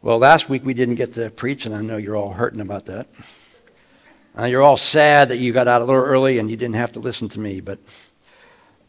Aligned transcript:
Well, 0.00 0.18
last 0.18 0.48
week 0.48 0.64
we 0.64 0.74
didn't 0.74 0.94
get 0.94 1.14
to 1.14 1.28
preach, 1.28 1.66
and 1.66 1.74
I 1.74 1.80
know 1.80 1.96
you're 1.96 2.14
all 2.14 2.32
hurting 2.32 2.60
about 2.60 2.84
that. 2.84 3.08
Uh, 4.38 4.44
you're 4.44 4.62
all 4.62 4.76
sad 4.76 5.30
that 5.30 5.38
you 5.38 5.52
got 5.52 5.66
out 5.66 5.82
a 5.82 5.84
little 5.84 6.04
early 6.04 6.38
and 6.38 6.48
you 6.48 6.56
didn't 6.56 6.76
have 6.76 6.92
to 6.92 7.00
listen 7.00 7.28
to 7.30 7.40
me, 7.40 7.58
but 7.58 7.80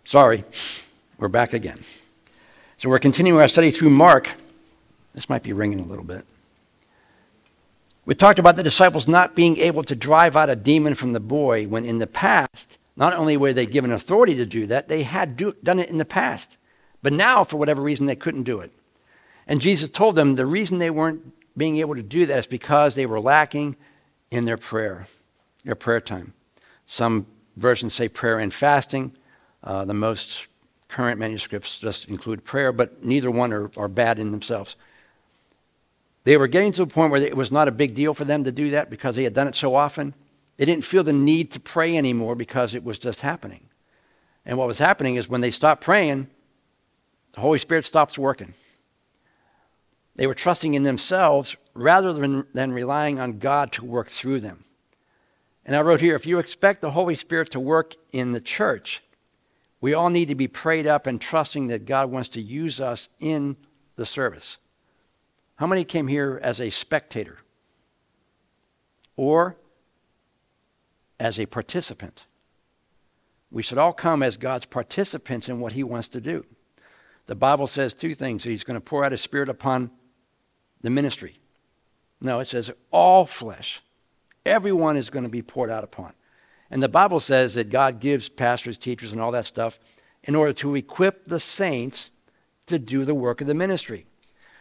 sorry, 0.04 0.44
we're 1.18 1.28
back 1.28 1.54
again. 1.54 1.80
So 2.78 2.90
we're 2.90 3.00
continuing 3.00 3.42
our 3.42 3.48
study 3.48 3.72
through 3.72 3.90
Mark. 3.90 4.30
This 5.16 5.30
might 5.30 5.42
be 5.42 5.52
ringing 5.52 5.80
a 5.80 5.88
little 5.88 6.04
bit. 6.04 6.26
We 8.06 8.14
talked 8.14 8.38
about 8.38 8.56
the 8.56 8.64
disciples 8.64 9.08
not 9.08 9.36
being 9.36 9.58
able 9.58 9.82
to 9.84 9.96
drive 9.96 10.36
out 10.36 10.52
a 10.52 10.56
demon 10.56 10.94
from 10.94 11.14
the 11.14 11.20
boy 11.20 11.66
when 11.68 11.86
in 11.86 11.98
the 11.98 12.08
past, 12.08 12.78
not 12.96 13.16
only 13.16 13.36
were 13.36 13.52
they 13.52 13.66
given 13.66 13.92
authority 13.92 14.36
to 14.36 14.46
do 14.46 14.68
that, 14.68 14.88
they 14.88 15.02
had 15.02 15.36
do, 15.36 15.56
done 15.64 15.80
it 15.80 15.90
in 15.90 15.98
the 15.98 16.06
past. 16.06 16.58
But 17.02 17.14
now, 17.14 17.44
for 17.44 17.58
whatever 17.58 17.82
reason, 17.82 18.06
they 18.06 18.16
couldn't 18.16 18.44
do 18.44 18.60
it. 18.60 18.72
And 19.50 19.60
Jesus 19.60 19.90
told 19.90 20.14
them 20.14 20.36
the 20.36 20.46
reason 20.46 20.78
they 20.78 20.92
weren't 20.92 21.34
being 21.58 21.78
able 21.78 21.96
to 21.96 22.04
do 22.04 22.28
that 22.28 22.38
is 22.38 22.48
because 22.48 22.94
they 22.94 23.08
were 23.08 23.20
lacking 23.20 23.76
in 24.30 24.46
their 24.46 24.58
prayer, 24.58 25.08
their 25.66 25.74
prayer 25.76 26.00
time. 26.00 26.34
Some 26.86 27.26
versions 27.58 27.96
say 27.96 28.08
prayer 28.08 28.38
and 28.38 28.54
fasting. 28.54 29.12
Uh, 29.64 29.86
the 29.86 29.94
most 29.96 30.46
current 30.88 31.20
manuscripts 31.20 31.80
just 31.80 32.10
include 32.10 32.46
prayer, 32.46 32.72
but 32.72 33.04
neither 33.04 33.32
one 33.32 33.52
are, 33.52 33.72
are 33.76 33.88
bad 33.88 34.20
in 34.20 34.30
themselves. 34.30 34.76
They 36.26 36.38
were 36.38 36.48
getting 36.48 36.72
to 36.74 36.84
a 36.84 36.88
point 36.88 37.12
where 37.12 37.22
it 37.22 37.36
was 37.36 37.52
not 37.52 37.68
a 37.68 37.72
big 37.72 37.96
deal 37.96 38.14
for 38.14 38.26
them 38.26 38.44
to 38.44 38.52
do 38.52 38.70
that 38.70 38.92
because 38.92 39.16
they 39.16 39.24
had 39.24 39.34
done 39.34 39.48
it 39.48 39.56
so 39.56 39.74
often. 39.74 40.14
They 40.58 40.66
didn't 40.66 40.84
feel 40.84 41.04
the 41.04 41.12
need 41.12 41.50
to 41.52 41.60
pray 41.60 41.98
anymore 41.98 42.36
because 42.36 42.76
it 42.76 42.84
was 42.84 43.00
just 43.00 43.22
happening. 43.22 43.66
And 44.46 44.60
what 44.60 44.68
was 44.68 44.78
happening 44.78 45.16
is 45.16 45.28
when 45.28 45.42
they 45.42 45.52
stopped 45.52 45.84
praying, 45.84 46.28
the 47.34 47.42
Holy 47.42 47.58
Spirit 47.58 47.86
stops 47.86 48.16
working. 48.16 48.54
They 50.20 50.28
were 50.28 50.34
trusting 50.34 50.74
in 50.74 50.84
themselves 50.84 51.56
rather 51.74 52.12
than, 52.12 52.46
than 52.54 52.74
relying 52.74 53.22
on 53.22 53.40
God 53.40 53.72
to 53.72 53.86
work 53.86 54.10
through 54.10 54.42
them. 54.42 54.66
And 55.66 55.78
I 55.78 55.82
wrote 55.82 56.02
here 56.02 56.14
if 56.14 56.26
you 56.26 56.40
expect 56.40 56.82
the 56.82 56.92
Holy 56.92 57.16
Spirit 57.16 57.52
to 57.52 57.60
work 57.62 57.96
in 58.12 58.34
the 58.34 58.42
church, 58.42 59.02
we 59.80 59.94
all 59.94 60.10
need 60.10 60.28
to 60.28 60.36
be 60.36 60.50
prayed 60.50 60.86
up 60.86 61.08
and 61.08 61.22
trusting 61.22 61.68
that 61.68 61.86
God 61.86 62.12
wants 62.12 62.28
to 62.30 62.42
use 62.42 62.82
us 62.82 63.08
in 63.22 63.56
the 63.96 64.06
service. 64.06 64.58
How 65.56 65.68
many 65.68 65.86
came 65.86 66.10
here 66.10 66.38
as 66.44 66.60
a 66.60 66.70
spectator 66.70 67.38
or 69.16 69.56
as 71.18 71.40
a 71.40 71.46
participant? 71.46 72.26
We 73.52 73.64
should 73.64 73.78
all 73.78 73.94
come 73.94 74.22
as 74.22 74.36
God's 74.36 74.66
participants 74.66 75.48
in 75.48 75.62
what 75.62 75.72
He 75.72 75.84
wants 75.86 76.10
to 76.10 76.20
do. 76.20 76.46
The 77.28 77.36
Bible 77.36 77.68
says 77.68 77.94
two 77.94 78.16
things 78.16 78.44
He's 78.44 78.66
going 78.66 78.76
to 78.76 78.82
pour 78.82 79.06
out 79.06 79.14
His 79.14 79.22
Spirit 79.22 79.48
upon 79.48 79.92
the 80.82 80.90
ministry. 80.90 81.40
No, 82.22 82.40
it 82.40 82.46
says 82.46 82.72
all 82.92 83.26
flesh. 83.26 83.82
Everyone 84.46 84.98
is 84.98 85.10
going 85.10 85.24
to 85.24 85.30
be 85.30 85.42
poured 85.42 85.70
out 85.70 85.84
upon. 85.84 86.14
And 86.72 86.84
the 86.84 86.90
Bible 86.90 87.20
says 87.20 87.56
that 87.56 87.70
God 87.70 88.00
gives 88.00 88.30
pastors, 88.30 88.78
teachers, 88.78 89.12
and 89.12 89.22
all 89.22 89.32
that 89.32 89.46
stuff 89.46 89.80
in 90.24 90.36
order 90.36 90.54
to 90.54 90.76
equip 90.76 91.26
the 91.26 91.40
saints 91.40 92.12
to 92.68 92.78
do 92.78 93.06
the 93.06 93.16
work 93.16 93.42
of 93.42 93.48
the 93.48 93.54
ministry. 93.54 94.06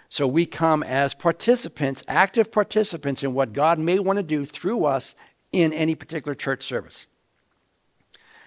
So 0.09 0.27
we 0.27 0.47
come 0.47 0.83
as 0.83 1.15
participants, 1.15 2.03
active 2.09 2.51
participants 2.51 3.23
in 3.23 3.35
what 3.35 3.53
God 3.53 3.79
may 3.79 3.99
want 3.99 4.17
to 4.17 4.23
do 4.23 4.45
through 4.45 4.87
us 4.87 5.15
in 5.53 5.73
any 5.73 5.95
particular 5.95 6.35
church 6.35 6.63
service. 6.63 7.07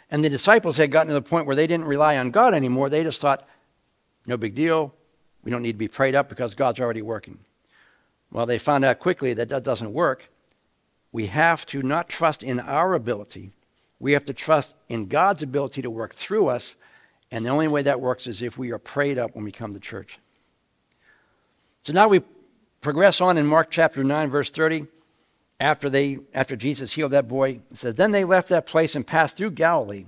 And 0.09 0.25
the 0.25 0.29
disciples 0.29 0.77
had 0.77 0.91
gotten 0.91 1.09
to 1.09 1.13
the 1.13 1.21
point 1.21 1.45
where 1.45 1.55
they 1.55 1.67
didn't 1.67 1.85
rely 1.85 2.17
on 2.17 2.31
God 2.31 2.53
anymore. 2.53 2.89
They 2.89 3.03
just 3.03 3.21
thought, 3.21 3.47
no 4.25 4.37
big 4.37 4.55
deal. 4.55 4.93
We 5.43 5.51
don't 5.51 5.61
need 5.61 5.73
to 5.73 5.77
be 5.77 5.87
prayed 5.87 6.15
up 6.15 6.29
because 6.29 6.55
God's 6.55 6.79
already 6.79 7.01
working. 7.01 7.39
Well, 8.31 8.45
they 8.45 8.57
found 8.57 8.85
out 8.85 8.99
quickly 8.99 9.33
that 9.33 9.49
that 9.49 9.63
doesn't 9.63 9.93
work. 9.93 10.29
We 11.11 11.27
have 11.27 11.65
to 11.67 11.81
not 11.83 12.07
trust 12.07 12.43
in 12.43 12.59
our 12.59 12.93
ability. 12.93 13.51
We 13.99 14.13
have 14.13 14.25
to 14.25 14.33
trust 14.33 14.75
in 14.87 15.07
God's 15.07 15.43
ability 15.43 15.81
to 15.81 15.89
work 15.89 16.13
through 16.13 16.47
us. 16.47 16.75
And 17.29 17.45
the 17.45 17.49
only 17.49 17.67
way 17.67 17.83
that 17.83 17.99
works 17.99 18.27
is 18.27 18.41
if 18.41 18.57
we 18.57 18.71
are 18.71 18.79
prayed 18.79 19.17
up 19.17 19.35
when 19.35 19.43
we 19.43 19.51
come 19.51 19.73
to 19.73 19.79
church. 19.79 20.19
So 21.83 21.93
now 21.93 22.07
we 22.07 22.21
progress 22.79 23.21
on 23.21 23.37
in 23.37 23.45
Mark 23.45 23.69
chapter 23.69 24.03
9, 24.03 24.29
verse 24.29 24.49
30. 24.49 24.87
After, 25.59 25.89
they, 25.89 26.19
after 26.33 26.55
Jesus 26.55 26.93
healed 26.93 27.11
that 27.11 27.27
boy, 27.27 27.59
it 27.69 27.77
says, 27.77 27.95
Then 27.95 28.11
they 28.11 28.23
left 28.23 28.49
that 28.49 28.65
place 28.65 28.95
and 28.95 29.05
passed 29.05 29.37
through 29.37 29.51
Galilee. 29.51 30.05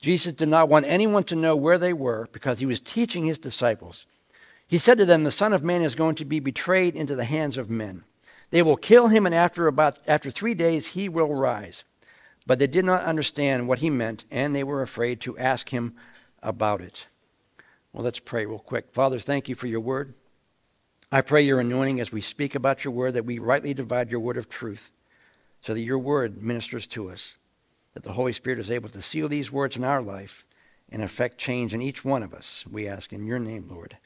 Jesus 0.00 0.32
did 0.32 0.48
not 0.48 0.68
want 0.68 0.86
anyone 0.86 1.24
to 1.24 1.36
know 1.36 1.56
where 1.56 1.78
they 1.78 1.92
were 1.92 2.28
because 2.32 2.58
he 2.58 2.66
was 2.66 2.80
teaching 2.80 3.26
his 3.26 3.38
disciples. 3.38 4.06
He 4.74 4.78
said 4.78 4.98
to 4.98 5.06
them, 5.06 5.22
The 5.22 5.30
Son 5.30 5.52
of 5.52 5.62
Man 5.62 5.82
is 5.82 5.94
going 5.94 6.16
to 6.16 6.24
be 6.24 6.40
betrayed 6.40 6.96
into 6.96 7.14
the 7.14 7.26
hands 7.26 7.56
of 7.56 7.70
men. 7.70 8.02
They 8.50 8.60
will 8.60 8.76
kill 8.76 9.06
him, 9.06 9.24
and 9.24 9.32
after, 9.32 9.68
about, 9.68 10.00
after 10.08 10.32
three 10.32 10.54
days 10.54 10.88
he 10.88 11.08
will 11.08 11.32
rise. 11.32 11.84
But 12.44 12.58
they 12.58 12.66
did 12.66 12.84
not 12.84 13.04
understand 13.04 13.68
what 13.68 13.78
he 13.78 13.88
meant, 13.88 14.24
and 14.32 14.52
they 14.52 14.64
were 14.64 14.82
afraid 14.82 15.20
to 15.20 15.38
ask 15.38 15.68
him 15.68 15.94
about 16.42 16.80
it. 16.80 17.06
Well, 17.92 18.02
let's 18.02 18.18
pray 18.18 18.46
real 18.46 18.58
quick. 18.58 18.90
Father, 18.90 19.20
thank 19.20 19.48
you 19.48 19.54
for 19.54 19.68
your 19.68 19.78
word. 19.78 20.12
I 21.12 21.20
pray 21.20 21.42
your 21.42 21.60
anointing 21.60 22.00
as 22.00 22.10
we 22.10 22.20
speak 22.20 22.56
about 22.56 22.82
your 22.82 22.94
word, 22.94 23.14
that 23.14 23.24
we 23.26 23.38
rightly 23.38 23.74
divide 23.74 24.10
your 24.10 24.18
word 24.18 24.38
of 24.38 24.48
truth, 24.48 24.90
so 25.60 25.72
that 25.72 25.82
your 25.82 26.00
word 26.00 26.42
ministers 26.42 26.88
to 26.88 27.10
us, 27.10 27.36
that 27.92 28.02
the 28.02 28.14
Holy 28.14 28.32
Spirit 28.32 28.58
is 28.58 28.72
able 28.72 28.88
to 28.88 29.00
seal 29.00 29.28
these 29.28 29.52
words 29.52 29.76
in 29.76 29.84
our 29.84 30.02
life 30.02 30.44
and 30.90 31.00
affect 31.00 31.38
change 31.38 31.74
in 31.74 31.80
each 31.80 32.04
one 32.04 32.24
of 32.24 32.34
us. 32.34 32.64
We 32.68 32.88
ask 32.88 33.12
in 33.12 33.24
your 33.24 33.38
name, 33.38 33.68
Lord. 33.70 33.98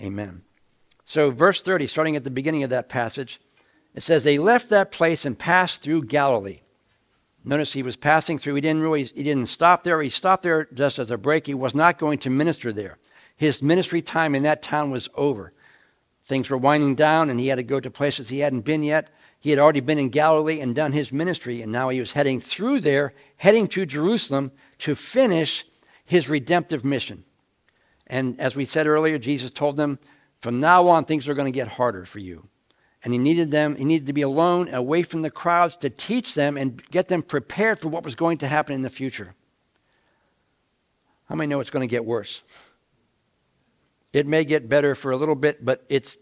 Amen. 0.00 0.42
So, 1.04 1.30
verse 1.30 1.62
30, 1.62 1.86
starting 1.86 2.16
at 2.16 2.24
the 2.24 2.30
beginning 2.30 2.62
of 2.62 2.70
that 2.70 2.88
passage, 2.88 3.40
it 3.94 4.02
says, 4.02 4.24
They 4.24 4.38
left 4.38 4.68
that 4.70 4.92
place 4.92 5.24
and 5.24 5.38
passed 5.38 5.82
through 5.82 6.02
Galilee. 6.02 6.60
Notice 7.44 7.72
he 7.72 7.82
was 7.82 7.96
passing 7.96 8.38
through. 8.38 8.56
He 8.56 8.60
didn't 8.60 8.82
really, 8.82 9.04
he 9.04 9.22
didn't 9.22 9.46
stop 9.46 9.82
there. 9.82 10.02
He 10.02 10.10
stopped 10.10 10.42
there 10.42 10.68
just 10.74 10.98
as 10.98 11.10
a 11.10 11.16
break. 11.16 11.46
He 11.46 11.54
was 11.54 11.74
not 11.74 11.98
going 11.98 12.18
to 12.18 12.30
minister 12.30 12.72
there. 12.72 12.98
His 13.36 13.62
ministry 13.62 14.02
time 14.02 14.34
in 14.34 14.42
that 14.42 14.62
town 14.62 14.90
was 14.90 15.08
over. 15.14 15.52
Things 16.24 16.50
were 16.50 16.58
winding 16.58 16.94
down, 16.94 17.30
and 17.30 17.40
he 17.40 17.48
had 17.48 17.56
to 17.56 17.62
go 17.62 17.80
to 17.80 17.90
places 17.90 18.28
he 18.28 18.40
hadn't 18.40 18.66
been 18.66 18.82
yet. 18.82 19.08
He 19.40 19.50
had 19.50 19.58
already 19.58 19.80
been 19.80 19.98
in 19.98 20.10
Galilee 20.10 20.60
and 20.60 20.74
done 20.74 20.92
his 20.92 21.12
ministry, 21.12 21.62
and 21.62 21.72
now 21.72 21.88
he 21.88 22.00
was 22.00 22.12
heading 22.12 22.40
through 22.40 22.80
there, 22.80 23.14
heading 23.36 23.66
to 23.68 23.86
Jerusalem 23.86 24.52
to 24.78 24.94
finish 24.94 25.64
his 26.04 26.28
redemptive 26.28 26.84
mission. 26.84 27.24
And 28.08 28.38
as 28.40 28.56
we 28.56 28.64
said 28.64 28.86
earlier, 28.86 29.18
Jesus 29.18 29.50
told 29.50 29.76
them, 29.76 29.98
from 30.40 30.60
now 30.60 30.86
on, 30.88 31.04
things 31.04 31.28
are 31.28 31.34
going 31.34 31.52
to 31.52 31.56
get 31.56 31.68
harder 31.68 32.04
for 32.04 32.18
you. 32.20 32.48
And 33.04 33.12
he 33.12 33.18
needed 33.18 33.50
them, 33.50 33.76
he 33.76 33.84
needed 33.84 34.06
to 34.06 34.12
be 34.12 34.22
alone, 34.22 34.72
away 34.72 35.02
from 35.02 35.22
the 35.22 35.30
crowds, 35.30 35.76
to 35.78 35.90
teach 35.90 36.34
them 36.34 36.56
and 36.56 36.82
get 36.90 37.08
them 37.08 37.22
prepared 37.22 37.78
for 37.78 37.88
what 37.88 38.04
was 38.04 38.14
going 38.14 38.38
to 38.38 38.48
happen 38.48 38.74
in 38.74 38.82
the 38.82 38.90
future. 38.90 39.34
How 41.28 41.34
many 41.34 41.48
know 41.48 41.60
it's 41.60 41.70
going 41.70 41.86
to 41.86 41.90
get 41.90 42.04
worse? 42.04 42.42
It 44.12 44.26
may 44.26 44.44
get 44.44 44.68
better 44.68 44.94
for 44.94 45.12
a 45.12 45.16
little 45.16 45.34
bit, 45.34 45.64
but 45.64 45.84
it's 45.88 46.16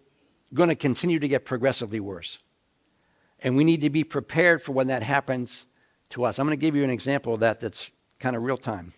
going 0.52 0.68
to 0.68 0.74
continue 0.74 1.18
to 1.18 1.28
get 1.28 1.44
progressively 1.44 2.00
worse. 2.00 2.38
And 3.40 3.56
we 3.56 3.64
need 3.64 3.82
to 3.82 3.90
be 3.90 4.04
prepared 4.04 4.60
for 4.60 4.72
when 4.72 4.88
that 4.88 5.02
happens 5.02 5.66
to 6.10 6.24
us. 6.24 6.38
I'm 6.38 6.46
going 6.46 6.58
to 6.58 6.60
give 6.60 6.74
you 6.74 6.84
an 6.84 6.90
example 6.90 7.34
of 7.34 7.40
that 7.40 7.60
that's 7.60 7.90
kind 8.18 8.34
of 8.34 8.42
real 8.42 8.56
time 8.56 8.92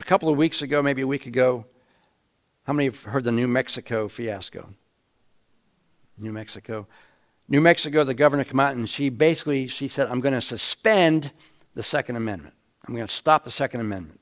a 0.00 0.04
couple 0.04 0.28
of 0.28 0.36
weeks 0.36 0.62
ago, 0.62 0.82
maybe 0.82 1.02
a 1.02 1.06
week 1.06 1.26
ago, 1.26 1.64
how 2.64 2.72
many 2.72 2.86
have 2.86 3.02
heard 3.04 3.24
the 3.24 3.32
New 3.32 3.48
Mexico 3.48 4.08
fiasco? 4.08 4.68
New 6.18 6.32
Mexico. 6.32 6.86
New 7.48 7.60
Mexico, 7.60 8.02
the 8.02 8.14
governor 8.14 8.44
came 8.44 8.58
out 8.58 8.74
and 8.74 8.88
she 8.88 9.08
basically 9.08 9.68
she 9.68 9.86
said, 9.86 10.08
I'm 10.08 10.20
going 10.20 10.34
to 10.34 10.40
suspend 10.40 11.30
the 11.74 11.82
Second 11.82 12.16
Amendment. 12.16 12.54
I'm 12.86 12.94
going 12.94 13.06
to 13.06 13.12
stop 13.12 13.44
the 13.44 13.50
Second 13.50 13.80
Amendment. 13.80 14.20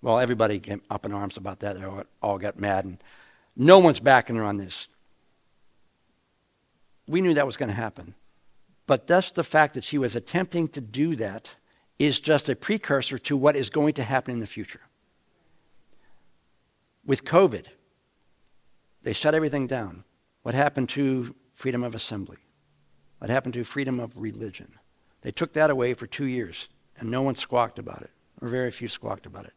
Well, 0.00 0.18
everybody 0.18 0.58
came 0.58 0.80
up 0.90 1.04
in 1.04 1.12
arms 1.12 1.36
about 1.36 1.60
that. 1.60 1.80
They 1.80 1.86
all, 2.22 2.38
got 2.38 2.58
mad, 2.58 2.84
and 2.84 2.98
no 3.56 3.78
one's 3.80 4.00
backing 4.00 4.36
her 4.36 4.44
on 4.44 4.56
this. 4.56 4.86
We 7.08 7.20
knew 7.20 7.34
that 7.34 7.46
was 7.46 7.56
going 7.56 7.68
to 7.68 7.74
happen. 7.74 8.14
But 8.86 9.08
just 9.08 9.34
the 9.34 9.44
fact 9.44 9.74
that 9.74 9.82
she 9.82 9.98
was 9.98 10.14
attempting 10.14 10.68
to 10.68 10.80
do 10.80 11.16
that 11.16 11.54
is 11.98 12.20
just 12.20 12.48
a 12.48 12.56
precursor 12.56 13.18
to 13.18 13.36
what 13.36 13.56
is 13.56 13.70
going 13.70 13.94
to 13.94 14.02
happen 14.02 14.34
in 14.34 14.40
the 14.40 14.46
future. 14.46 14.80
With 17.04 17.24
COVID, 17.24 17.66
they 19.02 19.12
shut 19.12 19.34
everything 19.34 19.66
down. 19.66 20.04
What 20.42 20.54
happened 20.54 20.88
to 20.90 21.34
freedom 21.54 21.82
of 21.82 21.94
assembly? 21.94 22.36
What 23.18 23.30
happened 23.30 23.54
to 23.54 23.64
freedom 23.64 23.98
of 23.98 24.16
religion? 24.16 24.72
They 25.22 25.30
took 25.30 25.52
that 25.54 25.70
away 25.70 25.94
for 25.94 26.06
two 26.06 26.26
years, 26.26 26.68
and 26.98 27.10
no 27.10 27.22
one 27.22 27.34
squawked 27.34 27.78
about 27.78 28.02
it, 28.02 28.10
or 28.40 28.48
very 28.48 28.70
few 28.70 28.88
squawked 28.88 29.26
about 29.26 29.46
it. 29.46 29.54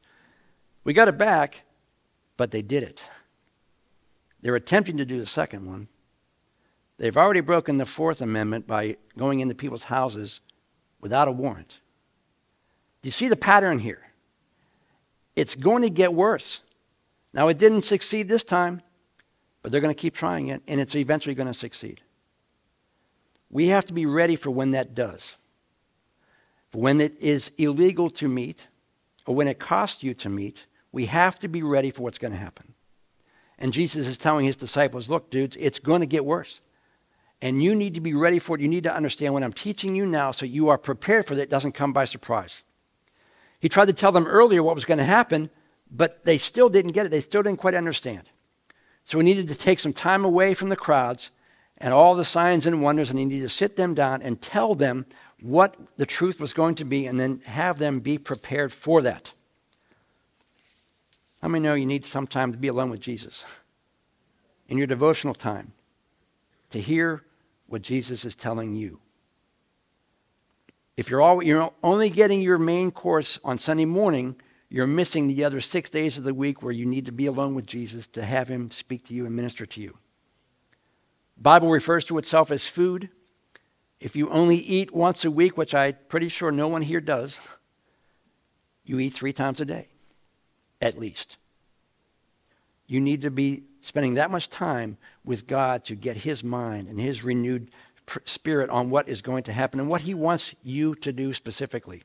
We 0.84 0.94
got 0.94 1.08
it 1.08 1.18
back, 1.18 1.62
but 2.38 2.50
they 2.52 2.64
did 2.64 2.82
it. 2.82 3.06
They're 4.42 4.56
attempting 4.56 4.98
to 4.98 5.06
do 5.06 5.20
the 5.20 5.28
second 5.28 5.68
one. 5.68 5.88
They've 6.98 7.18
already 7.18 7.42
broken 7.42 7.78
the 7.78 7.86
Fourth 7.86 8.22
Amendment 8.22 8.66
by 8.66 8.98
going 9.18 9.40
into 9.40 9.54
people's 9.54 9.86
houses 9.86 10.42
without 11.00 11.28
a 11.28 11.32
warrant. 11.32 11.80
Do 13.02 13.08
you 13.08 13.12
see 13.12 13.28
the 13.28 13.36
pattern 13.36 13.80
here? 13.80 14.02
It's 15.36 15.56
going 15.56 15.82
to 15.84 15.90
get 15.90 16.14
worse. 16.14 16.60
Now, 17.34 17.48
it 17.48 17.58
didn't 17.58 17.84
succeed 17.84 18.28
this 18.28 18.44
time. 18.44 18.82
but 19.62 19.72
they're 19.72 19.82
going 19.82 19.94
to 19.94 20.00
keep 20.00 20.16
trying 20.16 20.48
it, 20.48 20.62
and 20.68 20.82
it's 20.82 20.96
eventually 20.96 21.36
going 21.36 21.48
to 21.48 21.54
succeed. 21.54 22.02
We 23.50 23.68
have 23.68 23.86
to 23.88 23.94
be 23.94 24.06
ready 24.06 24.36
for 24.36 24.50
when 24.50 24.72
that 24.72 24.96
does. 24.96 25.36
For 26.70 26.82
when 26.82 27.02
it 27.02 27.18
is 27.20 27.52
illegal 27.58 28.10
to 28.12 28.28
meet, 28.28 28.68
or 29.26 29.36
when 29.36 29.48
it 29.48 29.60
costs 29.60 30.04
you 30.04 30.14
to 30.16 30.30
meet, 30.30 30.66
we 30.92 31.06
have 31.06 31.38
to 31.40 31.48
be 31.48 31.62
ready 31.62 31.92
for 31.92 32.04
what's 32.04 32.18
going 32.18 32.32
to 32.32 32.38
happen. 32.38 32.74
And 33.60 33.74
Jesus 33.74 34.08
is 34.08 34.18
telling 34.18 34.46
his 34.46 34.56
disciples, 34.56 35.10
look, 35.10 35.30
dudes, 35.30 35.56
it's 35.60 35.80
going 35.80 36.00
to 36.00 36.08
get 36.08 36.26
worse. 36.26 36.62
And 37.42 37.62
you 37.62 37.76
need 37.76 37.94
to 37.96 38.02
be 38.02 38.14
ready 38.14 38.40
for 38.40 38.56
it. 38.56 38.62
You 38.62 38.68
need 38.68 38.84
to 38.84 38.96
understand 38.96 39.34
what 39.34 39.44
I'm 39.44 39.54
teaching 39.54 39.96
you 39.96 40.06
now 40.06 40.32
so 40.32 40.46
you 40.46 40.70
are 40.70 40.78
prepared 40.78 41.26
for 41.26 41.36
that. 41.36 41.44
It 41.44 41.50
doesn't 41.50 41.74
come 41.74 41.94
by 41.94 42.06
surprise. 42.06 42.64
He 43.62 43.70
tried 43.70 43.86
to 43.86 43.94
tell 43.94 44.12
them 44.12 44.26
earlier 44.26 44.62
what 44.62 44.76
was 44.76 44.86
going 44.86 44.98
to 44.98 45.06
happen, 45.06 45.50
but 45.90 46.26
they 46.26 46.38
still 46.38 46.68
didn't 46.68 46.92
get 46.92 47.06
it. 47.06 47.10
They 47.10 47.22
still 47.22 47.44
didn't 47.44 47.60
quite 47.60 47.76
understand. 47.76 48.24
So 49.06 49.20
he 49.20 49.24
needed 49.24 49.48
to 49.50 49.56
take 49.56 49.80
some 49.80 49.94
time 49.94 50.26
away 50.26 50.54
from 50.56 50.70
the 50.70 50.76
crowds 50.76 51.30
and 51.78 51.94
all 51.94 52.16
the 52.16 52.26
signs 52.26 52.66
and 52.66 52.82
wonders, 52.82 53.12
and 53.12 53.20
he 53.20 53.26
needed 53.26 53.44
to 53.44 53.50
sit 53.50 53.76
them 53.76 53.94
down 53.94 54.22
and 54.24 54.42
tell 54.42 54.74
them 54.76 55.06
what 55.42 55.76
the 55.98 56.06
truth 56.06 56.40
was 56.40 56.54
going 56.54 56.76
to 56.76 56.86
be 56.86 57.06
and 57.06 57.20
then 57.20 57.42
have 57.46 57.78
them 57.78 58.00
be 58.00 58.18
prepared 58.18 58.74
for 58.74 59.02
that. 59.04 59.34
How 61.42 61.48
many 61.48 61.64
know 61.64 61.74
you 61.76 61.86
need 61.86 62.06
some 62.06 62.28
time 62.28 62.52
to 62.52 62.58
be 62.58 62.68
alone 62.68 62.90
with 62.90 63.00
Jesus? 63.00 63.46
In 64.68 64.78
your 64.78 64.88
devotional 64.88 65.34
time, 65.34 65.74
to 66.70 66.80
hear 66.80 67.24
what 67.68 67.82
Jesus 67.82 68.26
is 68.26 68.36
telling 68.36 68.76
you. 68.76 69.00
If 70.98 71.10
you're, 71.10 71.22
all, 71.22 71.42
you're 71.42 71.72
only 71.84 72.10
getting 72.10 72.42
your 72.42 72.58
main 72.58 72.92
course 72.92 73.40
on 73.44 73.58
Sunday 73.58 73.86
morning, 73.86 74.36
you're 74.70 74.88
missing 74.88 75.28
the 75.28 75.44
other 75.44 75.62
six 75.62 75.90
days 75.90 76.18
of 76.18 76.24
the 76.24 76.34
week 76.34 76.62
where 76.62 76.74
you 76.74 76.86
need 76.86 77.06
to 77.06 77.12
be 77.12 77.26
alone 77.26 77.56
with 77.56 77.66
Jesus 77.66 78.08
to 78.08 78.24
have 78.24 78.48
him 78.48 78.72
speak 78.72 79.06
to 79.06 79.14
you 79.14 79.26
and 79.26 79.36
minister 79.36 79.66
to 79.66 79.82
you. 79.82 79.98
Bible 81.38 81.70
refers 81.70 82.06
to 82.06 82.18
itself 82.18 82.52
as 82.52 82.68
food. 82.68 83.10
If 84.00 84.16
you 84.16 84.30
only 84.30 84.58
eat 84.58 84.94
once 84.94 85.26
a 85.26 85.32
week, 85.32 85.58
which 85.58 85.74
I'm 85.74 85.96
pretty 86.08 86.30
sure 86.30 86.52
no 86.52 86.68
one 86.68 86.82
here 86.82 87.02
does, 87.02 87.40
you 88.84 89.00
eat 89.00 89.14
three 89.14 89.34
times 89.34 89.60
a 89.60 89.66
day, 89.66 89.88
at 90.82 91.00
least. 91.00 91.38
You 92.88 93.00
need 93.00 93.22
to 93.22 93.32
be 93.32 93.64
spending 93.82 94.16
that 94.16 94.32
much 94.32 94.50
time 94.50 94.98
with 95.24 95.48
God 95.48 95.86
to 95.86 95.96
get 95.96 96.18
His 96.18 96.44
mind 96.44 96.88
and 96.88 97.00
His 97.00 97.24
renewed 97.24 97.72
spirit 98.26 98.70
on 98.70 98.90
what 98.90 99.08
is 99.08 99.22
going 99.22 99.44
to 99.44 99.54
happen 99.54 99.80
and 99.80 99.90
what 99.90 100.02
He 100.02 100.14
wants 100.14 100.54
you 100.64 100.96
to 100.96 101.12
do 101.12 101.34
specifically. 101.34 102.04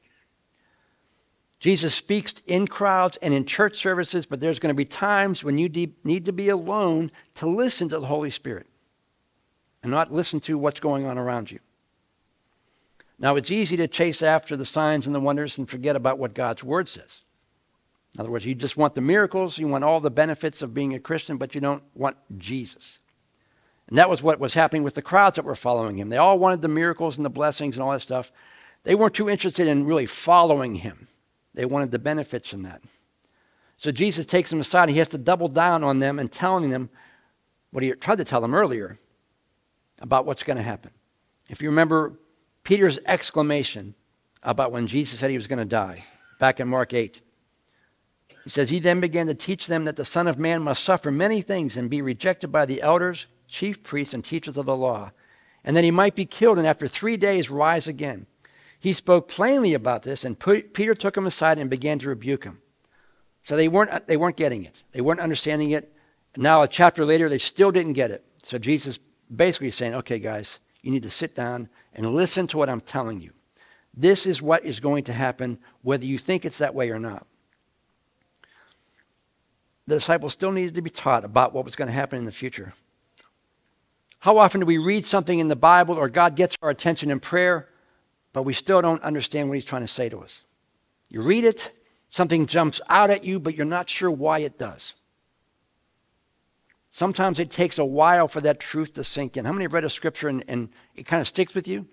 Jesus 1.59 1.95
speaks 1.95 2.35
in 2.47 2.69
crowds 2.69 3.19
and 3.23 3.33
in 3.33 3.47
church 3.47 3.77
services, 3.77 4.27
but 4.27 4.41
there's 4.41 4.59
going 4.59 4.75
to 4.75 4.77
be 4.77 4.85
times 4.85 5.43
when 5.43 5.57
you 5.57 5.69
need 6.05 6.27
to 6.27 6.33
be 6.33 6.49
alone 6.49 7.11
to 7.37 7.49
listen 7.49 7.89
to 7.89 7.99
the 7.99 8.07
Holy 8.07 8.31
Spirit 8.31 8.67
and 9.83 9.91
not 9.91 10.13
listen 10.13 10.41
to 10.41 10.59
what's 10.59 10.81
going 10.81 11.07
on 11.07 11.17
around 11.17 11.51
you. 11.51 11.59
Now, 13.19 13.37
it's 13.37 13.51
easy 13.51 13.79
to 13.79 13.89
chase 13.89 14.21
after 14.21 14.57
the 14.57 14.67
signs 14.67 15.07
and 15.07 15.15
the 15.15 15.21
wonders 15.21 15.57
and 15.57 15.69
forget 15.69 15.97
about 15.97 16.19
what 16.19 16.35
God's 16.35 16.63
Word 16.63 16.89
says. 16.89 17.23
In 18.15 18.21
other 18.21 18.31
words, 18.31 18.45
you 18.45 18.55
just 18.55 18.77
want 18.77 18.95
the 18.95 19.01
miracles, 19.01 19.59
you 19.59 19.67
want 19.69 19.85
all 19.85 20.01
the 20.01 20.11
benefits 20.11 20.61
of 20.61 20.75
being 20.75 20.95
a 20.95 20.99
Christian, 20.99 21.39
but 21.39 21.55
you 21.55 21.61
don't 21.61 21.83
want 21.95 22.17
Jesus. 22.37 22.99
And 23.89 23.99
that 23.99 24.11
was 24.11 24.23
what 24.23 24.41
was 24.41 24.55
happening 24.55 24.83
with 24.83 24.95
the 24.95 25.03
crowds 25.03 25.37
that 25.37 25.45
were 25.45 25.55
following 25.55 25.97
him. 25.97 26.09
They 26.09 26.17
all 26.17 26.39
wanted 26.39 26.63
the 26.63 26.69
miracles 26.69 27.17
and 27.17 27.25
the 27.25 27.31
blessings 27.31 27.77
and 27.77 27.85
all 27.85 27.93
that 27.93 28.01
stuff. 28.01 28.33
They 28.83 28.95
weren't 28.95 29.15
too 29.15 29.31
interested 29.31 29.67
in 29.67 29.87
really 29.87 30.07
following 30.07 30.77
him, 30.77 31.09
they 31.55 31.65
wanted 31.65 31.91
the 31.91 31.99
benefits 31.99 32.49
from 32.51 32.63
that. 32.63 32.83
So 33.79 33.93
Jesus 33.93 34.25
takes 34.25 34.51
them 34.51 34.61
aside. 34.61 34.89
He 34.89 34.99
has 34.99 35.09
to 35.09 35.19
double 35.19 35.49
down 35.49 35.85
on 35.85 35.99
them 35.99 36.19
and 36.19 36.33
telling 36.33 36.71
them 36.71 36.89
what 37.71 37.83
he 37.83 37.93
tried 37.93 38.19
to 38.19 38.25
tell 38.25 38.41
them 38.41 38.55
earlier 38.55 38.99
about 40.01 40.25
what's 40.25 40.43
going 40.43 40.57
to 40.57 40.63
happen. 40.63 40.93
If 41.49 41.61
you 41.63 41.69
remember 41.69 42.15
Peter's 42.65 42.99
exclamation 43.07 43.95
about 44.43 44.73
when 44.73 44.87
Jesus 44.87 45.19
said 45.19 45.31
he 45.31 45.37
was 45.37 45.47
going 45.47 45.59
to 45.59 45.65
die, 45.65 46.05
back 46.39 46.59
in 46.59 46.69
Mark 46.69 46.95
8, 46.95 47.21
he 48.45 48.51
says, 48.51 48.71
He 48.71 48.79
then 48.79 49.01
began 49.01 49.27
to 49.27 49.35
teach 49.35 49.67
them 49.67 49.85
that 49.85 49.97
the 49.97 50.05
Son 50.05 50.27
of 50.27 50.39
Man 50.39 50.63
must 50.63 50.85
suffer 50.85 51.11
many 51.11 51.43
things 51.43 51.77
and 51.77 51.91
be 51.91 52.01
rejected 52.01 52.51
by 52.53 52.65
the 52.65 52.81
elders, 52.81 53.27
chief 53.47 53.83
priests, 53.83 54.15
and 54.15 54.25
teachers 54.25 54.57
of 54.57 54.67
the 54.67 54.77
law, 54.77 55.13
and 55.65 55.77
that 55.77 55.85
he 55.85 55.91
might 55.91 56.15
be 56.15 56.27
killed 56.27 56.59
and 56.59 56.67
after 56.67 56.87
three 56.87 57.17
days 57.17 57.51
rise 57.51 57.89
again. 57.89 58.27
He 58.79 58.93
spoke 58.93 59.29
plainly 59.29 59.75
about 59.75 60.03
this, 60.03 60.25
and 60.25 60.39
Peter 60.39 60.95
took 60.95 61.17
him 61.17 61.27
aside 61.27 61.59
and 61.59 61.69
began 61.69 61.99
to 62.01 62.09
rebuke 62.09 62.45
him. 62.45 62.61
So 63.43 63.57
they 63.57 63.69
weren't, 63.69 63.91
uh, 63.91 64.01
they 64.07 64.17
weren't 64.17 64.37
getting 64.37 64.65
it, 64.65 64.83
they 64.93 65.01
weren't 65.01 65.21
understanding 65.21 65.71
it. 65.71 65.93
Now, 66.37 66.63
a 66.63 66.69
chapter 66.69 67.05
later, 67.05 67.29
they 67.29 67.39
still 67.39 67.73
didn't 67.73 67.95
get 67.95 68.11
it. 68.11 68.25
So 68.43 68.59
Jesus 68.59 68.99
basically 69.35 69.71
saying, 69.71 69.95
okay, 69.95 70.19
guys, 70.19 70.59
you 70.83 70.91
need 70.91 71.03
to 71.03 71.11
sit 71.11 71.35
down 71.35 71.69
and 71.95 72.15
listen 72.15 72.47
to 72.49 72.59
what 72.59 72.69
I'm 72.69 72.81
telling 72.81 73.21
you. 73.21 73.33
This 73.95 74.27
is 74.27 74.43
what 74.43 74.65
is 74.65 74.79
going 74.79 75.05
to 75.05 75.13
happen, 75.13 75.59
whether 75.83 76.05
you 76.05 76.19
think 76.19 76.45
it's 76.45 76.59
that 76.59 76.75
way 76.75 76.91
or 76.91 76.99
not. 76.99 77.27
The 79.87 79.97
disciples 79.97 80.33
still 80.33 80.53
needed 80.53 80.75
to 80.75 80.83
be 80.83 80.91
taught 80.91 81.25
about 81.25 81.55
what 81.55 81.65
was 81.65 81.77
going 81.77 81.87
to 81.87 81.93
happen 81.93 82.19
in 82.19 82.25
the 82.25 82.33
future. 82.33 82.75
How 84.27 84.39
often 84.39 84.59
do 84.59 84.67
we 84.67 84.79
read 84.79 85.07
something 85.07 85.39
in 85.39 85.47
the 85.47 85.55
Bible 85.55 85.95
or 85.95 86.09
God 86.09 86.35
gets 86.35 86.57
our 86.61 86.69
attention 86.69 87.13
in 87.13 87.21
prayer, 87.21 87.69
but 88.33 88.43
we 88.43 88.55
still 88.55 88.83
don't 88.83 89.01
understand 89.05 89.49
what 89.49 89.55
He's 89.55 89.65
trying 89.65 89.85
to 89.85 89.87
say 89.87 90.09
to 90.09 90.19
us? 90.19 90.43
You 91.09 91.23
read 91.23 91.45
it, 91.45 91.71
something 92.09 92.47
jumps 92.47 92.81
out 92.89 93.11
at 93.11 93.23
you, 93.23 93.39
but 93.39 93.55
you're 93.55 93.65
not 93.65 93.89
sure 93.89 94.11
why 94.11 94.41
it 94.41 94.59
does. 94.59 94.95
Sometimes 96.91 97.39
it 97.39 97.53
takes 97.53 97.79
a 97.79 97.85
while 97.85 98.27
for 98.27 98.41
that 98.41 98.59
truth 98.59 98.95
to 98.95 99.05
sink 99.05 99.37
in. 99.37 99.45
How 99.45 99.53
many 99.53 99.63
have 99.63 99.73
read 99.73 99.85
a 99.85 99.89
scripture 99.89 100.27
and, 100.27 100.43
and 100.49 100.71
it 100.97 101.07
kind 101.07 101.21
of 101.21 101.29
sticks 101.29 101.55
with 101.55 101.69
you? 101.69 101.87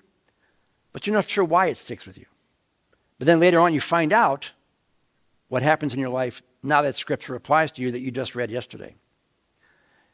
But 0.91 1.05
you're 1.05 1.15
not 1.15 1.29
sure 1.29 1.45
why 1.45 1.67
it 1.67 1.77
sticks 1.77 2.07
with 2.07 2.17
you. 2.17 2.25
But 3.19 3.27
then 3.27 3.41
later 3.41 3.59
on, 3.59 3.75
you 3.75 3.79
find 3.79 4.11
out 4.11 4.53
what 5.49 5.61
happens 5.61 5.93
in 5.93 5.99
your 5.99 6.09
life 6.09 6.41
now 6.63 6.81
that 6.81 6.95
scripture 6.95 7.35
applies 7.35 7.71
to 7.73 7.83
you 7.83 7.91
that 7.91 7.99
you 7.99 8.09
just 8.09 8.33
read 8.33 8.49
yesterday. 8.49 8.95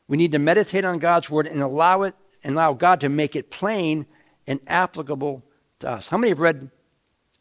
We 0.10 0.18
need 0.18 0.32
to 0.34 0.40
meditate 0.40 0.84
on 0.84 0.98
God's 0.98 1.30
word 1.30 1.48
and 1.48 1.62
allow 1.62 2.02
it 2.02 2.16
and 2.44 2.56
allow 2.56 2.74
God 2.74 3.00
to 3.02 3.10
make 3.10 3.36
it 3.36 3.52
plain 3.52 4.08
and 4.48 4.60
applicable 4.66 5.44
to 5.80 5.92
us. 5.92 6.10
How 6.10 6.18
many 6.18 6.30
have 6.30 6.40
read 6.40 6.72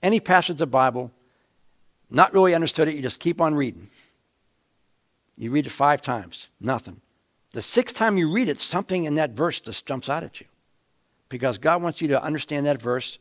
any 0.02 0.20
passage 0.20 0.50
of 0.50 0.58
the 0.58 0.66
Bible, 0.66 1.10
not 2.10 2.34
really 2.34 2.54
understood 2.54 2.86
it, 2.86 2.94
you 2.94 3.00
just 3.00 3.20
keep 3.20 3.40
on 3.40 3.54
reading? 3.54 3.88
You 5.38 5.50
read 5.50 5.66
it 5.66 5.70
five 5.70 6.02
times, 6.02 6.50
nothing. 6.60 7.00
The 7.52 7.62
sixth 7.62 7.96
time 7.96 8.18
you 8.18 8.30
read 8.30 8.48
it, 8.48 8.60
something 8.60 9.04
in 9.04 9.14
that 9.14 9.30
verse 9.30 9.62
just 9.62 9.86
jumps 9.86 10.10
out 10.10 10.22
at 10.22 10.38
you. 10.38 10.46
Because 11.30 11.56
God 11.56 11.82
wants 11.82 12.02
you 12.02 12.08
to 12.08 12.22
understand 12.22 12.66
that 12.66 12.82
verse 12.82 13.18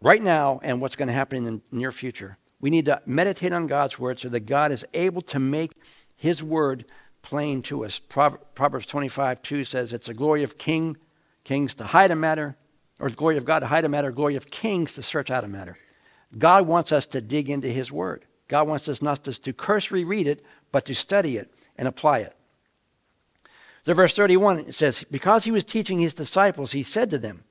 right 0.00 0.22
now 0.22 0.58
and 0.62 0.80
what's 0.80 0.96
going 0.96 1.08
to 1.08 1.12
happen 1.12 1.46
in 1.46 1.54
the 1.56 1.60
near 1.70 1.92
future. 1.92 2.38
We 2.60 2.70
need 2.70 2.86
to 2.86 3.02
meditate 3.04 3.52
on 3.52 3.66
God's 3.66 3.98
word 3.98 4.18
so 4.18 4.30
that 4.30 4.40
God 4.40 4.72
is 4.72 4.86
able 4.94 5.20
to 5.22 5.38
make 5.38 5.72
his 6.16 6.42
word 6.42 6.86
plain 7.22 7.62
to 7.62 7.84
us. 7.84 7.98
Proverbs 7.98 8.86
25, 8.86 9.42
2 9.42 9.64
says, 9.64 9.92
It's 9.92 10.08
a 10.08 10.14
glory 10.14 10.42
of 10.42 10.58
king, 10.58 10.96
kings 11.44 11.74
to 11.76 11.84
hide 11.84 12.10
a 12.10 12.16
matter, 12.16 12.56
or 12.98 13.08
the 13.08 13.16
glory 13.16 13.36
of 13.36 13.44
God 13.44 13.60
to 13.60 13.66
hide 13.66 13.84
a 13.84 13.88
matter, 13.88 14.10
glory 14.12 14.36
of 14.36 14.50
kings 14.50 14.94
to 14.94 15.02
search 15.02 15.30
out 15.30 15.44
a 15.44 15.48
matter. 15.48 15.76
God 16.36 16.66
wants 16.66 16.92
us 16.92 17.06
to 17.08 17.20
dig 17.20 17.50
into 17.50 17.68
his 17.68 17.90
word. 17.90 18.24
God 18.48 18.68
wants 18.68 18.88
us 18.88 19.02
not 19.02 19.22
just 19.22 19.44
to 19.44 19.52
cursory 19.52 20.04
read 20.04 20.26
it, 20.26 20.44
but 20.72 20.84
to 20.86 20.94
study 20.94 21.36
it 21.36 21.52
and 21.76 21.88
apply 21.88 22.18
it. 22.18 22.36
So, 23.82 23.94
verse 23.94 24.14
31 24.14 24.60
it 24.60 24.74
says, 24.74 25.04
Because 25.10 25.44
he 25.44 25.50
was 25.50 25.64
teaching 25.64 25.98
his 25.98 26.14
disciples, 26.14 26.72
he 26.72 26.82
said 26.82 27.10
to 27.10 27.18
them, 27.18 27.44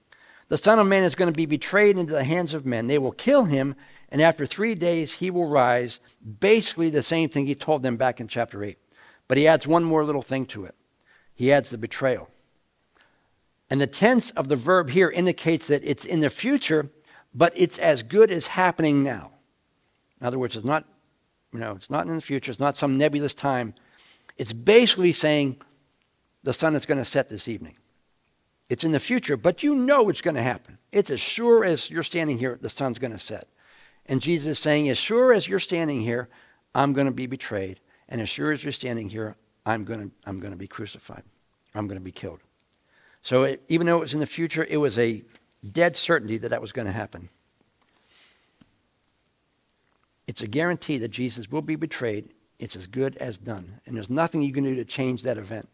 The 0.49 0.57
Son 0.57 0.77
of 0.77 0.88
Man 0.88 1.03
is 1.03 1.15
going 1.15 1.31
to 1.31 1.38
be 1.38 1.45
betrayed 1.45 1.97
into 1.97 2.13
the 2.13 2.23
hands 2.23 2.53
of 2.53 2.65
men. 2.65 2.88
They 2.88 2.99
will 2.99 3.11
kill 3.11 3.45
him, 3.45 3.75
and 4.09 4.21
after 4.21 4.45
three 4.45 4.75
days 4.75 5.13
he 5.13 5.31
will 5.31 5.47
rise. 5.47 5.99
Basically, 6.39 6.89
the 6.89 7.01
same 7.01 7.29
thing 7.29 7.45
he 7.45 7.55
told 7.55 7.81
them 7.81 7.97
back 7.97 8.19
in 8.19 8.27
chapter 8.27 8.63
8. 8.63 8.77
But 9.29 9.38
he 9.38 9.48
adds 9.48 9.65
one 9.65 9.86
more 9.86 10.03
little 10.03 10.21
thing 10.21 10.45
to 10.48 10.65
it. 10.65 10.75
He 11.33 11.53
adds 11.53 11.69
the 11.69 11.77
betrayal. 11.77 12.29
And 13.69 13.79
the 13.79 13.88
tense 13.88 14.31
of 14.31 14.50
the 14.50 14.55
verb 14.57 14.89
here 14.89 15.09
indicates 15.09 15.67
that 15.67 15.83
it's 15.86 16.03
in 16.03 16.19
the 16.19 16.31
future, 16.31 16.89
but 17.33 17.53
it's 17.55 17.77
as 17.77 18.03
good 18.03 18.31
as 18.31 18.48
happening 18.48 19.03
now. 19.03 19.31
In 20.19 20.27
other 20.27 20.39
words, 20.39 20.55
it's 20.55 20.65
not, 20.65 20.86
you 21.53 21.59
know, 21.59 21.74
it's 21.74 21.91
not 21.91 22.07
in 22.07 22.15
the 22.15 22.21
future, 22.21 22.51
it's 22.51 22.59
not 22.59 22.75
some 22.75 22.98
nebulous 22.98 23.36
time. 23.36 23.75
It's 24.36 24.51
basically 24.51 25.12
saying 25.12 25.62
the 26.43 26.51
sun 26.51 26.75
is 26.75 26.88
going 26.88 26.98
to 26.98 27.05
set 27.05 27.29
this 27.29 27.48
evening. 27.48 27.77
It's 28.67 28.83
in 28.83 28.91
the 28.91 29.00
future, 29.00 29.38
but 29.38 29.62
you 29.62 29.75
know 29.75 30.09
it's 30.09 30.21
going 30.21 30.36
to 30.36 30.41
happen. 30.41 30.79
It's 30.91 31.12
as 31.12 31.19
sure 31.19 31.63
as 31.63 31.89
you're 31.89 32.03
standing 32.03 32.39
here, 32.39 32.57
the 32.59 32.69
sun's 32.69 32.98
going 32.98 33.12
to 33.12 33.17
set. 33.19 33.48
And 34.07 34.21
Jesus 34.21 34.57
is 34.57 34.59
saying, 34.59 34.89
as 34.89 34.98
sure 34.98 35.33
as 35.33 35.48
you're 35.48 35.59
standing 35.59 36.01
here, 36.01 36.29
I'm 36.74 36.93
going 36.93 37.05
to 37.05 37.12
be 37.12 37.27
betrayed. 37.27 37.79
And 38.09 38.19
as 38.19 38.27
sure 38.27 38.51
as 38.51 38.63
you're 38.63 38.73
standing 38.73 39.07
here, 39.07 39.35
I'm 39.65 39.83
going 39.83 40.09
to, 40.09 40.15
I'm 40.25 40.39
going 40.39 40.51
to 40.51 40.57
be 40.57 40.67
crucified. 40.67 41.23
I'm 41.75 41.87
going 41.87 41.99
to 41.99 42.03
be 42.03 42.11
killed. 42.11 42.39
So 43.21 43.43
it, 43.43 43.63
even 43.69 43.85
though 43.85 43.97
it 43.97 44.01
was 44.01 44.13
in 44.13 44.19
the 44.19 44.25
future, 44.25 44.65
it 44.67 44.77
was 44.77 44.97
a 44.97 45.23
dead 45.71 45.95
certainty 45.95 46.37
that 46.39 46.49
that 46.49 46.61
was 46.61 46.71
going 46.71 46.87
to 46.87 46.91
happen. 46.91 47.29
It's 50.27 50.41
a 50.41 50.47
guarantee 50.47 50.97
that 50.99 51.11
Jesus 51.11 51.51
will 51.51 51.61
be 51.61 51.75
betrayed. 51.75 52.29
It's 52.59 52.75
as 52.75 52.87
good 52.87 53.15
as 53.17 53.37
done. 53.37 53.79
And 53.85 53.95
there's 53.95 54.09
nothing 54.09 54.41
you 54.41 54.53
can 54.53 54.63
do 54.63 54.75
to 54.75 54.85
change 54.85 55.23
that 55.23 55.37
event. 55.37 55.67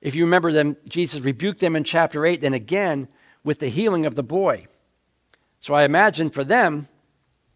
If 0.00 0.14
you 0.14 0.24
remember 0.24 0.52
them, 0.52 0.76
Jesus 0.88 1.20
rebuked 1.20 1.60
them 1.60 1.76
in 1.76 1.84
chapter 1.84 2.24
8, 2.24 2.40
then 2.40 2.54
again 2.54 3.08
with 3.44 3.58
the 3.58 3.68
healing 3.68 4.06
of 4.06 4.14
the 4.14 4.22
boy. 4.22 4.66
So 5.60 5.74
I 5.74 5.84
imagine 5.84 6.30
for 6.30 6.42
them, 6.42 6.88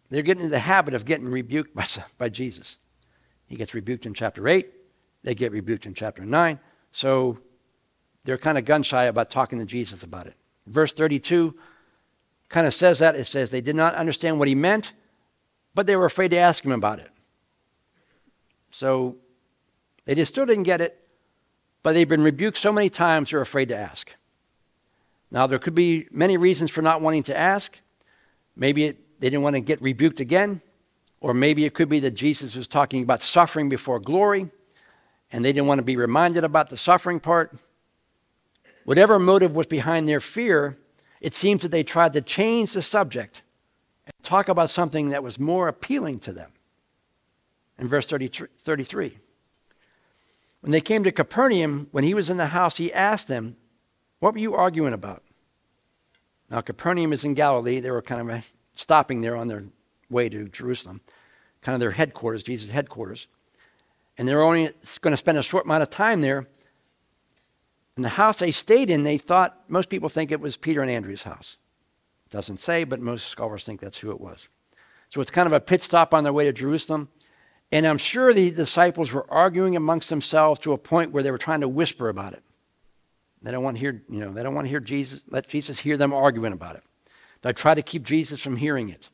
they're 0.09 0.21
getting 0.21 0.43
into 0.43 0.51
the 0.51 0.59
habit 0.59 0.93
of 0.93 1.05
getting 1.05 1.27
rebuked 1.27 1.73
by, 1.75 1.85
by 2.17 2.29
Jesus. 2.29 2.77
He 3.47 3.55
gets 3.55 3.73
rebuked 3.73 4.05
in 4.05 4.13
chapter 4.13 4.47
8, 4.47 4.69
they 5.23 5.35
get 5.35 5.51
rebuked 5.51 5.85
in 5.85 5.93
chapter 5.93 6.23
9. 6.23 6.59
So 6.91 7.39
they're 8.23 8.37
kind 8.37 8.57
of 8.57 8.65
gun 8.65 8.83
shy 8.83 9.05
about 9.05 9.29
talking 9.29 9.59
to 9.59 9.65
Jesus 9.65 10.03
about 10.03 10.27
it. 10.27 10.35
Verse 10.67 10.93
32 10.93 11.55
kind 12.49 12.65
of 12.65 12.73
says 12.73 12.99
that. 12.99 13.15
It 13.15 13.25
says 13.25 13.51
they 13.51 13.61
did 13.61 13.75
not 13.75 13.95
understand 13.95 14.39
what 14.39 14.47
he 14.47 14.55
meant, 14.55 14.93
but 15.73 15.87
they 15.87 15.95
were 15.95 16.05
afraid 16.05 16.31
to 16.31 16.37
ask 16.37 16.63
him 16.63 16.71
about 16.71 16.99
it. 16.99 17.09
So 18.71 19.17
they 20.05 20.15
just 20.15 20.33
still 20.33 20.45
didn't 20.45 20.63
get 20.63 20.81
it, 20.81 20.99
but 21.83 21.93
they've 21.93 22.07
been 22.07 22.23
rebuked 22.23 22.57
so 22.57 22.71
many 22.71 22.89
times 22.89 23.31
they're 23.31 23.41
afraid 23.41 23.69
to 23.69 23.75
ask. 23.75 24.11
Now, 25.31 25.47
there 25.47 25.59
could 25.59 25.75
be 25.75 26.07
many 26.11 26.37
reasons 26.37 26.71
for 26.71 26.81
not 26.81 27.01
wanting 27.01 27.23
to 27.23 27.37
ask. 27.37 27.77
Maybe 28.55 28.85
it, 28.85 29.19
they 29.19 29.29
didn't 29.29 29.43
want 29.43 29.55
to 29.55 29.59
get 29.61 29.81
rebuked 29.81 30.19
again, 30.19 30.61
or 31.25 31.33
maybe 31.33 31.65
it 31.65 31.73
could 31.73 31.89
be 31.89 31.99
that 31.99 32.11
Jesus 32.11 32.55
was 32.55 32.67
talking 32.67 33.01
about 33.01 33.19
suffering 33.19 33.67
before 33.67 33.99
glory, 33.99 34.47
and 35.31 35.43
they 35.43 35.51
didn't 35.51 35.65
want 35.65 35.79
to 35.79 35.83
be 35.83 35.97
reminded 35.97 36.43
about 36.43 36.69
the 36.69 36.77
suffering 36.77 37.19
part. 37.19 37.57
Whatever 38.83 39.17
motive 39.17 39.55
was 39.55 39.65
behind 39.65 40.07
their 40.07 40.19
fear, 40.19 40.77
it 41.19 41.33
seems 41.33 41.63
that 41.63 41.71
they 41.71 41.81
tried 41.81 42.13
to 42.13 42.21
change 42.21 42.73
the 42.73 42.83
subject 42.83 43.41
and 44.05 44.13
talk 44.21 44.49
about 44.49 44.69
something 44.69 45.09
that 45.09 45.23
was 45.23 45.39
more 45.39 45.67
appealing 45.67 46.19
to 46.19 46.31
them. 46.31 46.51
In 47.79 47.87
verse 47.87 48.05
33, 48.05 49.17
when 50.61 50.71
they 50.71 50.79
came 50.79 51.03
to 51.05 51.11
Capernaum, 51.11 51.87
when 51.89 52.03
he 52.03 52.13
was 52.13 52.29
in 52.29 52.37
the 52.37 52.45
house, 52.45 52.77
he 52.77 52.93
asked 52.93 53.27
them, 53.27 53.57
What 54.19 54.35
were 54.35 54.39
you 54.39 54.53
arguing 54.53 54.93
about? 54.93 55.23
Now, 56.51 56.61
Capernaum 56.61 57.11
is 57.13 57.25
in 57.25 57.33
Galilee. 57.33 57.79
They 57.79 57.89
were 57.89 58.03
kind 58.03 58.29
of 58.29 58.51
stopping 58.75 59.21
there 59.21 59.35
on 59.35 59.47
their 59.47 59.63
way 60.09 60.29
to 60.29 60.47
Jerusalem, 60.49 61.01
kind 61.65 61.73
of 61.73 61.79
their 61.79 61.91
headquarters, 61.91 62.43
Jesus' 62.43 62.69
headquarters. 62.69 63.25
And 64.19 64.27
they're 64.27 64.43
only 64.43 64.69
going 65.01 65.13
to 65.13 65.17
spend 65.17 65.39
a 65.39 65.41
short 65.41 65.65
amount 65.65 65.81
of 65.81 65.89
time 65.89 66.21
there. 66.21 66.47
And 67.95 68.05
the 68.05 68.09
house 68.09 68.37
they 68.37 68.51
stayed 68.51 68.91
in, 68.91 69.01
they 69.01 69.17
thought, 69.17 69.63
most 69.67 69.89
people 69.89 70.07
think 70.07 70.31
it 70.31 70.39
was 70.39 70.57
Peter 70.57 70.83
and 70.83 70.91
Andrew's 70.91 71.23
house. 71.23 71.57
Doesn't 72.29 72.59
say, 72.59 72.83
but 72.83 72.99
most 72.99 73.29
scholars 73.29 73.63
think 73.63 73.81
that's 73.81 73.97
who 73.97 74.11
it 74.11 74.21
was. 74.21 74.47
So 75.09 75.21
it's 75.21 75.31
kind 75.31 75.47
of 75.47 75.53
a 75.53 75.59
pit 75.59 75.81
stop 75.81 76.13
on 76.13 76.23
their 76.23 76.33
way 76.33 76.45
to 76.45 76.53
Jerusalem. 76.53 77.09
And 77.71 77.87
I'm 77.87 77.97
sure 77.97 78.31
the 78.31 78.51
disciples 78.51 79.11
were 79.11 79.25
arguing 79.31 79.75
amongst 79.75 80.09
themselves 80.09 80.59
to 80.61 80.73
a 80.73 80.77
point 80.77 81.13
where 81.13 81.23
they 81.23 81.31
were 81.31 81.39
trying 81.39 81.61
to 81.61 81.67
whisper 81.67 82.09
about 82.09 82.33
it. 82.33 82.43
They 83.41 83.51
don't 83.51 83.63
want 83.63 83.77
to 83.77 83.81
hear, 83.81 84.03
you 84.07 84.19
know, 84.19 84.31
they 84.31 84.43
don't 84.43 84.53
want 84.53 84.65
to 84.65 84.69
hear 84.69 84.79
Jesus, 84.79 85.23
let 85.29 85.47
Jesus 85.47 85.79
hear 85.79 85.97
them 85.97 86.13
arguing 86.13 86.53
about 86.53 86.75
it. 86.75 86.83
They 87.41 87.53
try 87.53 87.73
to 87.73 87.81
keep 87.81 88.03
Jesus 88.03 88.39
from 88.39 88.57
hearing 88.57 88.89
it. 88.89 89.09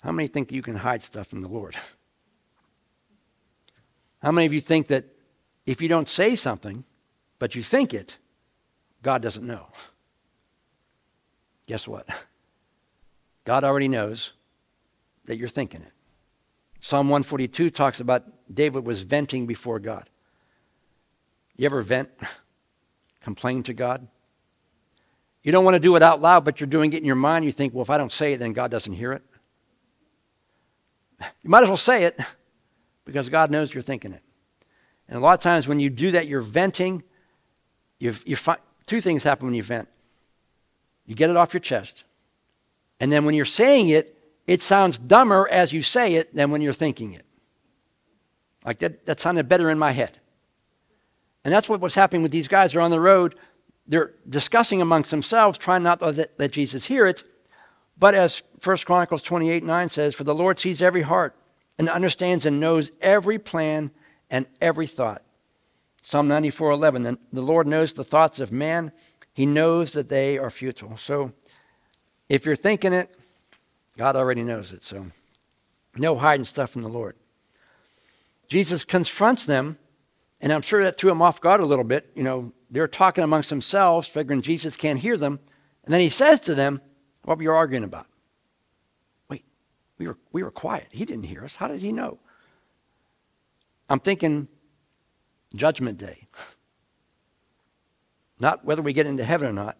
How 0.00 0.12
many 0.12 0.28
think 0.28 0.50
you 0.50 0.62
can 0.62 0.76
hide 0.76 1.02
stuff 1.02 1.28
from 1.28 1.42
the 1.42 1.48
Lord? 1.48 1.76
How 4.22 4.32
many 4.32 4.46
of 4.46 4.52
you 4.52 4.60
think 4.60 4.88
that 4.88 5.04
if 5.66 5.80
you 5.80 5.88
don't 5.88 6.08
say 6.08 6.34
something, 6.36 6.84
but 7.38 7.54
you 7.54 7.62
think 7.62 7.94
it, 7.94 8.18
God 9.02 9.22
doesn't 9.22 9.46
know? 9.46 9.66
Guess 11.66 11.86
what? 11.86 12.08
God 13.44 13.64
already 13.64 13.88
knows 13.88 14.32
that 15.26 15.36
you're 15.36 15.48
thinking 15.48 15.82
it. 15.82 15.92
Psalm 16.80 17.08
142 17.08 17.70
talks 17.70 18.00
about 18.00 18.24
David 18.52 18.84
was 18.84 19.02
venting 19.02 19.46
before 19.46 19.78
God. 19.78 20.08
You 21.56 21.66
ever 21.66 21.82
vent? 21.82 22.08
Complain 23.20 23.62
to 23.64 23.74
God? 23.74 24.08
You 25.42 25.52
don't 25.52 25.64
want 25.64 25.74
to 25.74 25.80
do 25.80 25.96
it 25.96 26.02
out 26.02 26.20
loud, 26.20 26.44
but 26.44 26.60
you're 26.60 26.66
doing 26.66 26.92
it 26.92 26.98
in 26.98 27.04
your 27.04 27.16
mind. 27.16 27.44
You 27.44 27.52
think, 27.52 27.74
well, 27.74 27.82
if 27.82 27.90
I 27.90 27.98
don't 27.98 28.12
say 28.12 28.32
it, 28.32 28.38
then 28.38 28.52
God 28.52 28.70
doesn't 28.70 28.92
hear 28.92 29.12
it. 29.12 29.22
You 31.42 31.50
might 31.50 31.62
as 31.62 31.68
well 31.68 31.76
say 31.76 32.04
it 32.04 32.18
because 33.04 33.28
God 33.28 33.50
knows 33.50 33.72
you're 33.72 33.82
thinking 33.82 34.12
it. 34.12 34.22
And 35.08 35.18
a 35.18 35.20
lot 35.20 35.34
of 35.34 35.40
times 35.40 35.68
when 35.68 35.80
you 35.80 35.90
do 35.90 36.12
that, 36.12 36.26
you're 36.26 36.40
venting. 36.40 37.02
You've, 37.98 38.22
you 38.26 38.36
find, 38.36 38.58
two 38.86 39.00
things 39.00 39.22
happen 39.22 39.46
when 39.46 39.54
you 39.54 39.62
vent 39.62 39.88
you 41.10 41.16
get 41.16 41.28
it 41.28 41.36
off 41.36 41.52
your 41.52 41.60
chest. 41.60 42.04
And 43.00 43.10
then 43.10 43.24
when 43.24 43.34
you're 43.34 43.44
saying 43.44 43.88
it, 43.88 44.16
it 44.46 44.62
sounds 44.62 44.96
dumber 44.96 45.48
as 45.50 45.72
you 45.72 45.82
say 45.82 46.14
it 46.14 46.32
than 46.32 46.52
when 46.52 46.62
you're 46.62 46.72
thinking 46.72 47.14
it. 47.14 47.26
Like 48.64 48.78
that, 48.78 49.06
that 49.06 49.18
sounded 49.18 49.48
better 49.48 49.70
in 49.70 49.78
my 49.78 49.90
head. 49.90 50.20
And 51.44 51.52
that's 51.52 51.68
what 51.68 51.80
was 51.80 51.96
happening 51.96 52.22
with 52.22 52.30
these 52.30 52.46
guys. 52.46 52.70
They're 52.70 52.80
on 52.80 52.92
the 52.92 53.00
road, 53.00 53.34
they're 53.88 54.12
discussing 54.28 54.80
amongst 54.80 55.10
themselves, 55.10 55.58
trying 55.58 55.82
not 55.82 55.98
to 55.98 56.10
let, 56.10 56.30
let 56.38 56.52
Jesus 56.52 56.84
hear 56.84 57.08
it. 57.08 57.24
But 58.00 58.14
as 58.14 58.42
1 58.64 58.78
Chronicles 58.78 59.22
28 59.22 59.62
9 59.62 59.88
says, 59.88 60.14
For 60.14 60.24
the 60.24 60.34
Lord 60.34 60.58
sees 60.58 60.82
every 60.82 61.02
heart 61.02 61.36
and 61.78 61.88
understands 61.88 62.46
and 62.46 62.58
knows 62.58 62.90
every 63.00 63.38
plan 63.38 63.92
and 64.28 64.46
every 64.60 64.88
thought. 64.88 65.22
Psalm 66.02 66.26
94 66.26 66.72
11, 66.72 67.18
the 67.32 67.42
Lord 67.42 67.66
knows 67.66 67.92
the 67.92 68.02
thoughts 68.02 68.40
of 68.40 68.50
man 68.50 68.90
he 69.32 69.46
knows 69.46 69.92
that 69.92 70.08
they 70.08 70.38
are 70.38 70.50
futile. 70.50 70.96
So 70.96 71.32
if 72.28 72.44
you're 72.44 72.56
thinking 72.56 72.92
it, 72.92 73.16
God 73.96 74.16
already 74.16 74.42
knows 74.42 74.72
it. 74.72 74.82
So 74.82 75.06
no 75.96 76.16
hiding 76.16 76.44
stuff 76.44 76.70
from 76.70 76.82
the 76.82 76.88
Lord. 76.88 77.16
Jesus 78.48 78.84
confronts 78.84 79.46
them, 79.46 79.78
and 80.40 80.52
I'm 80.52 80.62
sure 80.62 80.82
that 80.84 80.98
threw 80.98 81.10
them 81.10 81.22
off 81.22 81.40
guard 81.40 81.60
a 81.60 81.66
little 81.66 81.84
bit. 81.84 82.10
You 82.14 82.22
know, 82.22 82.52
they're 82.70 82.88
talking 82.88 83.24
amongst 83.24 83.50
themselves, 83.50 84.08
figuring 84.08 84.42
Jesus 84.42 84.76
can't 84.76 84.98
hear 84.98 85.16
them. 85.16 85.38
And 85.84 85.94
then 85.94 86.00
he 86.00 86.08
says 86.08 86.40
to 86.40 86.54
them, 86.54 86.80
What 87.24 87.38
were 87.38 87.42
you 87.42 87.52
arguing 87.52 87.84
about? 87.84 88.06
Wait, 89.28 89.44
we 89.98 90.06
were, 90.06 90.18
we 90.32 90.42
were 90.42 90.50
quiet. 90.50 90.88
He 90.90 91.04
didn't 91.04 91.24
hear 91.24 91.44
us. 91.44 91.56
How 91.56 91.68
did 91.68 91.80
he 91.80 91.92
know? 91.92 92.18
I'm 93.88 94.00
thinking 94.00 94.48
Judgment 95.54 95.98
Day. 95.98 96.26
Not 98.40 98.64
whether 98.64 98.80
we 98.80 98.92
get 98.92 99.06
into 99.06 99.24
heaven 99.24 99.48
or 99.48 99.52
not, 99.52 99.76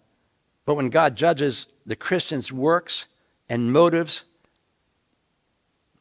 but 0.67 0.75
when 0.75 0.91
God 0.91 1.17
judges 1.17 1.67
the 1.87 1.97
Christian's 1.97 2.53
works 2.53 3.07
and 3.49 3.73
motives, 3.73 4.25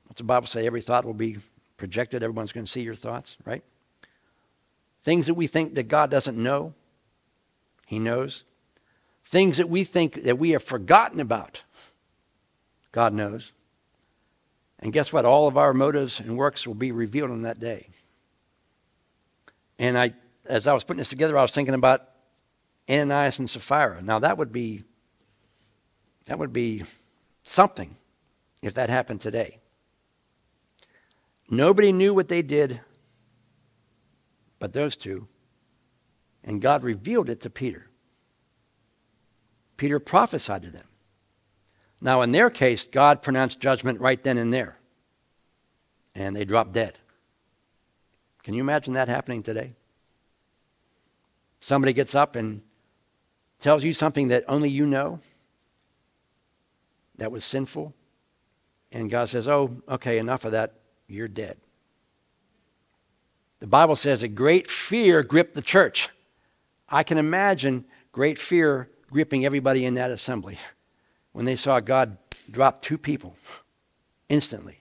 what's 0.07 0.17
the 0.17 0.25
Bible 0.25 0.45
say? 0.45 0.67
Every 0.67 0.81
thought 0.81 1.05
will 1.05 1.13
be 1.13 1.37
projected. 1.77 2.21
Everyone's 2.21 2.51
going 2.51 2.65
to 2.65 2.71
see 2.71 2.81
your 2.81 2.95
thoughts, 2.95 3.37
right? 3.45 3.63
Things 5.01 5.27
that 5.27 5.35
we 5.35 5.47
think 5.47 5.75
that 5.75 5.87
God 5.87 6.11
doesn't 6.11 6.37
know, 6.37 6.73
He 7.87 7.97
knows. 7.97 8.43
Things 9.29 9.57
that 9.57 9.69
we 9.69 9.83
think 9.83 10.23
that 10.23 10.39
we 10.39 10.49
have 10.51 10.63
forgotten 10.63 11.19
about, 11.19 11.63
God 12.91 13.13
knows. 13.13 13.53
And 14.79 14.91
guess 14.91 15.13
what? 15.13 15.23
All 15.23 15.47
of 15.47 15.55
our 15.55 15.71
motives 15.71 16.19
and 16.19 16.35
works 16.35 16.65
will 16.65 16.73
be 16.73 16.91
revealed 16.91 17.29
on 17.29 17.43
that 17.43 17.59
day. 17.59 17.89
And 19.77 19.99
I, 19.99 20.15
as 20.47 20.65
I 20.65 20.73
was 20.73 20.83
putting 20.83 20.97
this 20.97 21.09
together, 21.09 21.37
I 21.37 21.43
was 21.43 21.51
thinking 21.51 21.75
about 21.75 22.09
Ananias 22.89 23.37
and 23.37 23.47
Sapphira. 23.47 24.01
Now 24.01 24.17
that 24.17 24.39
would 24.39 24.51
be 24.51 24.83
that 26.25 26.39
would 26.39 26.51
be 26.51 26.85
something 27.43 27.97
if 28.63 28.73
that 28.73 28.89
happened 28.89 29.21
today. 29.21 29.59
Nobody 31.51 31.91
knew 31.91 32.15
what 32.15 32.29
they 32.29 32.41
did 32.41 32.81
but 34.57 34.73
those 34.73 34.95
two. 34.95 35.27
And 36.43 36.63
God 36.63 36.83
revealed 36.83 37.29
it 37.29 37.41
to 37.41 37.51
Peter. 37.51 37.88
Peter 39.79 39.97
prophesied 39.97 40.61
to 40.61 40.69
them. 40.69 40.85
Now, 42.01 42.21
in 42.21 42.31
their 42.31 42.49
case, 42.49 42.85
God 42.85 43.21
pronounced 43.21 43.61
judgment 43.61 44.01
right 44.01 44.21
then 44.21 44.37
and 44.37 44.53
there. 44.53 44.77
And 46.13 46.35
they 46.35 46.43
dropped 46.43 46.73
dead. 46.73 46.97
Can 48.43 48.53
you 48.53 48.61
imagine 48.61 48.93
that 48.93 49.07
happening 49.07 49.41
today? 49.41 49.73
Somebody 51.61 51.93
gets 51.93 52.13
up 52.13 52.35
and 52.35 52.61
tells 53.59 53.83
you 53.83 53.93
something 53.93 54.27
that 54.27 54.43
only 54.49 54.69
you 54.69 54.85
know 54.85 55.21
that 57.17 57.31
was 57.31 57.43
sinful, 57.43 57.93
and 58.91 59.09
God 59.09 59.29
says, 59.29 59.47
Oh, 59.47 59.81
okay, 59.87 60.17
enough 60.17 60.45
of 60.45 60.51
that, 60.51 60.73
you're 61.07 61.27
dead. 61.27 61.57
The 63.59 63.67
Bible 63.67 63.95
says 63.95 64.23
a 64.23 64.27
great 64.27 64.69
fear 64.69 65.23
gripped 65.23 65.53
the 65.53 65.61
church. 65.61 66.09
I 66.87 67.03
can 67.03 67.17
imagine 67.17 67.85
great 68.11 68.39
fear 68.39 68.87
gripping 69.09 69.45
everybody 69.45 69.85
in 69.85 69.95
that 69.95 70.11
assembly 70.11 70.57
when 71.31 71.45
they 71.45 71.55
saw 71.55 71.79
God 71.79 72.17
drop 72.49 72.81
two 72.81 72.97
people 72.97 73.35
instantly. 74.27 74.79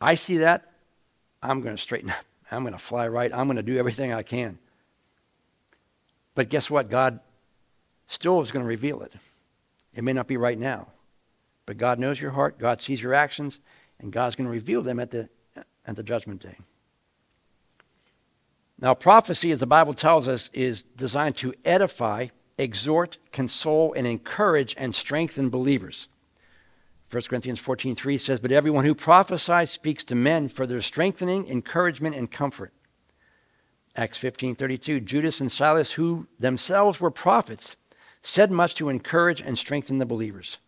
I 0.00 0.14
see 0.14 0.38
that, 0.38 0.72
I'm 1.42 1.60
going 1.60 1.76
to 1.76 1.82
straighten 1.82 2.10
up. 2.10 2.24
I'm 2.50 2.62
going 2.62 2.74
to 2.74 2.78
fly 2.78 3.08
right. 3.08 3.32
I'm 3.32 3.46
going 3.46 3.56
to 3.56 3.62
do 3.62 3.78
everything 3.78 4.12
I 4.12 4.22
can. 4.22 4.58
But 6.34 6.48
guess 6.48 6.70
what? 6.70 6.90
God 6.90 7.20
still 8.06 8.40
is 8.40 8.50
going 8.50 8.62
to 8.64 8.68
reveal 8.68 9.02
it. 9.02 9.12
It 9.94 10.04
may 10.04 10.12
not 10.12 10.26
be 10.26 10.36
right 10.36 10.58
now, 10.58 10.88
but 11.66 11.78
God 11.78 11.98
knows 11.98 12.20
your 12.20 12.30
heart, 12.30 12.58
God 12.58 12.80
sees 12.80 13.02
your 13.02 13.14
actions, 13.14 13.60
and 13.98 14.12
God's 14.12 14.36
going 14.36 14.46
to 14.46 14.52
reveal 14.52 14.82
them 14.82 14.98
at 14.98 15.10
the, 15.10 15.28
at 15.86 15.96
the 15.96 16.02
judgment 16.02 16.42
day. 16.42 16.56
Now, 18.78 18.94
prophecy, 18.94 19.50
as 19.52 19.60
the 19.60 19.66
Bible 19.66 19.94
tells 19.94 20.26
us, 20.26 20.50
is 20.52 20.82
designed 20.82 21.36
to 21.36 21.54
edify, 21.64 22.28
exhort, 22.58 23.18
console, 23.32 23.92
and 23.94 24.06
encourage 24.06 24.74
and 24.78 24.94
strengthen 24.94 25.48
believers. 25.48 26.08
1 27.10 27.28
Corinthians 27.28 27.60
14:3 27.60 28.16
says, 28.16 28.40
"But 28.40 28.52
everyone 28.52 28.84
who 28.84 28.94
prophesies 28.94 29.70
speaks 29.70 30.02
to 30.04 30.14
men 30.14 30.48
for 30.48 30.66
their 30.66 30.80
strengthening, 30.80 31.46
encouragement, 31.48 32.16
and 32.16 32.30
comfort." 32.30 32.72
Acts 33.94 34.16
15:32, 34.16 35.00
Judas 35.00 35.40
and 35.40 35.52
Silas, 35.52 35.92
who 35.92 36.26
themselves 36.38 37.00
were 37.00 37.10
prophets, 37.10 37.76
said 38.22 38.50
much 38.50 38.74
to 38.76 38.88
encourage 38.88 39.42
and 39.42 39.58
strengthen 39.58 39.98
the 39.98 40.06
believers. 40.06 40.58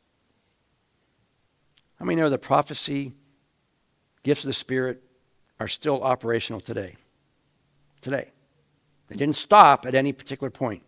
How 1.99 2.05
many 2.05 2.21
know 2.21 2.29
that 2.29 2.39
prophecy, 2.39 3.15
gifts 4.23 4.45
of 4.45 4.49
the 4.49 4.53
Spirit, 4.53 5.03
are 5.59 5.69
still 5.69 6.03
operational 6.03 6.61
today? 6.61 6.97
Today. 8.03 8.33
They 9.09 9.17
didn't 9.17 9.37
stop 9.37 9.87
at 9.87 9.95
any 9.95 10.13
particular 10.13 10.51
point. 10.51 10.83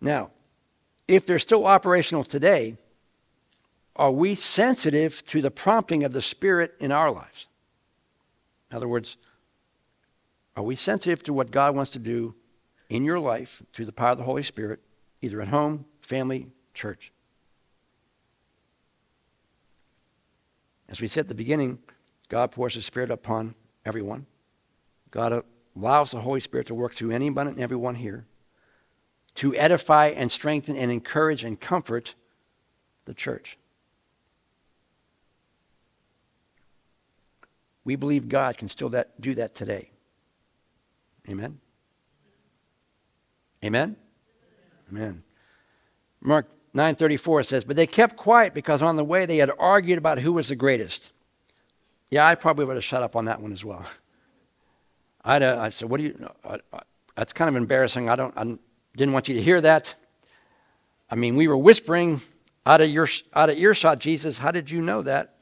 Now, 0.00 0.30
if 1.06 1.26
they're 1.26 1.38
still 1.38 1.66
operational 1.66 2.24
today, 2.24 2.76
are 3.96 4.10
we 4.10 4.34
sensitive 4.34 5.24
to 5.26 5.42
the 5.42 5.50
prompting 5.50 6.04
of 6.04 6.12
the 6.12 6.22
Spirit 6.22 6.74
in 6.80 6.92
our 6.92 7.10
lives? 7.10 7.48
In 8.70 8.76
other 8.76 8.88
words, 8.88 9.16
are 10.56 10.62
we 10.62 10.76
sensitive 10.76 11.22
to 11.24 11.32
what 11.32 11.50
God 11.50 11.74
wants 11.74 11.90
to 11.92 11.98
do 11.98 12.34
in 12.88 13.04
your 13.04 13.18
life 13.18 13.62
through 13.72 13.84
the 13.86 13.92
power 13.92 14.10
of 14.10 14.18
the 14.18 14.24
Holy 14.24 14.42
Spirit, 14.42 14.80
either 15.20 15.40
at 15.40 15.48
home, 15.48 15.84
family, 16.00 16.48
church? 16.72 17.12
As 20.88 21.00
we 21.00 21.08
said 21.08 21.22
at 21.22 21.28
the 21.28 21.34
beginning, 21.34 21.78
God 22.28 22.52
pours 22.52 22.74
His 22.74 22.86
Spirit 22.86 23.10
upon 23.10 23.54
everyone. 23.84 24.26
God 25.10 25.44
allows 25.76 26.12
the 26.12 26.20
Holy 26.20 26.40
Spirit 26.40 26.68
to 26.68 26.74
work 26.74 26.94
through 26.94 27.10
anyone 27.10 27.48
and 27.48 27.58
everyone 27.60 27.96
here 27.96 28.24
to 29.36 29.54
edify 29.54 30.08
and 30.08 30.30
strengthen 30.30 30.76
and 30.76 30.90
encourage 30.90 31.44
and 31.44 31.60
comfort 31.60 32.14
the 33.04 33.14
church. 33.14 33.58
We 37.84 37.96
believe 37.96 38.28
God 38.28 38.58
can 38.58 38.68
still 38.68 38.90
that, 38.90 39.20
do 39.20 39.34
that 39.34 39.54
today. 39.54 39.90
Amen? 41.28 41.58
Amen? 43.64 43.96
Amen. 44.90 45.22
Mark 46.20 46.48
9:34 46.74 47.42
says, 47.42 47.64
"But 47.64 47.76
they 47.76 47.86
kept 47.86 48.16
quiet 48.16 48.54
because 48.54 48.82
on 48.82 48.96
the 48.96 49.04
way 49.04 49.26
they 49.26 49.38
had 49.38 49.50
argued 49.58 49.98
about 49.98 50.18
who 50.18 50.32
was 50.32 50.48
the 50.48 50.56
greatest." 50.56 51.12
Yeah, 52.10 52.26
I 52.26 52.34
probably 52.34 52.64
would 52.64 52.76
have 52.76 52.84
shut 52.84 53.02
up 53.02 53.16
on 53.16 53.24
that 53.26 53.40
one 53.40 53.52
as 53.52 53.64
well. 53.64 53.84
I'd, 55.24 55.42
uh, 55.42 55.58
I 55.60 55.68
said, 55.70 55.88
"What 55.88 55.98
do 55.98 56.04
you? 56.04 56.30
Uh, 56.44 56.58
uh, 56.72 56.80
that's 57.16 57.32
kind 57.32 57.48
of 57.48 57.56
embarrassing. 57.56 58.08
I 58.08 58.16
don't. 58.16 58.36
I 58.36 58.58
didn't 58.96 59.12
want 59.12 59.28
you 59.28 59.34
to 59.34 59.42
hear 59.42 59.60
that. 59.60 59.94
I 61.10 61.14
mean, 61.14 61.36
we 61.36 61.48
were 61.48 61.56
whispering 61.56 62.20
out 62.66 62.80
of 62.80 62.90
your 62.90 63.08
out 63.34 63.50
of 63.50 63.56
earshot. 63.56 63.98
Jesus, 63.98 64.38
how 64.38 64.50
did 64.50 64.70
you 64.70 64.80
know 64.80 65.02
that? 65.02 65.36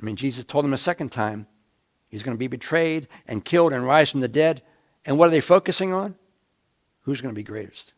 I 0.00 0.04
mean, 0.04 0.16
Jesus 0.16 0.44
told 0.44 0.64
them 0.64 0.72
a 0.72 0.78
second 0.78 1.10
time 1.10 1.46
he's 2.08 2.22
going 2.22 2.34
to 2.34 2.38
be 2.38 2.48
betrayed 2.48 3.08
and 3.26 3.44
killed 3.44 3.72
and 3.72 3.84
rise 3.84 4.10
from 4.10 4.20
the 4.20 4.28
dead. 4.28 4.62
And 5.04 5.18
what 5.18 5.28
are 5.28 5.30
they 5.30 5.40
focusing 5.40 5.92
on? 5.92 6.14
Who's 7.02 7.20
going 7.20 7.34
to 7.34 7.38
be 7.38 7.44
greatest? 7.44 7.92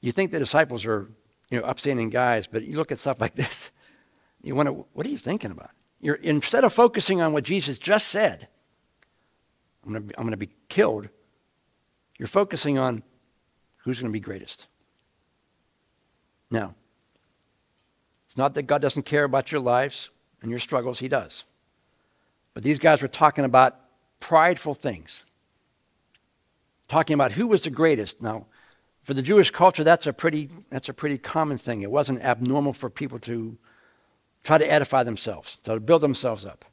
You 0.00 0.12
think 0.12 0.30
the 0.30 0.38
disciples 0.38 0.84
are, 0.86 1.08
you 1.50 1.58
know, 1.58 1.66
upstanding 1.66 2.10
guys, 2.10 2.46
but 2.46 2.64
you 2.64 2.76
look 2.76 2.92
at 2.92 2.98
stuff 2.98 3.20
like 3.20 3.34
this, 3.34 3.70
you 4.42 4.54
wonder, 4.54 4.72
what 4.72 5.06
are 5.06 5.10
you 5.10 5.18
thinking 5.18 5.50
about? 5.50 5.70
You're, 6.00 6.16
instead 6.16 6.64
of 6.64 6.72
focusing 6.72 7.20
on 7.20 7.32
what 7.32 7.44
Jesus 7.44 7.78
just 7.78 8.08
said, 8.08 8.48
I'm 9.88 9.94
going, 9.94 10.08
to 10.08 10.18
I'm 10.18 10.24
going 10.24 10.32
to 10.32 10.36
be 10.36 10.50
killed, 10.68 11.08
you're 12.18 12.28
focusing 12.28 12.78
on 12.78 13.02
who's 13.78 13.98
going 13.98 14.10
to 14.10 14.12
be 14.12 14.20
greatest. 14.20 14.66
Now, 16.50 16.74
it's 18.26 18.36
not 18.36 18.54
that 18.54 18.64
God 18.64 18.82
doesn't 18.82 19.04
care 19.04 19.24
about 19.24 19.50
your 19.50 19.60
lives 19.60 20.10
and 20.42 20.50
your 20.50 20.60
struggles, 20.60 20.98
He 20.98 21.08
does. 21.08 21.44
But 22.52 22.62
these 22.62 22.78
guys 22.78 23.00
were 23.00 23.08
talking 23.08 23.44
about 23.44 23.76
prideful 24.20 24.74
things, 24.74 25.24
talking 26.86 27.14
about 27.14 27.32
who 27.32 27.46
was 27.46 27.62
the 27.62 27.70
greatest. 27.70 28.20
Now, 28.20 28.46
for 29.04 29.14
the 29.14 29.22
Jewish 29.22 29.50
culture, 29.50 29.84
that's 29.84 30.06
a 30.06 30.12
pretty, 30.12 30.50
that's 30.70 30.90
a 30.90 30.94
pretty 30.94 31.16
common 31.16 31.56
thing. 31.56 31.80
It 31.80 31.90
wasn't 31.90 32.22
abnormal 32.22 32.74
for 32.74 32.90
people 32.90 33.18
to 33.20 33.56
try 34.44 34.58
to 34.58 34.70
edify 34.70 35.02
themselves, 35.02 35.56
to 35.62 35.80
build 35.80 36.02
themselves 36.02 36.44
up. 36.44 36.64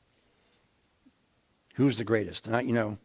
Who's 1.76 1.98
the 1.98 2.04
greatest? 2.04 2.48
And 2.48 2.56
I, 2.56 2.62
you 2.62 2.74
know, 2.74 2.98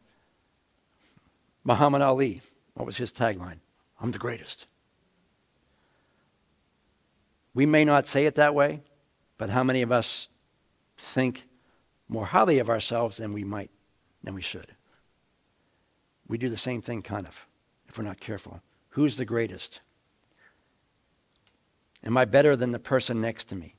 Muhammad 1.64 2.02
Ali, 2.02 2.40
what 2.74 2.86
was 2.86 2.96
his 2.96 3.12
tagline? 3.12 3.58
I'm 4.00 4.10
the 4.10 4.18
greatest. 4.18 4.66
We 7.52 7.66
may 7.66 7.84
not 7.84 8.06
say 8.06 8.26
it 8.26 8.36
that 8.36 8.54
way, 8.54 8.80
but 9.36 9.50
how 9.50 9.62
many 9.62 9.82
of 9.82 9.92
us 9.92 10.28
think 10.96 11.46
more 12.08 12.26
highly 12.26 12.58
of 12.58 12.70
ourselves 12.70 13.16
than 13.16 13.32
we 13.32 13.44
might, 13.44 13.70
than 14.22 14.34
we 14.34 14.42
should? 14.42 14.74
We 16.28 16.38
do 16.38 16.48
the 16.48 16.56
same 16.56 16.80
thing, 16.80 17.02
kind 17.02 17.26
of, 17.26 17.46
if 17.88 17.98
we're 17.98 18.04
not 18.04 18.20
careful. 18.20 18.62
Who's 18.90 19.16
the 19.16 19.24
greatest? 19.24 19.80
Am 22.04 22.16
I 22.16 22.24
better 22.24 22.56
than 22.56 22.72
the 22.72 22.78
person 22.78 23.20
next 23.20 23.46
to 23.46 23.56
me? 23.56 23.74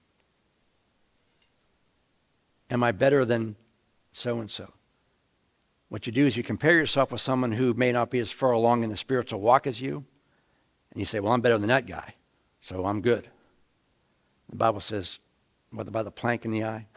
Am 2.70 2.84
I 2.84 2.92
better 2.92 3.26
than 3.26 3.56
so 4.14 4.40
and 4.40 4.50
so? 4.50 4.72
What 5.92 6.08
you 6.08 6.14
do 6.14 6.26
is 6.26 6.38
you 6.38 6.44
compare 6.44 6.78
yourself 6.78 7.12
with 7.12 7.20
someone 7.20 7.52
who 7.52 7.74
may 7.74 7.92
not 7.92 8.10
be 8.10 8.20
as 8.20 8.32
far 8.32 8.52
along 8.52 8.86
in 8.86 8.90
the 8.90 8.96
spiritual 8.96 9.42
walk 9.42 9.68
as 9.68 9.82
you, 9.82 10.06
and 10.94 11.02
you 11.02 11.04
say, 11.04 11.20
Well, 11.20 11.34
I'm 11.34 11.42
better 11.42 11.58
than 11.58 11.68
that 11.68 11.86
guy, 11.86 12.16
so 12.62 12.86
I'm 12.86 13.02
good. 13.02 13.28
The 14.48 14.56
Bible 14.56 14.80
says, 14.80 15.20
What 15.70 15.90
about 15.90 16.06
the 16.06 16.12
plank 16.12 16.46
in 16.46 16.52
the 16.52 16.64
eye? 16.64 16.88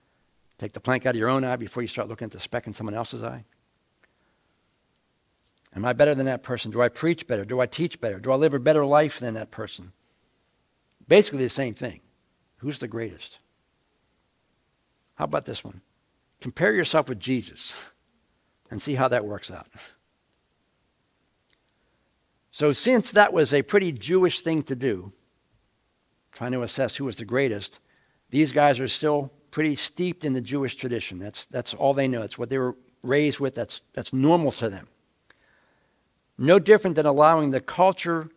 Take 0.58 0.72
the 0.72 0.80
plank 0.80 1.04
out 1.04 1.10
of 1.14 1.18
your 1.18 1.28
own 1.28 1.44
eye 1.44 1.56
before 1.56 1.82
you 1.82 1.88
start 1.88 2.08
looking 2.08 2.24
at 2.24 2.30
the 2.30 2.40
speck 2.40 2.66
in 2.66 2.72
someone 2.72 2.94
else's 2.94 3.22
eye. 3.22 3.44
Am 5.76 5.84
I 5.84 5.92
better 5.92 6.14
than 6.14 6.24
that 6.24 6.42
person? 6.42 6.70
Do 6.70 6.80
I 6.80 6.88
preach 6.88 7.26
better? 7.26 7.44
Do 7.44 7.60
I 7.60 7.66
teach 7.66 8.00
better? 8.00 8.18
Do 8.18 8.32
I 8.32 8.36
live 8.36 8.54
a 8.54 8.58
better 8.58 8.86
life 8.86 9.20
than 9.20 9.34
that 9.34 9.50
person? 9.50 9.92
Basically, 11.06 11.40
the 11.40 11.50
same 11.50 11.74
thing. 11.74 12.00
Who's 12.56 12.78
the 12.78 12.88
greatest? 12.88 13.40
How 15.16 15.26
about 15.26 15.44
this 15.44 15.62
one? 15.62 15.82
Compare 16.40 16.72
yourself 16.72 17.10
with 17.10 17.20
Jesus 17.20 17.76
and 18.70 18.80
see 18.80 18.94
how 18.94 19.08
that 19.08 19.24
works 19.24 19.50
out. 19.50 19.66
So, 22.50 22.72
since 22.72 23.12
that 23.12 23.32
was 23.32 23.54
a 23.54 23.62
pretty 23.62 23.92
Jewish 23.92 24.40
thing 24.40 24.62
to 24.64 24.74
do, 24.74 25.12
trying 26.32 26.52
to 26.52 26.62
assess 26.62 26.96
who 26.96 27.04
was 27.04 27.16
the 27.16 27.24
greatest, 27.24 27.78
these 28.30 28.52
guys 28.52 28.80
are 28.80 28.88
still 28.88 29.32
pretty 29.50 29.76
steeped 29.76 30.24
in 30.24 30.32
the 30.32 30.40
Jewish 30.40 30.76
tradition. 30.76 31.18
That's, 31.18 31.46
that's 31.46 31.74
all 31.74 31.94
they 31.94 32.08
know. 32.08 32.22
It's 32.22 32.38
what 32.38 32.50
they 32.50 32.58
were 32.58 32.76
raised 33.02 33.40
with, 33.40 33.54
that's, 33.54 33.82
that's 33.92 34.12
normal 34.12 34.52
to 34.52 34.68
them. 34.68 34.88
No 36.36 36.58
different 36.58 36.96
than 36.96 37.06
allowing 37.06 37.50
the 37.50 37.60
culture 37.60 38.28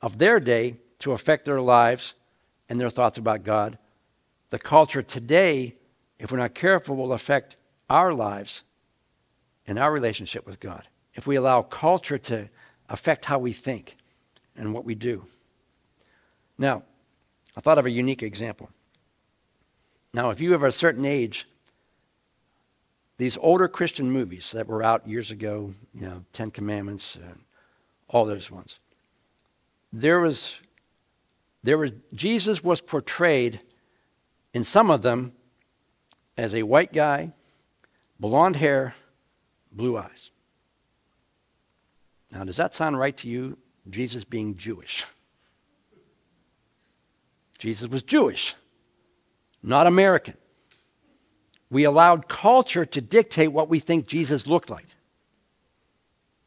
of 0.00 0.18
their 0.18 0.40
day 0.40 0.76
to 1.00 1.12
affect 1.12 1.44
their 1.44 1.60
lives 1.60 2.14
and 2.68 2.80
their 2.80 2.90
thoughts 2.90 3.18
about 3.18 3.44
God. 3.44 3.78
The 4.50 4.58
culture 4.58 5.02
today, 5.02 5.76
if 6.18 6.32
we're 6.32 6.38
not 6.38 6.54
careful, 6.54 6.96
will 6.96 7.12
affect 7.12 7.56
our 7.90 8.12
lives 8.12 8.62
and 9.66 9.78
our 9.78 9.92
relationship 9.92 10.46
with 10.46 10.60
God. 10.60 10.86
If 11.14 11.26
we 11.26 11.36
allow 11.36 11.62
culture 11.62 12.18
to 12.18 12.48
affect 12.88 13.24
how 13.24 13.38
we 13.38 13.52
think 13.52 13.96
and 14.56 14.74
what 14.74 14.84
we 14.84 14.94
do. 14.94 15.24
Now, 16.58 16.82
I 17.56 17.60
thought 17.60 17.78
of 17.78 17.86
a 17.86 17.90
unique 17.90 18.22
example. 18.22 18.68
Now, 20.12 20.30
if 20.30 20.40
you 20.40 20.52
have 20.52 20.62
a 20.62 20.72
certain 20.72 21.04
age, 21.04 21.46
these 23.16 23.36
older 23.38 23.68
Christian 23.68 24.10
movies 24.10 24.52
that 24.52 24.66
were 24.66 24.82
out 24.82 25.08
years 25.08 25.30
ago, 25.30 25.72
you 25.92 26.02
know, 26.02 26.24
Ten 26.32 26.50
Commandments, 26.50 27.16
and 27.16 27.40
all 28.08 28.24
those 28.24 28.50
ones, 28.50 28.78
there 29.92 30.20
was, 30.20 30.56
there 31.62 31.78
was, 31.78 31.92
Jesus 32.12 32.62
was 32.62 32.80
portrayed 32.80 33.60
in 34.52 34.64
some 34.64 34.90
of 34.90 35.02
them 35.02 35.32
as 36.36 36.54
a 36.54 36.64
white 36.64 36.92
guy, 36.92 37.32
blonde 38.18 38.56
hair, 38.56 38.94
blue 39.74 39.98
eyes. 39.98 40.30
Now, 42.32 42.44
does 42.44 42.56
that 42.56 42.74
sound 42.74 42.98
right 42.98 43.16
to 43.18 43.28
you, 43.28 43.58
Jesus 43.90 44.24
being 44.24 44.56
Jewish? 44.56 45.04
Jesus 47.58 47.88
was 47.88 48.02
Jewish, 48.02 48.54
not 49.62 49.86
American. 49.86 50.36
We 51.70 51.84
allowed 51.84 52.28
culture 52.28 52.84
to 52.84 53.00
dictate 53.00 53.52
what 53.52 53.68
we 53.68 53.80
think 53.80 54.06
Jesus 54.06 54.46
looked 54.46 54.70
like. 54.70 54.86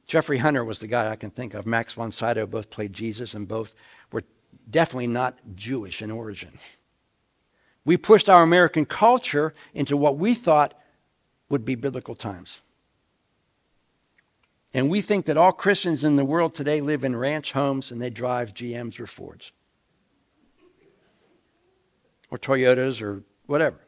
Jeffrey 0.08 0.38
Hunter 0.38 0.64
was 0.64 0.80
the 0.80 0.88
guy 0.88 1.12
I 1.12 1.16
can 1.16 1.32
think 1.32 1.54
of. 1.54 1.66
Max 1.66 1.94
von 1.94 2.12
Sydow 2.12 2.46
both 2.46 2.70
played 2.70 2.94
Jesus, 2.94 3.34
and 3.34 3.48
both 3.48 3.76
were 4.12 4.24
definitely 4.70 5.08
not 5.08 5.38
Jewish 5.56 6.02
in 6.02 6.12
origin. 6.12 6.58
We 7.84 7.98
pushed 7.98 8.30
our 8.30 8.44
American 8.44 8.86
culture 8.86 9.54
into 9.74 9.98
what 9.98 10.18
we 10.18 10.34
thought 10.34 10.74
would 11.50 11.66
be 11.66 11.76
biblical 11.76 12.16
times. 12.16 12.62
And 14.74 14.90
we 14.90 15.02
think 15.02 15.26
that 15.26 15.38
all 15.38 15.52
Christians 15.52 16.04
in 16.04 16.18
the 16.18 16.26
world 16.26 16.54
today 16.54 16.82
live 16.82 17.04
in 17.04 17.16
ranch 17.16 17.54
homes 17.54 17.92
and 17.92 18.02
they 18.02 18.10
drive 18.10 18.54
GMs 18.54 19.00
or 19.00 19.08
Fords 19.08 19.52
or 22.30 22.38
Toyotas 22.38 23.02
or 23.02 23.24
whatever. 23.46 23.80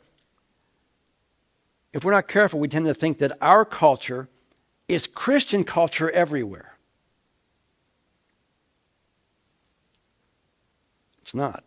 If 1.92 2.06
we're 2.06 2.12
not 2.12 2.28
careful, 2.28 2.60
we 2.60 2.68
tend 2.68 2.86
to 2.86 2.94
think 2.94 3.20
that 3.20 3.38
our 3.42 3.66
culture 3.66 4.30
is 4.88 5.08
Christian 5.08 5.64
culture 5.64 6.10
everywhere. 6.12 6.78
It's 11.22 11.36
not. 11.36 11.64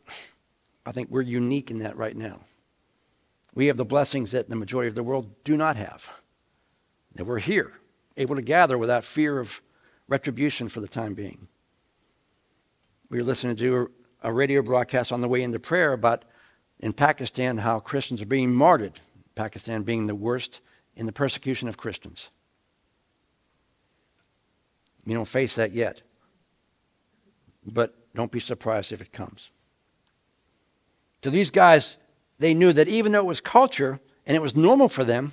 I 0.84 0.92
think 0.92 1.10
we're 1.10 1.22
unique 1.22 1.70
in 1.70 1.78
that 1.78 1.96
right 1.96 2.16
now. 2.16 2.40
We 3.54 3.66
have 3.66 3.76
the 3.76 3.84
blessings 3.84 4.32
that 4.32 4.48
the 4.48 4.56
majority 4.56 4.88
of 4.88 4.94
the 4.94 5.02
world 5.02 5.30
do 5.44 5.56
not 5.56 5.76
have. 5.76 6.08
That 7.14 7.24
we're 7.24 7.38
here, 7.38 7.72
able 8.16 8.36
to 8.36 8.42
gather 8.42 8.76
without 8.78 9.04
fear 9.04 9.38
of 9.38 9.62
retribution 10.08 10.68
for 10.68 10.80
the 10.80 10.88
time 10.88 11.14
being. 11.14 11.48
We 13.08 13.18
were 13.18 13.24
listening 13.24 13.56
to 13.56 13.90
a 14.22 14.32
radio 14.32 14.62
broadcast 14.62 15.12
on 15.12 15.20
the 15.20 15.28
way 15.28 15.42
into 15.42 15.58
prayer 15.58 15.92
about 15.92 16.24
in 16.80 16.92
Pakistan 16.92 17.58
how 17.58 17.78
Christians 17.78 18.20
are 18.22 18.26
being 18.26 18.54
martyred, 18.54 19.00
Pakistan 19.34 19.82
being 19.82 20.06
the 20.06 20.14
worst 20.14 20.60
in 20.96 21.06
the 21.06 21.12
persecution 21.12 21.68
of 21.68 21.76
Christians. 21.76 22.30
You 25.04 25.14
don't 25.14 25.26
face 25.26 25.56
that 25.56 25.72
yet, 25.72 26.02
but 27.64 27.94
don't 28.14 28.30
be 28.30 28.40
surprised 28.40 28.92
if 28.92 29.00
it 29.00 29.12
comes. 29.12 29.50
To 31.22 31.30
these 31.30 31.50
guys, 31.50 31.96
they 32.38 32.54
knew 32.54 32.72
that 32.72 32.88
even 32.88 33.12
though 33.12 33.20
it 33.20 33.26
was 33.26 33.40
culture 33.40 34.00
and 34.26 34.36
it 34.36 34.42
was 34.42 34.54
normal 34.54 34.88
for 34.88 35.04
them, 35.04 35.32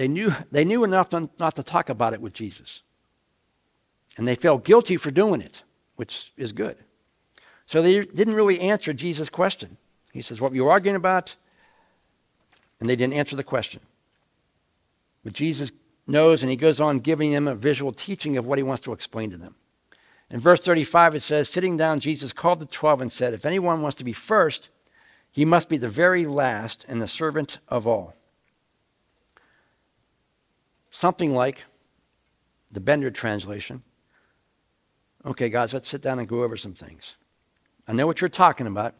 they 0.00 0.08
knew, 0.08 0.32
they 0.50 0.64
knew 0.64 0.82
enough 0.82 1.10
to, 1.10 1.28
not 1.38 1.56
to 1.56 1.62
talk 1.62 1.90
about 1.90 2.14
it 2.14 2.22
with 2.22 2.32
Jesus. 2.32 2.80
And 4.16 4.26
they 4.26 4.34
felt 4.34 4.64
guilty 4.64 4.96
for 4.96 5.10
doing 5.10 5.42
it, 5.42 5.62
which 5.96 6.32
is 6.38 6.52
good. 6.52 6.78
So 7.66 7.82
they 7.82 8.06
didn't 8.06 8.32
really 8.32 8.60
answer 8.60 8.94
Jesus' 8.94 9.28
question. 9.28 9.76
He 10.14 10.22
says, 10.22 10.40
What 10.40 10.52
were 10.52 10.56
you 10.56 10.68
arguing 10.68 10.96
about? 10.96 11.36
And 12.80 12.88
they 12.88 12.96
didn't 12.96 13.12
answer 13.12 13.36
the 13.36 13.44
question. 13.44 13.82
But 15.22 15.34
Jesus 15.34 15.70
knows, 16.06 16.40
and 16.40 16.48
he 16.48 16.56
goes 16.56 16.80
on 16.80 17.00
giving 17.00 17.32
them 17.32 17.46
a 17.46 17.54
visual 17.54 17.92
teaching 17.92 18.38
of 18.38 18.46
what 18.46 18.58
he 18.58 18.62
wants 18.62 18.80
to 18.84 18.94
explain 18.94 19.28
to 19.32 19.36
them. 19.36 19.54
In 20.30 20.40
verse 20.40 20.62
35, 20.62 21.16
it 21.16 21.20
says, 21.20 21.50
Sitting 21.50 21.76
down, 21.76 22.00
Jesus 22.00 22.32
called 22.32 22.60
the 22.60 22.64
twelve 22.64 23.02
and 23.02 23.12
said, 23.12 23.34
If 23.34 23.44
anyone 23.44 23.82
wants 23.82 23.98
to 23.98 24.04
be 24.04 24.14
first, 24.14 24.70
he 25.30 25.44
must 25.44 25.68
be 25.68 25.76
the 25.76 25.88
very 25.88 26.24
last 26.24 26.86
and 26.88 27.02
the 27.02 27.06
servant 27.06 27.58
of 27.68 27.86
all. 27.86 28.14
Something 30.90 31.32
like 31.32 31.64
the 32.70 32.80
Bender 32.80 33.10
translation. 33.10 33.82
Okay, 35.24 35.48
guys, 35.48 35.72
let's 35.72 35.88
sit 35.88 36.02
down 36.02 36.18
and 36.18 36.28
go 36.28 36.42
over 36.42 36.56
some 36.56 36.74
things. 36.74 37.16
I 37.86 37.92
know 37.92 38.06
what 38.06 38.20
you're 38.20 38.28
talking 38.28 38.66
about, 38.66 38.94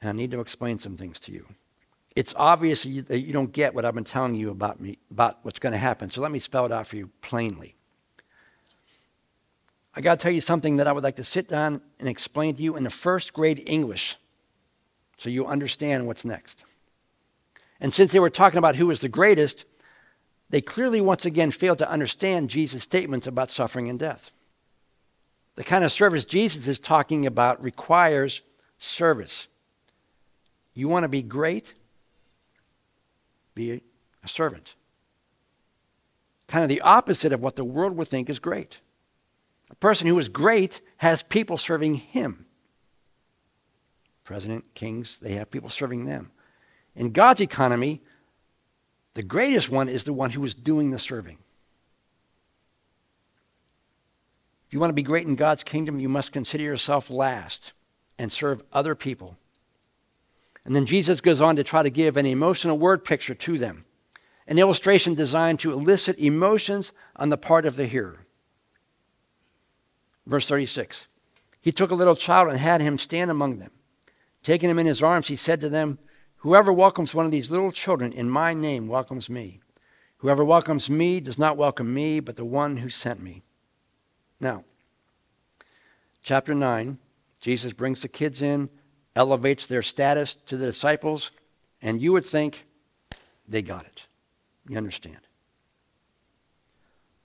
and 0.00 0.08
I 0.10 0.12
need 0.12 0.30
to 0.32 0.40
explain 0.40 0.78
some 0.78 0.96
things 0.96 1.18
to 1.20 1.32
you. 1.32 1.46
It's 2.14 2.32
obvious 2.36 2.84
that 2.84 3.18
you 3.18 3.32
don't 3.32 3.52
get 3.52 3.74
what 3.74 3.84
I've 3.84 3.94
been 3.94 4.04
telling 4.04 4.34
you 4.34 4.50
about 4.50 4.80
me 4.80 4.98
about 5.10 5.38
what's 5.42 5.58
going 5.58 5.72
to 5.72 5.78
happen. 5.78 6.10
So 6.10 6.22
let 6.22 6.30
me 6.30 6.38
spell 6.38 6.64
it 6.64 6.72
out 6.72 6.86
for 6.86 6.96
you 6.96 7.10
plainly. 7.20 7.74
I 9.94 10.00
got 10.00 10.18
to 10.18 10.22
tell 10.22 10.32
you 10.32 10.40
something 10.40 10.76
that 10.76 10.86
I 10.86 10.92
would 10.92 11.04
like 11.04 11.16
to 11.16 11.24
sit 11.24 11.48
down 11.48 11.80
and 11.98 12.08
explain 12.08 12.54
to 12.54 12.62
you 12.62 12.76
in 12.76 12.84
the 12.84 12.90
first 12.90 13.32
grade 13.32 13.62
English 13.66 14.16
so 15.16 15.30
you 15.30 15.46
understand 15.46 16.06
what's 16.06 16.24
next. 16.24 16.64
And 17.80 17.92
since 17.92 18.12
they 18.12 18.20
were 18.20 18.30
talking 18.30 18.58
about 18.58 18.76
who 18.76 18.86
was 18.86 19.00
the 19.00 19.08
greatest, 19.08 19.64
they 20.50 20.60
clearly 20.60 21.00
once 21.00 21.24
again 21.24 21.50
failed 21.50 21.78
to 21.78 21.90
understand 21.90 22.50
Jesus' 22.50 22.82
statements 22.82 23.26
about 23.26 23.50
suffering 23.50 23.88
and 23.88 23.98
death. 23.98 24.30
The 25.56 25.64
kind 25.64 25.84
of 25.84 25.92
service 25.92 26.24
Jesus 26.24 26.68
is 26.68 26.78
talking 26.78 27.26
about 27.26 27.62
requires 27.62 28.42
service. 28.78 29.48
You 30.74 30.88
want 30.88 31.04
to 31.04 31.08
be 31.08 31.22
great? 31.22 31.74
Be 33.54 33.82
a 34.22 34.28
servant. 34.28 34.74
Kind 36.46 36.62
of 36.62 36.68
the 36.68 36.82
opposite 36.82 37.32
of 37.32 37.40
what 37.40 37.56
the 37.56 37.64
world 37.64 37.96
would 37.96 38.08
think 38.08 38.28
is 38.28 38.38
great. 38.38 38.80
A 39.70 39.74
person 39.74 40.06
who 40.06 40.18
is 40.18 40.28
great 40.28 40.80
has 40.98 41.22
people 41.22 41.56
serving 41.56 41.94
him 41.94 42.46
president, 44.26 44.64
kings, 44.74 45.20
they 45.20 45.34
have 45.34 45.50
people 45.50 45.70
serving 45.70 46.04
them. 46.04 46.30
In 46.96 47.12
God's 47.12 47.40
economy, 47.40 48.02
the 49.16 49.22
greatest 49.22 49.70
one 49.70 49.88
is 49.88 50.04
the 50.04 50.12
one 50.12 50.28
who 50.28 50.44
is 50.44 50.52
doing 50.52 50.90
the 50.90 50.98
serving. 50.98 51.38
If 54.66 54.74
you 54.74 54.78
want 54.78 54.90
to 54.90 54.94
be 54.94 55.02
great 55.02 55.26
in 55.26 55.36
God's 55.36 55.64
kingdom, 55.64 55.98
you 55.98 56.10
must 56.10 56.32
consider 56.32 56.62
yourself 56.62 57.08
last 57.08 57.72
and 58.18 58.30
serve 58.30 58.62
other 58.74 58.94
people. 58.94 59.38
And 60.66 60.76
then 60.76 60.84
Jesus 60.84 61.22
goes 61.22 61.40
on 61.40 61.56
to 61.56 61.64
try 61.64 61.82
to 61.82 61.88
give 61.88 62.18
an 62.18 62.26
emotional 62.26 62.76
word 62.76 63.06
picture 63.06 63.34
to 63.34 63.56
them, 63.56 63.86
an 64.46 64.58
illustration 64.58 65.14
designed 65.14 65.60
to 65.60 65.72
elicit 65.72 66.18
emotions 66.18 66.92
on 67.16 67.30
the 67.30 67.38
part 67.38 67.64
of 67.64 67.76
the 67.76 67.86
hearer. 67.86 68.26
Verse 70.26 70.46
36 70.46 71.06
He 71.62 71.72
took 71.72 71.90
a 71.90 71.94
little 71.94 72.16
child 72.16 72.50
and 72.50 72.58
had 72.58 72.82
him 72.82 72.98
stand 72.98 73.30
among 73.30 73.60
them. 73.60 73.70
Taking 74.42 74.68
him 74.68 74.78
in 74.78 74.86
his 74.86 75.02
arms, 75.02 75.28
he 75.28 75.36
said 75.36 75.62
to 75.62 75.70
them, 75.70 76.00
Whoever 76.46 76.72
welcomes 76.72 77.12
one 77.12 77.26
of 77.26 77.32
these 77.32 77.50
little 77.50 77.72
children 77.72 78.12
in 78.12 78.30
my 78.30 78.54
name 78.54 78.86
welcomes 78.86 79.28
me. 79.28 79.58
Whoever 80.18 80.44
welcomes 80.44 80.88
me 80.88 81.18
does 81.18 81.40
not 81.40 81.56
welcome 81.56 81.92
me, 81.92 82.20
but 82.20 82.36
the 82.36 82.44
one 82.44 82.76
who 82.76 82.88
sent 82.88 83.20
me. 83.20 83.42
Now, 84.38 84.62
chapter 86.22 86.54
9, 86.54 86.98
Jesus 87.40 87.72
brings 87.72 88.00
the 88.00 88.06
kids 88.06 88.42
in, 88.42 88.70
elevates 89.16 89.66
their 89.66 89.82
status 89.82 90.36
to 90.46 90.56
the 90.56 90.66
disciples, 90.66 91.32
and 91.82 92.00
you 92.00 92.12
would 92.12 92.24
think 92.24 92.64
they 93.48 93.60
got 93.60 93.84
it. 93.84 94.06
You 94.68 94.76
understand. 94.76 95.18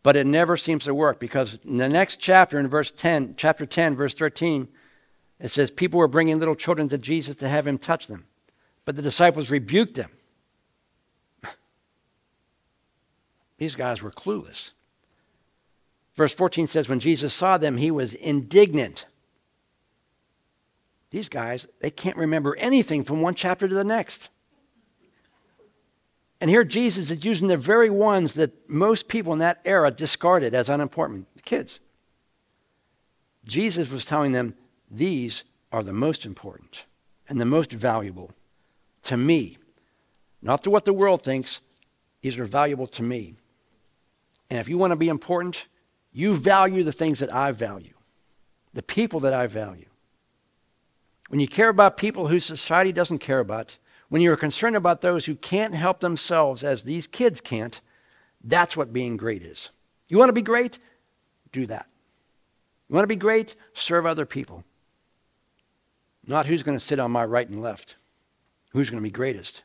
But 0.02 0.16
it 0.16 0.26
never 0.26 0.58
seems 0.58 0.86
to 0.86 0.96
work 0.96 1.20
because 1.20 1.60
in 1.64 1.78
the 1.78 1.90
next 1.90 2.18
chapter, 2.18 2.58
in 2.60 2.68
verse 2.68 2.92
10, 2.92 3.36
chapter 3.38 3.68
10, 3.68 3.96
verse 3.96 4.16
13, 4.16 4.68
it 5.40 5.50
says, 5.50 5.70
People 5.70 6.00
were 6.00 6.08
bringing 6.08 6.40
little 6.40 6.56
children 6.56 6.90
to 6.90 6.98
Jesus 6.98 7.36
to 7.36 7.48
have 7.48 7.68
him 7.68 7.78
touch 7.78 8.08
them, 8.08 8.26
but 8.92 8.98
the 8.98 9.02
disciples 9.02 9.50
rebuked 9.50 9.96
them. 9.96 10.12
These 13.58 13.78
guys 13.78 14.04
were 14.04 14.12
clueless. 14.12 14.72
Verse 16.16 16.34
14 16.34 16.68
says, 16.68 16.90
When 16.90 17.00
Jesus 17.00 17.34
saw 17.34 17.58
them, 17.58 17.78
he 17.78 17.90
was 17.90 18.16
indignant. 18.16 19.06
These 21.10 21.30
guys, 21.30 21.70
they 21.80 21.90
can't 21.90 22.18
remember 22.18 22.54
anything 22.58 23.06
from 23.06 23.22
one 23.22 23.34
chapter 23.34 23.66
to 23.66 23.74
the 23.74 23.86
next. 23.86 24.28
And 26.42 26.50
here 26.50 26.66
Jesus 26.66 27.10
is 27.12 27.24
using 27.24 27.48
the 27.48 27.56
very 27.56 27.90
ones 27.90 28.34
that 28.34 28.70
most 28.70 29.08
people 29.08 29.32
in 29.32 29.40
that 29.40 29.62
era 29.64 29.90
discarded 29.90 30.54
as 30.54 30.68
unimportant 30.68 31.34
the 31.34 31.44
kids. 31.44 31.80
Jesus 33.46 33.90
was 33.90 34.06
telling 34.06 34.34
them, 34.34 34.54
these 34.90 35.46
are 35.72 35.82
the 35.82 35.94
most 35.94 36.26
important 36.26 36.84
and 37.30 37.40
the 37.40 37.46
most 37.46 37.72
valuable 37.72 38.32
to 39.04 39.18
me. 39.18 39.58
Not 40.42 40.64
to 40.64 40.70
what 40.70 40.86
the 40.86 40.94
world 40.94 41.24
thinks, 41.24 41.62
these 42.22 42.38
are 42.40 42.46
valuable 42.46 42.88
to 42.88 43.04
me. 43.04 43.36
And 44.50 44.60
if 44.60 44.68
you 44.68 44.78
want 44.78 44.92
to 44.92 44.98
be 44.98 45.10
important, 45.10 45.68
you 46.12 46.34
value 46.34 46.84
the 46.84 46.92
things 46.92 47.20
that 47.20 47.34
I 47.34 47.52
value, 47.52 47.94
the 48.74 48.84
people 48.84 49.22
that 49.22 49.34
I 49.34 49.48
value. 49.48 49.86
When 51.30 51.40
you 51.40 51.48
care 51.48 51.70
about 51.70 51.96
people 51.96 52.28
whose 52.28 52.44
society 52.44 52.92
doesn't 52.92 53.20
care 53.20 53.40
about, 53.40 53.78
when 54.10 54.22
you're 54.22 54.36
concerned 54.36 54.76
about 54.76 55.00
those 55.00 55.26
who 55.26 55.36
can't 55.36 55.74
help 55.74 56.02
themselves 56.02 56.64
as 56.66 56.84
these 56.84 57.08
kids 57.08 57.40
can't, 57.40 57.80
that's 58.44 58.76
what 58.76 58.92
being 58.92 59.16
great 59.16 59.42
is. 59.42 59.70
You 60.10 60.18
want 60.18 60.30
to 60.30 60.34
be 60.34 60.42
great? 60.42 60.80
Do 61.54 61.66
that. 61.68 61.88
You 62.90 62.96
want 62.96 63.04
to 63.04 63.08
be 63.08 63.16
great? 63.16 63.56
Serve 63.74 64.06
other 64.06 64.26
people. 64.26 64.66
Not 66.28 66.46
who's 66.46 66.64
going 66.64 66.78
to 66.78 66.84
sit 66.84 67.00
on 67.00 67.12
my 67.12 67.24
right 67.24 67.48
and 67.48 67.62
left, 67.62 67.96
who's 68.72 68.90
going 68.90 69.02
to 69.02 69.08
be 69.08 69.12
greatest. 69.12 69.64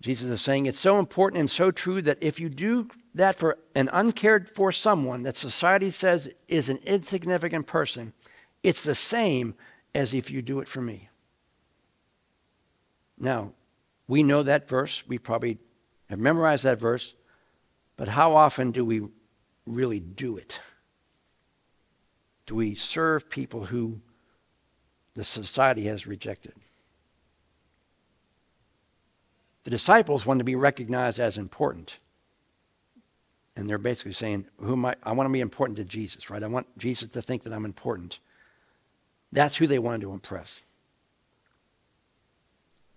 Jesus 0.00 0.28
is 0.28 0.40
saying 0.40 0.66
it's 0.66 0.78
so 0.78 0.98
important 0.98 1.40
and 1.40 1.48
so 1.48 1.70
true 1.70 2.02
that 2.02 2.18
if 2.20 2.38
you 2.38 2.48
do 2.48 2.88
that 3.14 3.36
for 3.36 3.58
an 3.74 3.88
uncared 3.92 4.50
for 4.54 4.70
someone 4.72 5.22
that 5.22 5.36
society 5.36 5.90
says 5.90 6.28
is 6.48 6.68
an 6.68 6.78
insignificant 6.84 7.66
person, 7.66 8.12
it's 8.62 8.82
the 8.82 8.94
same 8.94 9.54
as 9.94 10.12
if 10.12 10.30
you 10.30 10.42
do 10.42 10.60
it 10.60 10.68
for 10.68 10.82
me. 10.82 11.08
Now, 13.18 13.52
we 14.08 14.22
know 14.22 14.42
that 14.42 14.68
verse. 14.68 15.06
We 15.06 15.18
probably 15.18 15.58
have 16.10 16.18
memorized 16.18 16.64
that 16.64 16.80
verse. 16.80 17.14
But 17.96 18.08
how 18.08 18.34
often 18.34 18.72
do 18.72 18.84
we 18.84 19.02
really 19.64 20.00
do 20.00 20.36
it? 20.36 20.60
Do 22.46 22.56
we 22.56 22.74
serve 22.74 23.30
people 23.30 23.64
who 23.64 24.00
the 25.14 25.24
society 25.24 25.86
has 25.86 26.06
rejected. 26.06 26.54
The 29.64 29.70
disciples 29.70 30.24
wanted 30.26 30.38
to 30.38 30.44
be 30.44 30.56
recognized 30.56 31.18
as 31.18 31.38
important. 31.38 31.98
And 33.56 33.68
they're 33.68 33.78
basically 33.78 34.12
saying, 34.12 34.46
who 34.58 34.72
am 34.72 34.84
I? 34.84 34.94
I 35.02 35.12
want 35.12 35.28
to 35.28 35.32
be 35.32 35.40
important 35.40 35.76
to 35.78 35.84
Jesus, 35.84 36.28
right? 36.28 36.42
I 36.42 36.46
want 36.46 36.66
Jesus 36.76 37.08
to 37.10 37.22
think 37.22 37.44
that 37.44 37.52
I'm 37.52 37.64
important. 37.64 38.18
That's 39.32 39.56
who 39.56 39.66
they 39.66 39.78
wanted 39.78 40.02
to 40.02 40.12
impress. 40.12 40.62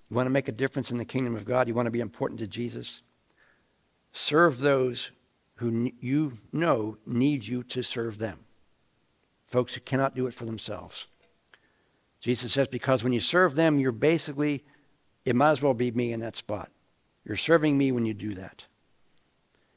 You 0.10 0.16
want 0.16 0.28
to 0.28 0.32
make 0.32 0.48
a 0.48 0.54
difference 0.54 0.92
in 0.92 0.98
the 0.98 1.06
kingdom 1.06 1.36
of 1.36 1.46
God? 1.46 1.68
You 1.68 1.74
want 1.74 1.88
to 1.88 1.92
be 1.92 2.00
important 2.00 2.40
to 2.40 2.48
Jesus? 2.48 3.02
Serve 4.12 4.60
those 4.60 5.12
who 5.56 5.92
you 6.00 6.34
know 6.52 6.98
need 7.06 7.46
you 7.46 7.64
to 7.64 7.82
serve 7.82 8.18
them. 8.18 8.40
Folks 9.48 9.74
who 9.74 9.82
cannot 9.82 10.16
do 10.16 10.28
it 10.28 10.34
for 10.34 10.46
themselves. 10.46 11.08
Jesus 12.20 12.54
says, 12.54 12.68
because 12.68 13.04
when 13.04 13.14
you 13.14 13.20
serve 13.20 13.56
them, 13.56 13.80
you're 13.80 13.92
basically, 13.92 14.64
it 15.28 15.36
might 15.36 15.52
as 15.52 15.62
well 15.62 15.74
be 15.74 15.92
me 15.92 16.14
in 16.14 16.22
that 16.22 16.38
spot. 16.38 16.72
You're 17.26 17.36
serving 17.36 17.78
me 17.78 17.92
when 17.92 18.06
you 18.06 18.14
do 18.14 18.34
that. 18.36 18.66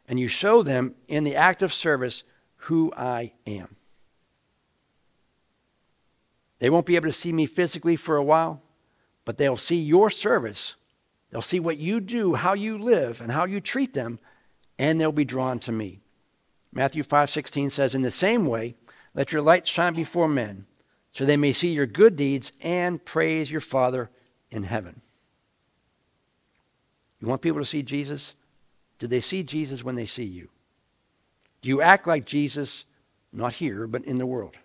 And 0.06 0.20
you 0.20 0.28
show 0.28 0.62
them 0.62 0.94
in 1.08 1.24
the 1.24 1.34
act 1.34 1.60
of 1.62 1.72
service 1.72 2.22
who 2.54 2.92
I 2.96 3.32
am. 3.48 3.74
They 6.60 6.70
won't 6.70 6.86
be 6.86 6.94
able 6.94 7.08
to 7.08 7.12
see 7.12 7.32
me 7.32 7.46
physically 7.46 7.96
for 7.96 8.16
a 8.16 8.22
while, 8.22 8.62
but 9.24 9.38
they'll 9.38 9.56
see 9.56 9.74
your 9.82 10.08
service. 10.08 10.76
They'll 11.30 11.42
see 11.42 11.58
what 11.58 11.78
you 11.78 12.00
do, 12.00 12.34
how 12.34 12.54
you 12.54 12.78
live, 12.78 13.20
and 13.20 13.32
how 13.32 13.44
you 13.44 13.60
treat 13.60 13.92
them, 13.92 14.20
and 14.78 15.00
they'll 15.00 15.10
be 15.10 15.24
drawn 15.24 15.58
to 15.60 15.72
me. 15.72 15.98
Matthew 16.72 17.02
5:16 17.02 17.70
says, 17.70 17.92
"In 17.92 18.02
the 18.02 18.12
same 18.12 18.46
way, 18.46 18.76
let 19.14 19.32
your 19.32 19.42
light 19.42 19.66
shine 19.66 19.94
before 19.94 20.28
men, 20.28 20.66
so 21.10 21.24
they 21.24 21.36
may 21.36 21.50
see 21.50 21.72
your 21.72 21.86
good 21.86 22.14
deeds 22.14 22.52
and 22.60 23.04
praise 23.04 23.50
your 23.50 23.60
Father 23.60 24.10
in 24.52 24.62
heaven." 24.62 25.02
You 27.20 27.28
want 27.28 27.42
people 27.42 27.60
to 27.60 27.66
see 27.66 27.82
Jesus? 27.82 28.34
Do 28.98 29.06
they 29.06 29.20
see 29.20 29.42
Jesus 29.42 29.84
when 29.84 29.94
they 29.94 30.06
see 30.06 30.24
you? 30.24 30.48
Do 31.62 31.68
you 31.68 31.82
act 31.82 32.06
like 32.06 32.24
Jesus, 32.24 32.84
not 33.32 33.54
here, 33.54 33.86
but 33.86 34.04
in 34.04 34.16
the 34.16 34.26
world? 34.26 34.56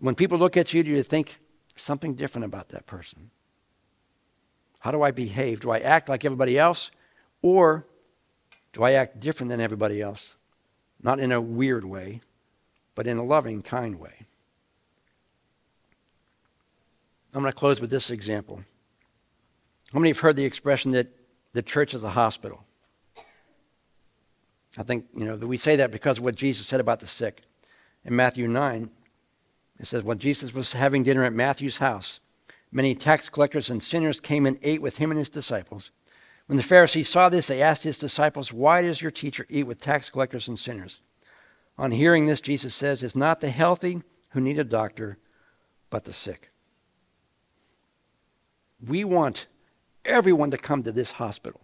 When 0.00 0.14
people 0.14 0.38
look 0.38 0.56
at 0.56 0.74
you, 0.74 0.82
do 0.82 0.90
you 0.90 1.02
think 1.02 1.38
something 1.74 2.14
different 2.14 2.44
about 2.44 2.68
that 2.70 2.86
person? 2.86 3.30
How 4.80 4.90
do 4.90 5.02
I 5.02 5.10
behave? 5.10 5.60
Do 5.60 5.70
I 5.70 5.78
act 5.78 6.08
like 6.08 6.24
everybody 6.24 6.58
else? 6.58 6.90
Or 7.42 7.86
do 8.72 8.82
I 8.82 8.92
act 8.92 9.20
different 9.20 9.50
than 9.50 9.60
everybody 9.60 10.02
else? 10.02 10.34
Not 11.02 11.18
in 11.18 11.32
a 11.32 11.40
weird 11.40 11.84
way, 11.84 12.20
but 12.94 13.06
in 13.06 13.16
a 13.16 13.24
loving, 13.24 13.62
kind 13.62 13.98
way. 13.98 14.26
I'm 17.34 17.42
going 17.42 17.52
to 17.52 17.58
close 17.58 17.80
with 17.80 17.90
this 17.90 18.10
example. 18.10 18.62
How 19.92 19.98
many 19.98 20.10
have 20.10 20.18
heard 20.18 20.36
the 20.36 20.44
expression 20.44 20.92
that 20.92 21.08
the 21.56 21.62
church 21.62 21.94
is 21.94 22.04
a 22.04 22.10
hospital? 22.10 22.62
I 24.76 24.82
think, 24.82 25.06
you 25.16 25.24
know, 25.24 25.34
we 25.36 25.56
say 25.56 25.76
that 25.76 25.90
because 25.90 26.18
of 26.18 26.24
what 26.24 26.36
Jesus 26.36 26.66
said 26.66 26.80
about 26.80 27.00
the 27.00 27.06
sick. 27.06 27.40
In 28.04 28.14
Matthew 28.14 28.46
9, 28.46 28.90
it 29.80 29.86
says, 29.86 30.04
When 30.04 30.18
Jesus 30.18 30.52
was 30.52 30.74
having 30.74 31.02
dinner 31.02 31.24
at 31.24 31.32
Matthew's 31.32 31.78
house, 31.78 32.20
many 32.70 32.94
tax 32.94 33.30
collectors 33.30 33.70
and 33.70 33.82
sinners 33.82 34.20
came 34.20 34.44
and 34.44 34.58
ate 34.62 34.82
with 34.82 34.98
him 34.98 35.10
and 35.10 35.16
his 35.16 35.30
disciples. 35.30 35.90
When 36.46 36.58
the 36.58 36.62
Pharisees 36.62 37.08
saw 37.08 37.30
this, 37.30 37.46
they 37.46 37.62
asked 37.62 37.84
his 37.84 37.98
disciples, 37.98 38.52
Why 38.52 38.82
does 38.82 39.00
your 39.00 39.10
teacher 39.10 39.46
eat 39.48 39.66
with 39.66 39.80
tax 39.80 40.10
collectors 40.10 40.48
and 40.48 40.58
sinners? 40.58 41.00
On 41.78 41.90
hearing 41.90 42.26
this, 42.26 42.42
Jesus 42.42 42.74
says, 42.74 43.02
It's 43.02 43.16
not 43.16 43.40
the 43.40 43.48
healthy 43.48 44.02
who 44.30 44.42
need 44.42 44.58
a 44.58 44.64
doctor, 44.64 45.16
but 45.88 46.04
the 46.04 46.12
sick. 46.12 46.50
We 48.86 49.04
want 49.04 49.46
everyone 50.06 50.50
to 50.50 50.58
come 50.58 50.82
to 50.82 50.92
this 50.92 51.12
hospital. 51.12 51.60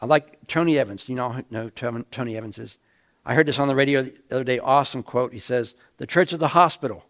I 0.00 0.06
like 0.06 0.46
Tony 0.48 0.78
Evans. 0.78 1.08
You 1.08 1.14
know, 1.14 1.42
know 1.50 1.70
Tony 1.70 2.36
Evans 2.36 2.58
is. 2.58 2.78
I 3.24 3.34
heard 3.34 3.46
this 3.46 3.58
on 3.58 3.68
the 3.68 3.74
radio 3.74 4.02
the 4.02 4.14
other 4.30 4.44
day. 4.44 4.58
Awesome 4.58 5.02
quote. 5.02 5.32
He 5.32 5.38
says, 5.38 5.74
The 5.96 6.06
church 6.06 6.32
is 6.32 6.42
a 6.42 6.48
hospital, 6.48 7.06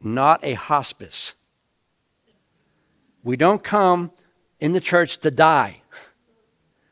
not 0.00 0.44
a 0.44 0.54
hospice. 0.54 1.34
We 3.22 3.36
don't 3.36 3.62
come 3.62 4.12
in 4.58 4.72
the 4.72 4.80
church 4.80 5.18
to 5.18 5.30
die. 5.30 5.82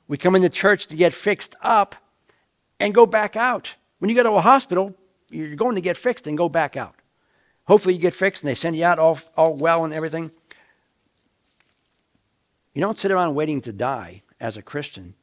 We 0.07 0.16
come 0.16 0.35
in 0.35 0.42
the 0.42 0.48
church 0.48 0.87
to 0.87 0.96
get 0.96 1.12
fixed 1.12 1.54
up 1.61 1.94
and 2.81 2.94
go 2.94 3.04
back 3.04 3.37
out. 3.37 3.74
When 3.98 4.09
you 4.09 4.16
go 4.16 4.22
to 4.22 4.33
a 4.33 4.40
hospital, 4.40 4.94
you're 5.28 5.57
going 5.57 5.74
to 5.74 5.81
get 5.81 5.96
fixed 5.96 6.26
and 6.26 6.38
go 6.38 6.48
back 6.48 6.76
out. 6.76 6.94
Hopefully, 7.66 7.94
you 7.94 8.00
get 8.00 8.14
fixed 8.14 8.42
and 8.42 8.48
they 8.48 8.54
send 8.54 8.76
you 8.76 8.85
out 8.85 8.98
all, 8.98 9.18
all 9.37 9.54
well 9.54 9.85
and 9.85 9.92
everything. 9.92 10.31
You 12.74 12.83
don't 12.83 12.98
sit 12.98 13.11
around 13.11 13.35
waiting 13.35 13.61
to 13.62 13.72
die 13.72 14.22
as 14.40 14.57
a 14.57 14.62
Christian. 14.62 15.14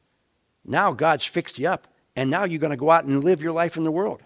Now 0.64 0.92
God's 0.92 1.24
fixed 1.24 1.58
you 1.58 1.68
up, 1.68 1.88
and 2.14 2.30
now 2.30 2.44
you're 2.44 2.60
going 2.60 2.70
to 2.70 2.76
go 2.76 2.90
out 2.90 3.04
and 3.04 3.22
live 3.22 3.42
your 3.42 3.52
life 3.52 3.76
in 3.76 3.84
the 3.84 3.90
world. 3.90 4.22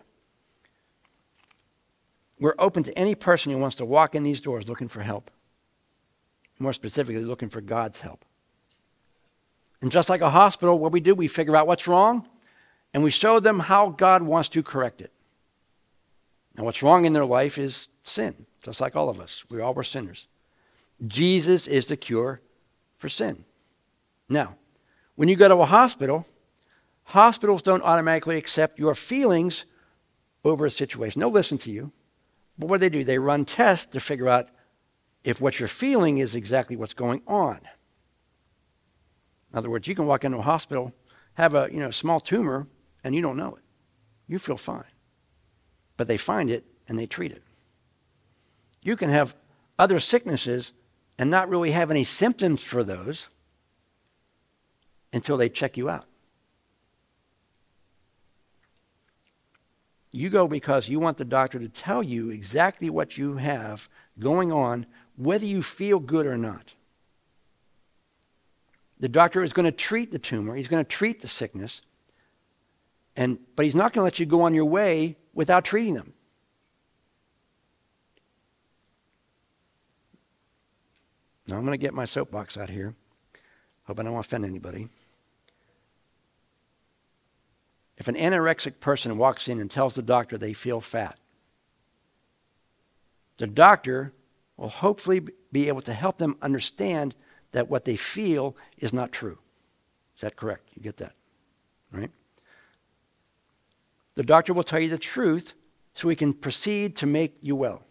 We're 2.38 2.54
open 2.58 2.82
to 2.84 2.98
any 2.98 3.14
person 3.14 3.52
who 3.52 3.58
wants 3.58 3.76
to 3.76 3.84
walk 3.84 4.14
in 4.14 4.22
these 4.22 4.40
doors 4.40 4.68
looking 4.68 4.88
for 4.88 5.02
help. 5.02 5.30
More 6.58 6.72
specifically, 6.72 7.22
looking 7.22 7.50
for 7.50 7.60
God's 7.60 8.00
help. 8.00 8.24
And 9.82 9.92
just 9.92 10.08
like 10.08 10.20
a 10.20 10.30
hospital, 10.30 10.78
what 10.78 10.92
we 10.92 11.00
do, 11.00 11.14
we 11.14 11.28
figure 11.28 11.56
out 11.56 11.66
what's 11.66 11.86
wrong, 11.86 12.28
and 12.92 13.02
we 13.02 13.10
show 13.10 13.40
them 13.40 13.60
how 13.60 13.90
God 13.90 14.22
wants 14.22 14.48
to 14.50 14.62
correct 14.62 15.00
it. 15.00 15.12
Now, 16.56 16.64
what's 16.64 16.82
wrong 16.82 17.04
in 17.04 17.12
their 17.12 17.24
life 17.24 17.58
is 17.58 17.88
sin, 18.02 18.46
just 18.62 18.80
like 18.80 18.96
all 18.96 19.08
of 19.08 19.20
us. 19.20 19.44
We 19.48 19.60
all 19.60 19.74
were 19.74 19.84
sinners. 19.84 20.26
Jesus 21.06 21.66
is 21.66 21.88
the 21.88 21.96
cure 21.96 22.40
for 23.00 23.08
sin. 23.08 23.44
Now, 24.28 24.56
when 25.16 25.28
you 25.28 25.36
go 25.36 25.48
to 25.48 25.56
a 25.56 25.64
hospital, 25.64 26.26
hospitals 27.04 27.62
don't 27.62 27.82
automatically 27.82 28.36
accept 28.36 28.78
your 28.78 28.94
feelings 28.94 29.64
over 30.44 30.66
a 30.66 30.70
situation. 30.70 31.18
They'll 31.18 31.30
listen 31.30 31.58
to 31.58 31.70
you. 31.70 31.92
But 32.58 32.68
what 32.68 32.76
do 32.76 32.88
they 32.88 32.98
do? 32.98 33.04
They 33.04 33.18
run 33.18 33.46
tests 33.46 33.86
to 33.86 34.00
figure 34.00 34.28
out 34.28 34.50
if 35.24 35.40
what 35.40 35.58
you're 35.58 35.68
feeling 35.68 36.18
is 36.18 36.34
exactly 36.34 36.76
what's 36.76 36.94
going 36.94 37.22
on. 37.26 37.60
In 39.52 39.58
other 39.58 39.70
words, 39.70 39.88
you 39.88 39.94
can 39.94 40.06
walk 40.06 40.24
into 40.24 40.38
a 40.38 40.42
hospital, 40.42 40.92
have 41.34 41.54
a 41.54 41.68
you 41.72 41.78
know, 41.78 41.90
small 41.90 42.20
tumor, 42.20 42.66
and 43.02 43.14
you 43.14 43.22
don't 43.22 43.36
know 43.36 43.54
it. 43.54 43.62
You 44.28 44.38
feel 44.38 44.58
fine. 44.58 44.84
But 45.96 46.06
they 46.06 46.18
find 46.18 46.50
it 46.50 46.64
and 46.86 46.98
they 46.98 47.06
treat 47.06 47.32
it. 47.32 47.42
You 48.82 48.94
can 48.94 49.08
have 49.08 49.34
other 49.78 50.00
sicknesses 50.00 50.72
and 51.20 51.30
not 51.30 51.50
really 51.50 51.72
have 51.72 51.90
any 51.90 52.02
symptoms 52.02 52.62
for 52.62 52.82
those 52.82 53.28
until 55.12 55.36
they 55.36 55.50
check 55.50 55.76
you 55.76 55.90
out. 55.90 56.06
You 60.10 60.30
go 60.30 60.48
because 60.48 60.88
you 60.88 60.98
want 60.98 61.18
the 61.18 61.26
doctor 61.26 61.58
to 61.58 61.68
tell 61.68 62.02
you 62.02 62.30
exactly 62.30 62.88
what 62.88 63.18
you 63.18 63.36
have 63.36 63.86
going 64.18 64.50
on, 64.50 64.86
whether 65.16 65.44
you 65.44 65.62
feel 65.62 65.98
good 65.98 66.24
or 66.24 66.38
not. 66.38 66.72
The 68.98 69.10
doctor 69.10 69.42
is 69.42 69.52
going 69.52 69.66
to 69.66 69.72
treat 69.72 70.12
the 70.12 70.18
tumor, 70.18 70.56
he's 70.56 70.68
going 70.68 70.82
to 70.82 70.88
treat 70.88 71.20
the 71.20 71.28
sickness, 71.28 71.82
and, 73.14 73.38
but 73.56 73.66
he's 73.66 73.74
not 73.74 73.92
going 73.92 74.00
to 74.00 74.04
let 74.04 74.18
you 74.18 74.24
go 74.24 74.40
on 74.40 74.54
your 74.54 74.64
way 74.64 75.18
without 75.34 75.66
treating 75.66 75.92
them. 75.92 76.14
Now 81.50 81.56
I'm 81.56 81.64
going 81.64 81.72
to 81.72 81.78
get 81.78 81.92
my 81.92 82.04
soapbox 82.04 82.56
out 82.56 82.70
here. 82.70 82.94
Hope 83.84 83.98
I 83.98 84.04
don't 84.04 84.16
offend 84.16 84.44
anybody. 84.44 84.88
If 87.98 88.06
an 88.06 88.14
anorexic 88.14 88.78
person 88.78 89.18
walks 89.18 89.48
in 89.48 89.60
and 89.60 89.68
tells 89.68 89.94
the 89.94 90.02
doctor 90.02 90.38
they 90.38 90.52
feel 90.52 90.80
fat, 90.80 91.18
the 93.38 93.48
doctor 93.48 94.12
will 94.56 94.68
hopefully 94.68 95.22
be 95.50 95.66
able 95.68 95.80
to 95.82 95.92
help 95.92 96.18
them 96.18 96.36
understand 96.40 97.16
that 97.52 97.68
what 97.68 97.84
they 97.84 97.96
feel 97.96 98.56
is 98.78 98.92
not 98.92 99.10
true. 99.10 99.38
Is 100.14 100.20
that 100.20 100.36
correct? 100.36 100.68
You 100.74 100.82
get 100.82 100.98
that? 100.98 101.14
Right? 101.90 102.10
The 104.14 104.22
doctor 104.22 104.54
will 104.54 104.62
tell 104.62 104.78
you 104.78 104.88
the 104.88 104.98
truth 104.98 105.54
so 105.94 106.08
he 106.08 106.16
can 106.16 106.32
proceed 106.32 106.94
to 106.96 107.06
make 107.06 107.36
you 107.42 107.56
well. 107.56 107.82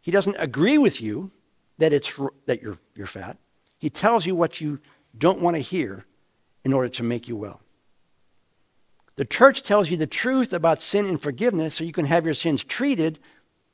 He 0.00 0.10
doesn't 0.10 0.36
agree 0.38 0.78
with 0.78 1.00
you 1.00 1.30
that, 1.78 1.92
it's, 1.92 2.12
that 2.46 2.62
you're, 2.62 2.78
you're 2.94 3.06
fat. 3.06 3.38
He 3.78 3.90
tells 3.90 4.26
you 4.26 4.34
what 4.34 4.60
you 4.60 4.80
don't 5.16 5.40
want 5.40 5.56
to 5.56 5.60
hear 5.60 6.04
in 6.64 6.72
order 6.72 6.88
to 6.88 7.02
make 7.02 7.28
you 7.28 7.36
well. 7.36 7.60
The 9.16 9.24
church 9.24 9.62
tells 9.62 9.90
you 9.90 9.96
the 9.96 10.06
truth 10.06 10.52
about 10.52 10.82
sin 10.82 11.06
and 11.06 11.20
forgiveness 11.20 11.74
so 11.74 11.84
you 11.84 11.92
can 11.92 12.06
have 12.06 12.24
your 12.24 12.34
sins 12.34 12.64
treated, 12.64 13.18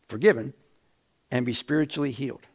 forgiven, 0.09 0.53
and 1.31 1.47
be 1.47 1.53
spiritually 1.53 2.11
healed. 2.11 2.47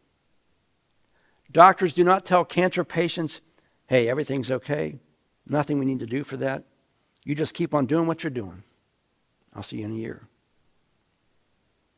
Doctors 1.51 1.93
do 1.93 2.03
not 2.03 2.25
tell 2.25 2.43
cancer 2.45 2.83
patients, 2.83 3.41
hey, 3.87 4.07
everything's 4.09 4.51
okay, 4.51 4.97
nothing 5.47 5.79
we 5.79 5.85
need 5.85 5.99
to 5.99 6.05
do 6.05 6.23
for 6.23 6.37
that. 6.37 6.63
You 7.23 7.33
just 7.33 7.53
keep 7.53 7.73
on 7.73 7.85
doing 7.85 8.07
what 8.07 8.23
you're 8.23 8.31
doing. 8.31 8.63
I'll 9.55 9.63
see 9.63 9.77
you 9.77 9.85
in 9.85 9.91
a 9.91 9.95
year. 9.95 10.21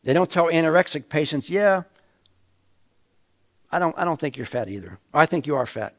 They 0.04 0.14
don't 0.14 0.30
tell 0.30 0.48
anorexic 0.48 1.10
patients, 1.10 1.50
yeah, 1.50 1.84
I 3.72 3.80
don't, 3.80 3.98
I 3.98 4.06
don't 4.06 4.20
think 4.20 4.38
you're 4.38 4.46
fat 4.46 4.70
either. 4.70 5.00
I 5.14 5.26
think 5.26 5.46
you 5.46 5.56
are 5.56 5.66
fat. 5.66 5.96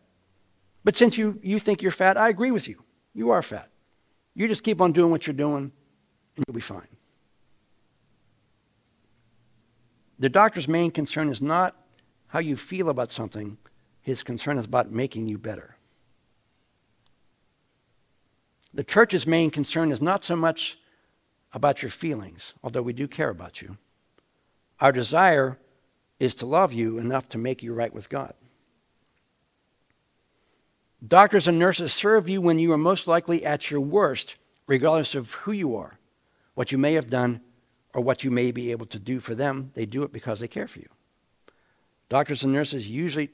But 0.85 0.97
since 0.97 1.19
you, 1.19 1.39
you 1.43 1.59
think 1.59 1.83
you're 1.83 1.91
fat, 1.91 2.17
I 2.17 2.29
agree 2.29 2.51
with 2.51 2.69
you. 2.69 2.83
You 3.15 3.31
are 3.31 3.43
fat. 3.43 3.69
You 4.35 4.49
just 4.49 4.63
keep 4.63 4.81
on 4.81 4.93
doing 4.93 5.11
what 5.11 5.27
you're 5.27 5.35
doing, 5.35 5.73
and 6.37 6.45
you'll 6.47 6.55
be 6.55 6.61
fine. 6.61 6.89
The 10.19 10.29
doctor's 10.29 10.69
main 10.69 10.91
concern 10.91 11.29
is 11.29 11.43
not 11.43 11.77
how 12.29 12.39
you 12.39 12.57
feel 12.57 12.89
about 12.89 13.11
something, 13.11 13.59
his 14.01 14.23
concern 14.23 14.59
is 14.59 14.65
about 14.65 14.91
making 14.91 15.29
you 15.29 15.39
better. 15.39 15.77
The 18.75 18.85
church's 18.85 19.27
main 19.27 19.51
concern 19.51 19.91
is 19.91 20.01
not 20.03 20.25
so 20.25 20.37
much 20.37 20.79
about 21.53 21.83
your 21.83 21.91
feelings, 21.91 22.55
although 22.63 22.83
we 22.83 22.93
do 22.93 23.09
care 23.09 23.31
about 23.31 23.61
you. 23.63 23.77
Our 24.81 24.93
desire 24.93 25.59
is 26.21 26.35
to 26.37 26.47
love 26.47 26.73
you 26.73 26.99
enough 26.99 27.29
to 27.31 27.39
make 27.39 27.63
you 27.63 27.73
right 27.73 27.93
with 27.93 28.09
God. 28.09 28.35
Doctors 31.07 31.47
and 31.47 31.59
nurses 31.59 31.93
serve 31.93 32.29
you 32.29 32.41
when 32.41 32.59
you 32.59 32.73
are 32.73 32.79
most 32.79 33.07
likely 33.07 33.45
at 33.45 33.71
your 33.71 33.81
worst, 33.81 34.37
regardless 34.67 35.15
of 35.15 35.33
who 35.33 35.53
you 35.53 35.77
are, 35.77 35.99
what 36.55 36.73
you 36.73 36.79
may 36.79 36.95
have 36.95 37.09
done, 37.09 37.41
or 37.95 38.03
what 38.03 38.25
you 38.25 38.31
may 38.31 38.51
be 38.51 38.73
able 38.73 38.87
to 38.87 38.99
do 38.99 39.21
for 39.21 39.35
them. 39.35 39.71
They 39.75 39.87
do 39.87 40.03
it 40.03 40.13
because 40.13 40.41
they 40.41 40.49
care 40.49 40.67
for 40.67 40.81
you. 40.81 40.89
Doctors 42.09 42.43
and 42.43 42.53
nurses 42.53 42.89
usually 42.89 43.31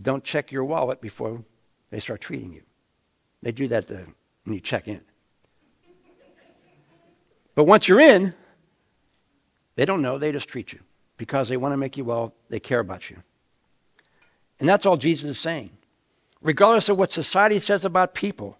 don't 0.00 0.22
check 0.22 0.52
your 0.52 0.64
wallet 0.64 1.00
before 1.00 1.42
they 1.90 1.98
start 1.98 2.20
treating 2.20 2.52
you. 2.52 2.62
They 3.42 3.52
do 3.52 3.66
that 3.68 3.88
to, 3.88 4.06
when 4.44 4.54
you 4.54 4.60
check 4.60 4.86
in. 4.86 5.00
But 7.54 7.64
once 7.64 7.88
you're 7.88 8.00
in, 8.00 8.34
they 9.76 9.84
don't 9.84 10.02
know, 10.02 10.18
they 10.18 10.32
just 10.32 10.48
treat 10.48 10.72
you 10.72 10.80
because 11.16 11.48
they 11.48 11.56
want 11.56 11.72
to 11.72 11.76
make 11.76 11.96
you 11.96 12.04
well, 12.04 12.34
they 12.48 12.60
care 12.60 12.80
about 12.80 13.10
you. 13.10 13.22
And 14.60 14.68
that's 14.68 14.86
all 14.86 14.96
Jesus 14.96 15.30
is 15.30 15.38
saying. 15.38 15.70
Regardless 16.42 16.88
of 16.88 16.98
what 16.98 17.12
society 17.12 17.58
says 17.58 17.84
about 17.84 18.14
people 18.14 18.58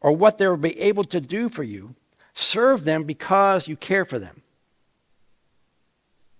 or 0.00 0.12
what 0.12 0.38
they'll 0.38 0.56
be 0.56 0.78
able 0.80 1.04
to 1.04 1.20
do 1.20 1.48
for 1.48 1.62
you, 1.62 1.94
serve 2.32 2.84
them 2.84 3.04
because 3.04 3.68
you 3.68 3.76
care 3.76 4.04
for 4.04 4.18
them. 4.18 4.42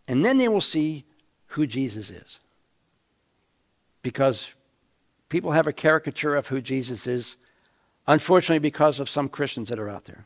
And 0.09 0.25
then 0.25 0.39
they 0.39 0.49
will 0.49 0.61
see 0.61 1.05
who 1.49 1.67
Jesus 1.67 2.11
is. 2.11 2.41
Because 4.03 4.53
people 5.29 5.53
have 5.53 5.67
a 5.67 5.73
caricature 5.73 6.35
of 6.35 6.47
who 6.49 6.61
Jesus 6.61 7.07
is, 7.07 7.37
unfortunately, 8.07 8.59
because 8.59 8.99
of 8.99 9.09
some 9.09 9.29
Christians 9.29 9.69
that 9.69 9.79
are 9.79 9.91
out 9.91 10.07
there. 10.07 10.25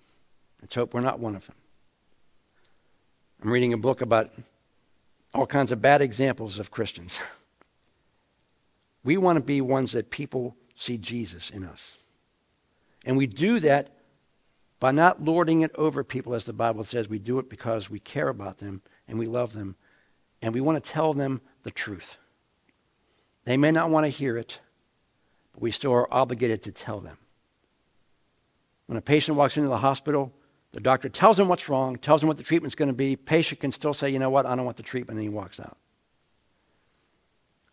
Let's 0.62 0.74
hope 0.74 0.94
we're 0.94 1.00
not 1.00 1.18
one 1.18 1.34
of 1.34 1.46
them. 1.46 1.56
I'm 3.42 3.50
reading 3.50 3.72
a 3.72 3.78
book 3.78 4.00
about 4.00 4.30
all 5.34 5.46
kinds 5.46 5.72
of 5.72 5.82
bad 5.82 6.00
examples 6.00 6.58
of 6.58 6.70
Christians. 6.70 7.20
We 9.04 9.18
want 9.18 9.36
to 9.36 9.44
be 9.44 9.60
ones 9.60 9.92
that 9.92 10.10
people 10.10 10.56
see 10.76 10.96
Jesus 10.96 11.50
in 11.50 11.62
us. 11.62 11.92
And 13.04 13.18
we 13.18 13.26
do 13.26 13.60
that 13.60 13.90
by 14.80 14.92
not 14.92 15.22
lording 15.22 15.60
it 15.60 15.72
over 15.74 16.02
people, 16.02 16.34
as 16.34 16.46
the 16.46 16.54
Bible 16.54 16.84
says. 16.84 17.06
We 17.06 17.18
do 17.18 17.38
it 17.38 17.50
because 17.50 17.90
we 17.90 18.00
care 18.00 18.30
about 18.30 18.58
them 18.58 18.80
and 19.06 19.18
we 19.18 19.26
love 19.26 19.52
them 19.52 19.76
and 20.40 20.54
we 20.54 20.62
want 20.62 20.82
to 20.82 20.90
tell 20.90 21.12
them 21.12 21.40
the 21.64 21.70
truth. 21.70 22.16
They 23.44 23.56
may 23.56 23.70
not 23.70 23.90
want 23.90 24.04
to 24.04 24.10
hear 24.10 24.36
it, 24.38 24.60
but 25.52 25.62
we 25.62 25.70
still 25.70 25.92
are 25.92 26.12
obligated 26.12 26.62
to 26.62 26.72
tell 26.72 27.00
them. 27.00 27.18
When 28.86 28.96
a 28.98 29.02
patient 29.02 29.36
walks 29.36 29.56
into 29.56 29.68
the 29.68 29.78
hospital, 29.78 30.32
the 30.74 30.80
doctor 30.80 31.08
tells 31.08 31.38
him 31.38 31.46
what's 31.46 31.68
wrong, 31.68 31.96
tells 31.96 32.20
him 32.20 32.26
what 32.26 32.37
the 32.37 32.42
treatment's 32.42 32.74
going 32.74 32.88
to 32.88 32.92
be. 32.92 33.14
Patient 33.14 33.60
can 33.60 33.70
still 33.70 33.94
say, 33.94 34.10
you 34.10 34.18
know 34.18 34.28
what, 34.28 34.44
I 34.44 34.56
don't 34.56 34.64
want 34.64 34.76
the 34.76 34.82
treatment, 34.82 35.18
and 35.18 35.22
he 35.22 35.28
walks 35.28 35.60
out. 35.60 35.76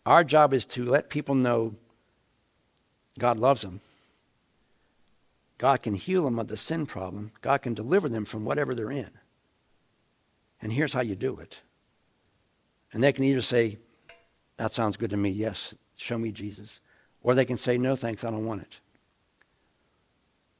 Our 0.05 0.23
job 0.23 0.53
is 0.53 0.67
to 0.67 0.85
let 0.85 1.09
people 1.09 1.33
know 1.33 1.73
God 3.17 3.39
loves 3.39 3.63
them. 3.63 3.81
God 5.57 5.81
can 5.81 5.95
heal 5.95 6.25
them 6.25 6.37
of 6.37 6.47
the 6.47 6.55
sin 6.55 6.85
problem. 6.85 7.31
God 7.41 7.63
can 7.63 7.73
deliver 7.73 8.07
them 8.07 8.23
from 8.23 8.45
whatever 8.45 8.75
they're 8.75 8.91
in. 8.91 9.09
And 10.61 10.71
here's 10.71 10.93
how 10.93 11.01
you 11.01 11.15
do 11.15 11.39
it. 11.39 11.59
And 12.93 13.03
they 13.03 13.13
can 13.13 13.23
either 13.23 13.41
say, 13.41 13.79
That 14.57 14.73
sounds 14.73 14.95
good 14.95 15.09
to 15.09 15.17
me. 15.17 15.31
Yes, 15.31 15.73
show 15.95 16.19
me 16.19 16.31
Jesus. 16.31 16.81
Or 17.23 17.33
they 17.33 17.45
can 17.45 17.57
say, 17.57 17.79
No, 17.79 17.95
thanks, 17.95 18.23
I 18.23 18.29
don't 18.29 18.45
want 18.45 18.61
it. 18.61 18.79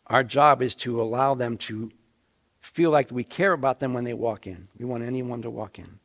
Our 0.08 0.24
job 0.24 0.64
is 0.64 0.76
to 0.78 1.00
allow 1.00 1.36
them 1.36 1.58
to 1.58 1.92
feel 2.74 2.90
like 2.90 3.12
we 3.12 3.24
care 3.24 3.52
about 3.52 3.80
them 3.80 3.94
when 3.94 4.04
they 4.04 4.14
walk 4.14 4.48
in. 4.48 4.68
We 4.78 4.86
want 4.86 5.04
anyone 5.04 5.42
to 5.42 5.50
walk 5.50 5.78
in. 5.78 6.00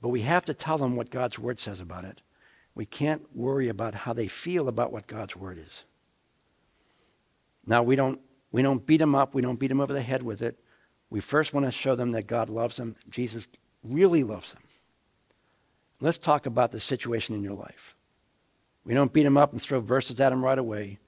But 0.00 0.10
we 0.10 0.20
have 0.22 0.44
to 0.44 0.54
tell 0.54 0.78
them 0.78 0.96
what 0.96 1.10
God's 1.10 1.38
word 1.38 1.58
says 1.58 1.80
about 1.80 2.04
it. 2.04 2.20
We 2.74 2.84
can't 2.84 3.34
worry 3.34 3.68
about 3.68 3.94
how 3.94 4.12
they 4.12 4.28
feel 4.28 4.68
about 4.68 4.92
what 4.92 5.06
God's 5.06 5.34
word 5.34 5.58
is. 5.58 5.84
Now, 7.66 7.82
we 7.82 7.96
don't, 7.96 8.20
we 8.52 8.62
don't 8.62 8.84
beat 8.86 8.98
them 8.98 9.14
up, 9.14 9.34
we 9.34 9.42
don't 9.42 9.58
beat 9.58 9.68
them 9.68 9.80
over 9.80 9.92
the 9.92 10.02
head 10.02 10.22
with 10.22 10.42
it. 10.42 10.58
We 11.10 11.20
first 11.20 11.54
want 11.54 11.66
to 11.66 11.72
show 11.72 11.94
them 11.94 12.12
that 12.12 12.26
God 12.26 12.50
loves 12.50 12.76
them. 12.76 12.96
Jesus 13.10 13.48
really 13.82 14.22
loves 14.24 14.52
them. 14.52 14.62
Let's 16.00 16.18
talk 16.18 16.46
about 16.46 16.70
the 16.70 16.80
situation 16.80 17.34
in 17.34 17.42
your 17.42 17.54
life. 17.54 17.96
We 18.84 18.94
don't 18.94 19.12
beat 19.12 19.24
them 19.24 19.36
up 19.36 19.52
and 19.52 19.60
throw 19.60 19.80
verses 19.80 20.20
at 20.20 20.30
them 20.30 20.44
right 20.44 20.58
away. 20.58 20.98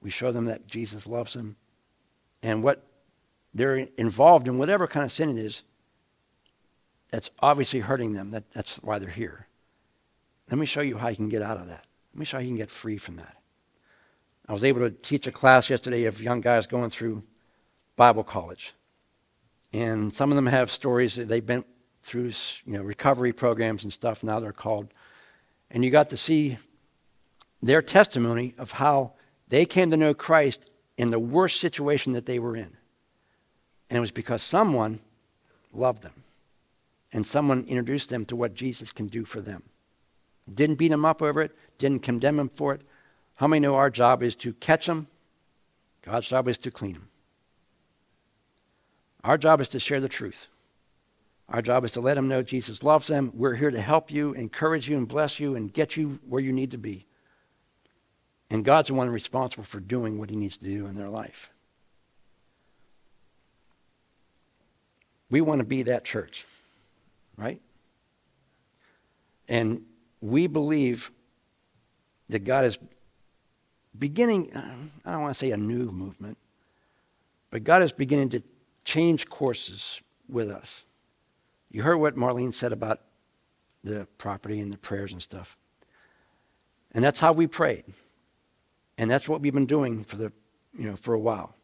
We 0.00 0.10
show 0.10 0.32
them 0.32 0.44
that 0.46 0.66
Jesus 0.66 1.06
loves 1.06 1.32
them 1.32 1.56
and 2.42 2.62
what 2.62 2.86
they're 3.54 3.88
involved 3.96 4.48
in, 4.48 4.58
whatever 4.58 4.86
kind 4.86 5.04
of 5.04 5.12
sin 5.12 5.36
it 5.36 5.44
is, 5.44 5.62
that's 7.10 7.30
obviously 7.40 7.80
hurting 7.80 8.12
them. 8.12 8.30
That, 8.30 8.50
that's 8.52 8.76
why 8.76 8.98
they're 8.98 9.08
here. 9.08 9.46
Let 10.50 10.58
me 10.58 10.66
show 10.66 10.80
you 10.80 10.96
how 10.96 11.08
you 11.08 11.16
can 11.16 11.28
get 11.28 11.42
out 11.42 11.58
of 11.58 11.68
that. 11.68 11.84
Let 12.14 12.18
me 12.18 12.24
show 12.24 12.38
you 12.38 12.40
how 12.40 12.44
you 12.44 12.50
can 12.50 12.56
get 12.56 12.70
free 12.70 12.98
from 12.98 13.16
that. 13.16 13.36
I 14.48 14.52
was 14.52 14.64
able 14.64 14.80
to 14.80 14.90
teach 14.90 15.26
a 15.26 15.32
class 15.32 15.70
yesterday 15.70 16.04
of 16.04 16.20
young 16.20 16.40
guys 16.40 16.66
going 16.66 16.90
through 16.90 17.22
Bible 17.96 18.24
college. 18.24 18.74
And 19.72 20.12
some 20.12 20.30
of 20.30 20.36
them 20.36 20.46
have 20.46 20.70
stories 20.70 21.14
that 21.14 21.28
they've 21.28 21.44
been 21.44 21.64
through 22.02 22.32
you 22.66 22.74
know, 22.74 22.82
recovery 22.82 23.32
programs 23.32 23.84
and 23.84 23.92
stuff, 23.92 24.24
now 24.24 24.40
they're 24.40 24.52
called. 24.52 24.92
And 25.70 25.84
you 25.84 25.90
got 25.90 26.10
to 26.10 26.16
see 26.16 26.58
their 27.62 27.80
testimony 27.80 28.54
of 28.58 28.72
how 28.72 29.12
they 29.48 29.64
came 29.64 29.90
to 29.90 29.96
know 29.96 30.12
Christ 30.12 30.71
in 30.96 31.10
the 31.10 31.18
worst 31.18 31.60
situation 31.60 32.12
that 32.12 32.26
they 32.26 32.38
were 32.38 32.56
in. 32.56 32.76
And 33.88 33.96
it 33.96 34.00
was 34.00 34.10
because 34.10 34.42
someone 34.42 35.00
loved 35.72 36.02
them 36.02 36.22
and 37.12 37.26
someone 37.26 37.64
introduced 37.68 38.08
them 38.08 38.24
to 38.26 38.36
what 38.36 38.54
Jesus 38.54 38.92
can 38.92 39.06
do 39.06 39.24
for 39.24 39.40
them. 39.40 39.62
Didn't 40.52 40.76
beat 40.76 40.88
them 40.88 41.04
up 41.04 41.22
over 41.22 41.40
it, 41.40 41.52
didn't 41.78 42.02
condemn 42.02 42.36
them 42.36 42.48
for 42.48 42.74
it. 42.74 42.82
How 43.36 43.46
many 43.46 43.60
know 43.60 43.74
our 43.74 43.90
job 43.90 44.22
is 44.22 44.36
to 44.36 44.52
catch 44.54 44.86
them? 44.86 45.08
God's 46.02 46.26
job 46.26 46.48
is 46.48 46.58
to 46.58 46.70
clean 46.70 46.94
them. 46.94 47.08
Our 49.24 49.38
job 49.38 49.60
is 49.60 49.68
to 49.70 49.78
share 49.78 50.00
the 50.00 50.08
truth. 50.08 50.48
Our 51.48 51.62
job 51.62 51.84
is 51.84 51.92
to 51.92 52.00
let 52.00 52.14
them 52.14 52.28
know 52.28 52.42
Jesus 52.42 52.82
loves 52.82 53.06
them. 53.06 53.30
We're 53.34 53.54
here 53.54 53.70
to 53.70 53.80
help 53.80 54.10
you, 54.10 54.32
encourage 54.32 54.88
you, 54.88 54.96
and 54.96 55.06
bless 55.06 55.38
you, 55.38 55.54
and 55.54 55.72
get 55.72 55.96
you 55.96 56.18
where 56.28 56.40
you 56.40 56.52
need 56.52 56.70
to 56.70 56.78
be. 56.78 57.06
And 58.52 58.66
God's 58.66 58.88
the 58.88 58.94
one 58.94 59.08
responsible 59.08 59.64
for 59.64 59.80
doing 59.80 60.18
what 60.18 60.28
he 60.28 60.36
needs 60.36 60.58
to 60.58 60.64
do 60.66 60.86
in 60.86 60.94
their 60.94 61.08
life. 61.08 61.48
We 65.30 65.40
want 65.40 65.60
to 65.60 65.64
be 65.64 65.84
that 65.84 66.04
church, 66.04 66.44
right? 67.38 67.62
And 69.48 69.86
we 70.20 70.48
believe 70.48 71.10
that 72.28 72.40
God 72.40 72.66
is 72.66 72.78
beginning, 73.98 74.54
uh, 74.54 74.74
I 75.06 75.12
don't 75.12 75.22
want 75.22 75.32
to 75.32 75.38
say 75.38 75.52
a 75.52 75.56
new 75.56 75.90
movement, 75.90 76.36
but 77.48 77.64
God 77.64 77.82
is 77.82 77.90
beginning 77.90 78.28
to 78.30 78.42
change 78.84 79.30
courses 79.30 80.02
with 80.28 80.50
us. 80.50 80.84
You 81.70 81.82
heard 81.82 81.96
what 81.96 82.16
Marlene 82.16 82.52
said 82.52 82.74
about 82.74 83.00
the 83.82 84.06
property 84.18 84.60
and 84.60 84.70
the 84.70 84.76
prayers 84.76 85.12
and 85.12 85.22
stuff. 85.22 85.56
And 86.92 87.02
that's 87.02 87.18
how 87.18 87.32
we 87.32 87.46
prayed. 87.46 87.84
And 88.98 89.10
that's 89.10 89.28
what 89.28 89.40
we've 89.40 89.54
been 89.54 89.66
doing 89.66 90.04
for 90.04 90.16
the, 90.16 90.32
you 90.78 90.88
know, 90.88 90.96
for 90.96 91.14
a 91.14 91.18
while. 91.18 91.54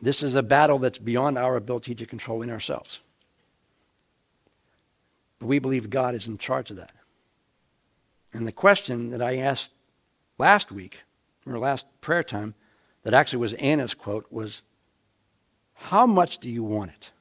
This 0.00 0.22
is 0.22 0.34
a 0.34 0.42
battle 0.42 0.78
that's 0.78 0.98
beyond 0.98 1.36
our 1.38 1.56
ability 1.56 1.94
to 1.96 2.06
control 2.06 2.42
in 2.42 2.50
ourselves. 2.50 3.00
But 5.38 5.46
we 5.46 5.58
believe 5.58 5.90
God 5.90 6.14
is 6.14 6.26
in 6.26 6.36
charge 6.36 6.70
of 6.70 6.76
that. 6.76 6.92
And 8.32 8.46
the 8.46 8.52
question 8.52 9.10
that 9.10 9.22
I 9.22 9.38
asked 9.38 9.72
last 10.38 10.70
week, 10.70 10.98
or 11.46 11.58
last 11.58 11.86
prayer 12.00 12.22
time, 12.22 12.54
that 13.02 13.14
actually 13.14 13.40
was 13.40 13.54
Anna's 13.54 13.94
quote, 13.94 14.26
was 14.30 14.62
How 15.74 16.06
much 16.06 16.38
do 16.38 16.50
you 16.50 16.62
want 16.62 16.90
it? 16.92 17.12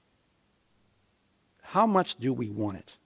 How 1.61 1.85
much 1.85 2.15
do 2.15 2.33
we 2.33 2.49
want 2.49 2.77
it? 2.77 2.97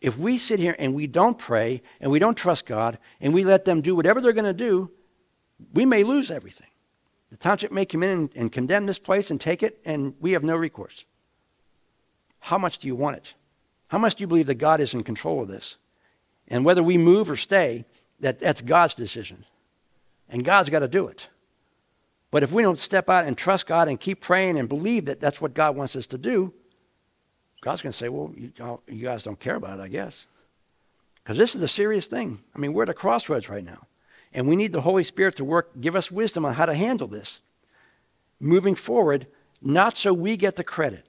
If 0.00 0.18
we 0.18 0.38
sit 0.38 0.58
here 0.58 0.74
and 0.78 0.94
we 0.94 1.06
don't 1.06 1.38
pray 1.38 1.82
and 2.00 2.10
we 2.10 2.18
don't 2.18 2.36
trust 2.36 2.66
God 2.66 2.98
and 3.20 3.34
we 3.34 3.44
let 3.44 3.64
them 3.64 3.80
do 3.80 3.94
whatever 3.94 4.20
they're 4.20 4.32
going 4.32 4.44
to 4.44 4.52
do, 4.52 4.90
we 5.74 5.84
may 5.84 6.04
lose 6.04 6.30
everything. 6.30 6.68
The 7.30 7.36
township 7.36 7.70
may 7.70 7.84
come 7.84 8.02
in 8.02 8.10
and, 8.10 8.30
and, 8.34 8.52
condemn 8.52 8.86
this 8.86 8.98
place 8.98 9.30
and 9.30 9.40
take 9.40 9.62
it, 9.62 9.80
and 9.84 10.14
we 10.20 10.32
have 10.32 10.42
no 10.42 10.56
recourse. 10.56 11.04
How 12.40 12.58
much 12.58 12.78
do 12.78 12.88
you 12.88 12.96
want 12.96 13.18
it? 13.18 13.34
How 13.88 13.98
much 13.98 14.16
do 14.16 14.22
you 14.22 14.26
believe 14.26 14.46
that 14.46 14.54
God 14.54 14.80
is 14.80 14.94
in 14.94 15.04
control 15.04 15.42
of 15.42 15.48
this? 15.48 15.76
And 16.48 16.64
whether 16.64 16.82
we 16.82 16.98
move 16.98 17.30
or 17.30 17.36
stay, 17.36 17.84
that, 18.20 18.40
that's 18.40 18.62
God's 18.62 18.94
decision. 18.94 19.44
And 20.28 20.44
God's 20.44 20.70
got 20.70 20.80
to 20.80 20.88
do 20.88 21.06
it. 21.06 21.28
But 22.30 22.42
if 22.42 22.52
we 22.52 22.62
don't 22.62 22.78
step 22.78 23.08
out 23.08 23.26
and 23.26 23.36
trust 23.36 23.66
God 23.66 23.88
and 23.88 24.00
keep 24.00 24.20
praying 24.20 24.58
and 24.58 24.68
believe 24.68 25.06
that 25.06 25.20
that's 25.20 25.40
what 25.40 25.54
God 25.54 25.76
wants 25.76 25.96
us 25.96 26.06
to 26.08 26.18
do, 26.18 26.54
God's 27.60 27.82
going 27.82 27.92
to 27.92 27.96
say, 27.96 28.08
well, 28.08 28.32
you, 28.36 28.52
you 28.88 29.04
guys 29.04 29.24
don't 29.24 29.38
care 29.38 29.56
about 29.56 29.78
it, 29.78 29.82
I 29.82 29.88
guess. 29.88 30.26
Because 31.22 31.36
this 31.36 31.54
is 31.54 31.62
a 31.62 31.68
serious 31.68 32.06
thing. 32.06 32.40
I 32.54 32.58
mean, 32.58 32.72
we're 32.72 32.84
at 32.84 32.88
a 32.88 32.94
crossroads 32.94 33.48
right 33.48 33.64
now. 33.64 33.86
And 34.32 34.48
we 34.48 34.56
need 34.56 34.72
the 34.72 34.80
Holy 34.80 35.04
Spirit 35.04 35.36
to 35.36 35.44
work, 35.44 35.80
give 35.80 35.96
us 35.96 36.10
wisdom 36.10 36.44
on 36.44 36.54
how 36.54 36.66
to 36.66 36.74
handle 36.74 37.06
this. 37.06 37.40
Moving 38.38 38.74
forward, 38.74 39.26
not 39.60 39.96
so 39.96 40.14
we 40.14 40.36
get 40.36 40.56
the 40.56 40.64
credit, 40.64 41.04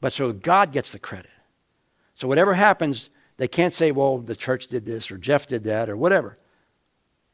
but 0.00 0.12
so 0.12 0.32
God 0.32 0.72
gets 0.72 0.92
the 0.92 0.98
credit. 0.98 1.30
So 2.14 2.28
whatever 2.28 2.54
happens, 2.54 3.10
they 3.36 3.48
can't 3.48 3.74
say, 3.74 3.90
well, 3.90 4.18
the 4.18 4.36
church 4.36 4.68
did 4.68 4.86
this 4.86 5.10
or 5.10 5.18
Jeff 5.18 5.46
did 5.46 5.64
that 5.64 5.90
or 5.90 5.96
whatever. 5.96 6.36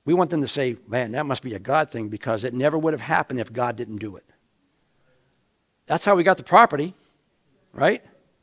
We 0.05 0.15
want 0.15 0.31
them 0.31 0.41
to 0.41 0.49
say, 0.49 0.77
man, 0.89 1.13
that 1.13 1.27
must 1.27 1.43
be 1.43 1.55
a 1.55 1.61
God 1.61 1.91
thing 1.91 2.09
because 2.09 2.43
it 2.43 2.55
never 2.55 2.77
would 2.77 2.93
have 2.93 3.01
happened 3.01 3.39
if 3.39 3.53
God 3.53 3.77
didn't 3.77 3.97
do 3.97 4.17
it. 4.17 4.25
That's 5.87 6.05
how 6.05 6.17
we 6.17 6.25
got 6.25 6.39
the 6.39 6.43
property, 6.43 6.95
right? 7.73 8.03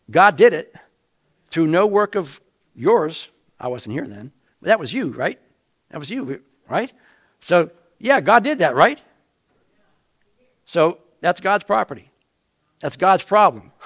God 0.09 0.35
did 0.35 0.53
it 0.53 0.75
through 1.49 1.67
no 1.67 1.87
work 1.87 2.15
of 2.15 2.39
yours. 2.75 3.29
I 3.59 3.67
wasn't 3.67 3.93
here 3.93 4.07
then. 4.07 4.31
But 4.61 4.67
that 4.67 4.79
was 4.79 4.93
you, 4.93 5.09
right? 5.09 5.39
That 5.89 5.99
was 5.99 6.09
you, 6.09 6.41
right? 6.67 6.91
So, 7.39 7.71
yeah, 7.99 8.21
God 8.21 8.43
did 8.43 8.59
that, 8.59 8.75
right? 8.75 9.01
So, 10.65 10.99
that's 11.21 11.41
God's 11.41 11.63
property. 11.63 12.11
That's 12.79 12.97
God's 12.97 13.23
problem. 13.23 13.71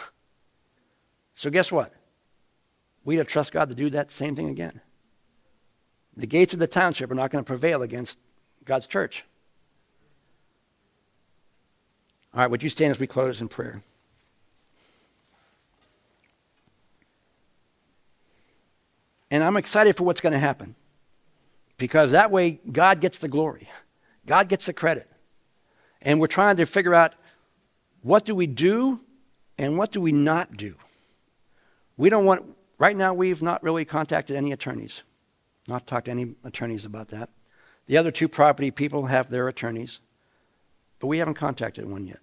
So, 1.36 1.50
guess 1.50 1.72
what? 1.72 1.92
We 3.04 3.16
have 3.16 3.26
to 3.26 3.34
trust 3.34 3.52
God 3.52 3.70
to 3.70 3.76
do 3.76 3.90
that 3.90 4.12
same 4.12 4.36
thing 4.36 4.50
again. 4.50 4.82
The 6.16 6.28
gates 6.28 6.54
of 6.54 6.60
the 6.60 6.68
township 6.68 7.10
are 7.10 7.16
not 7.16 7.32
going 7.32 7.44
to 7.44 7.48
prevail 7.48 7.82
against 7.82 8.20
God's 8.64 8.88
church. 8.88 9.26
All 12.34 12.42
right, 12.42 12.52
would 12.52 12.62
you 12.62 12.70
stand 12.70 12.92
as 12.92 13.00
we 13.00 13.08
close 13.08 13.42
in 13.42 13.48
prayer? 13.48 13.82
And 19.34 19.44
I'm 19.44 19.58
excited 19.58 19.98
for 19.98 20.04
what's 20.04 20.22
going 20.22 20.34
to 20.34 20.40
happen 20.40 20.76
because 21.80 22.12
that 22.12 22.30
way 22.30 22.60
God 22.72 23.02
gets 23.02 23.18
the 23.18 23.28
glory, 23.28 23.68
God 24.28 24.48
gets 24.48 24.68
the 24.68 24.74
credit. 24.74 25.10
And 26.04 26.20
we're 26.20 26.28
trying 26.28 26.58
to 26.58 26.68
figure 26.68 26.94
out 26.94 27.16
what 28.04 28.26
do 28.26 28.36
we 28.36 28.46
do 28.46 29.00
and 29.58 29.76
what 29.76 29.92
do 29.92 30.00
we 30.00 30.12
not 30.12 30.56
do. 30.56 30.76
We 31.98 32.12
don't 32.12 32.26
want, 32.26 32.46
right 32.78 32.96
now, 32.96 33.16
we've 33.16 33.42
not 33.42 33.64
really 33.64 33.86
contacted 33.86 34.36
any 34.36 34.52
attorneys. 34.52 35.02
Not 35.68 35.88
talked 35.88 36.06
to 36.06 36.12
any 36.12 36.36
attorneys 36.44 36.86
about 36.86 37.08
that. 37.08 37.32
The 37.88 37.98
other 37.98 38.12
two 38.12 38.28
property 38.28 38.70
people 38.70 39.08
have 39.08 39.32
their 39.32 39.48
attorneys, 39.48 40.00
but 41.00 41.08
we 41.08 41.18
haven't 41.18 41.36
contacted 41.36 41.90
one 41.90 42.06
yet 42.06 42.20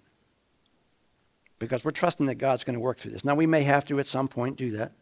because 1.59 1.83
we're 1.83 1.91
trusting 1.91 2.27
that 2.27 2.35
God's 2.35 2.63
going 2.63 2.75
to 2.75 2.79
work 2.79 2.99
through 2.99 3.11
this. 3.11 3.25
Now, 3.25 3.35
we 3.35 3.47
may 3.47 3.63
have 3.63 3.83
to 3.87 3.99
at 3.99 4.07
some 4.07 4.29
point 4.29 4.55
do 4.55 4.71
that, 4.77 4.93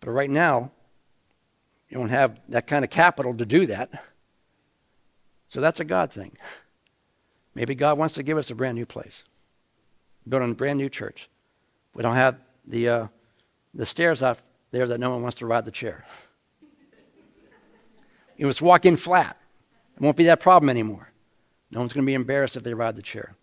but 0.00 0.10
right 0.10 0.30
now, 0.30 0.72
you 1.88 1.98
don't 1.98 2.08
have 2.08 2.40
that 2.48 2.66
kind 2.66 2.84
of 2.84 2.90
capital 2.90 3.34
to 3.34 3.46
do 3.46 3.66
that. 3.66 4.04
So 5.48 5.60
that's 5.60 5.80
a 5.80 5.84
God 5.84 6.10
thing. 6.12 6.36
Maybe 7.54 7.74
God 7.74 7.96
wants 7.98 8.14
to 8.14 8.22
give 8.22 8.36
us 8.36 8.50
a 8.50 8.54
brand 8.54 8.76
new 8.76 8.86
place, 8.86 9.24
build 10.28 10.42
a 10.42 10.54
brand 10.54 10.78
new 10.78 10.88
church. 10.88 11.28
We 11.94 12.02
don't 12.02 12.16
have 12.16 12.36
the, 12.66 12.88
uh, 12.88 13.06
the 13.72 13.86
stairs 13.86 14.22
out 14.22 14.40
there 14.72 14.86
that 14.86 15.00
no 15.00 15.10
one 15.10 15.22
wants 15.22 15.38
to 15.38 15.46
ride 15.46 15.64
the 15.64 15.70
chair. 15.70 16.04
You 18.38 18.46
know, 18.46 18.52
walk 18.60 18.84
in 18.84 18.98
flat. 18.98 19.38
It 19.94 20.02
won't 20.02 20.18
be 20.18 20.24
that 20.24 20.40
problem 20.40 20.68
anymore. 20.68 21.10
No 21.70 21.80
one's 21.80 21.94
going 21.94 22.04
to 22.04 22.06
be 22.06 22.12
embarrassed 22.12 22.54
if 22.54 22.62
they 22.62 22.74
ride 22.74 22.94
the 22.94 23.00
chair. 23.00 23.34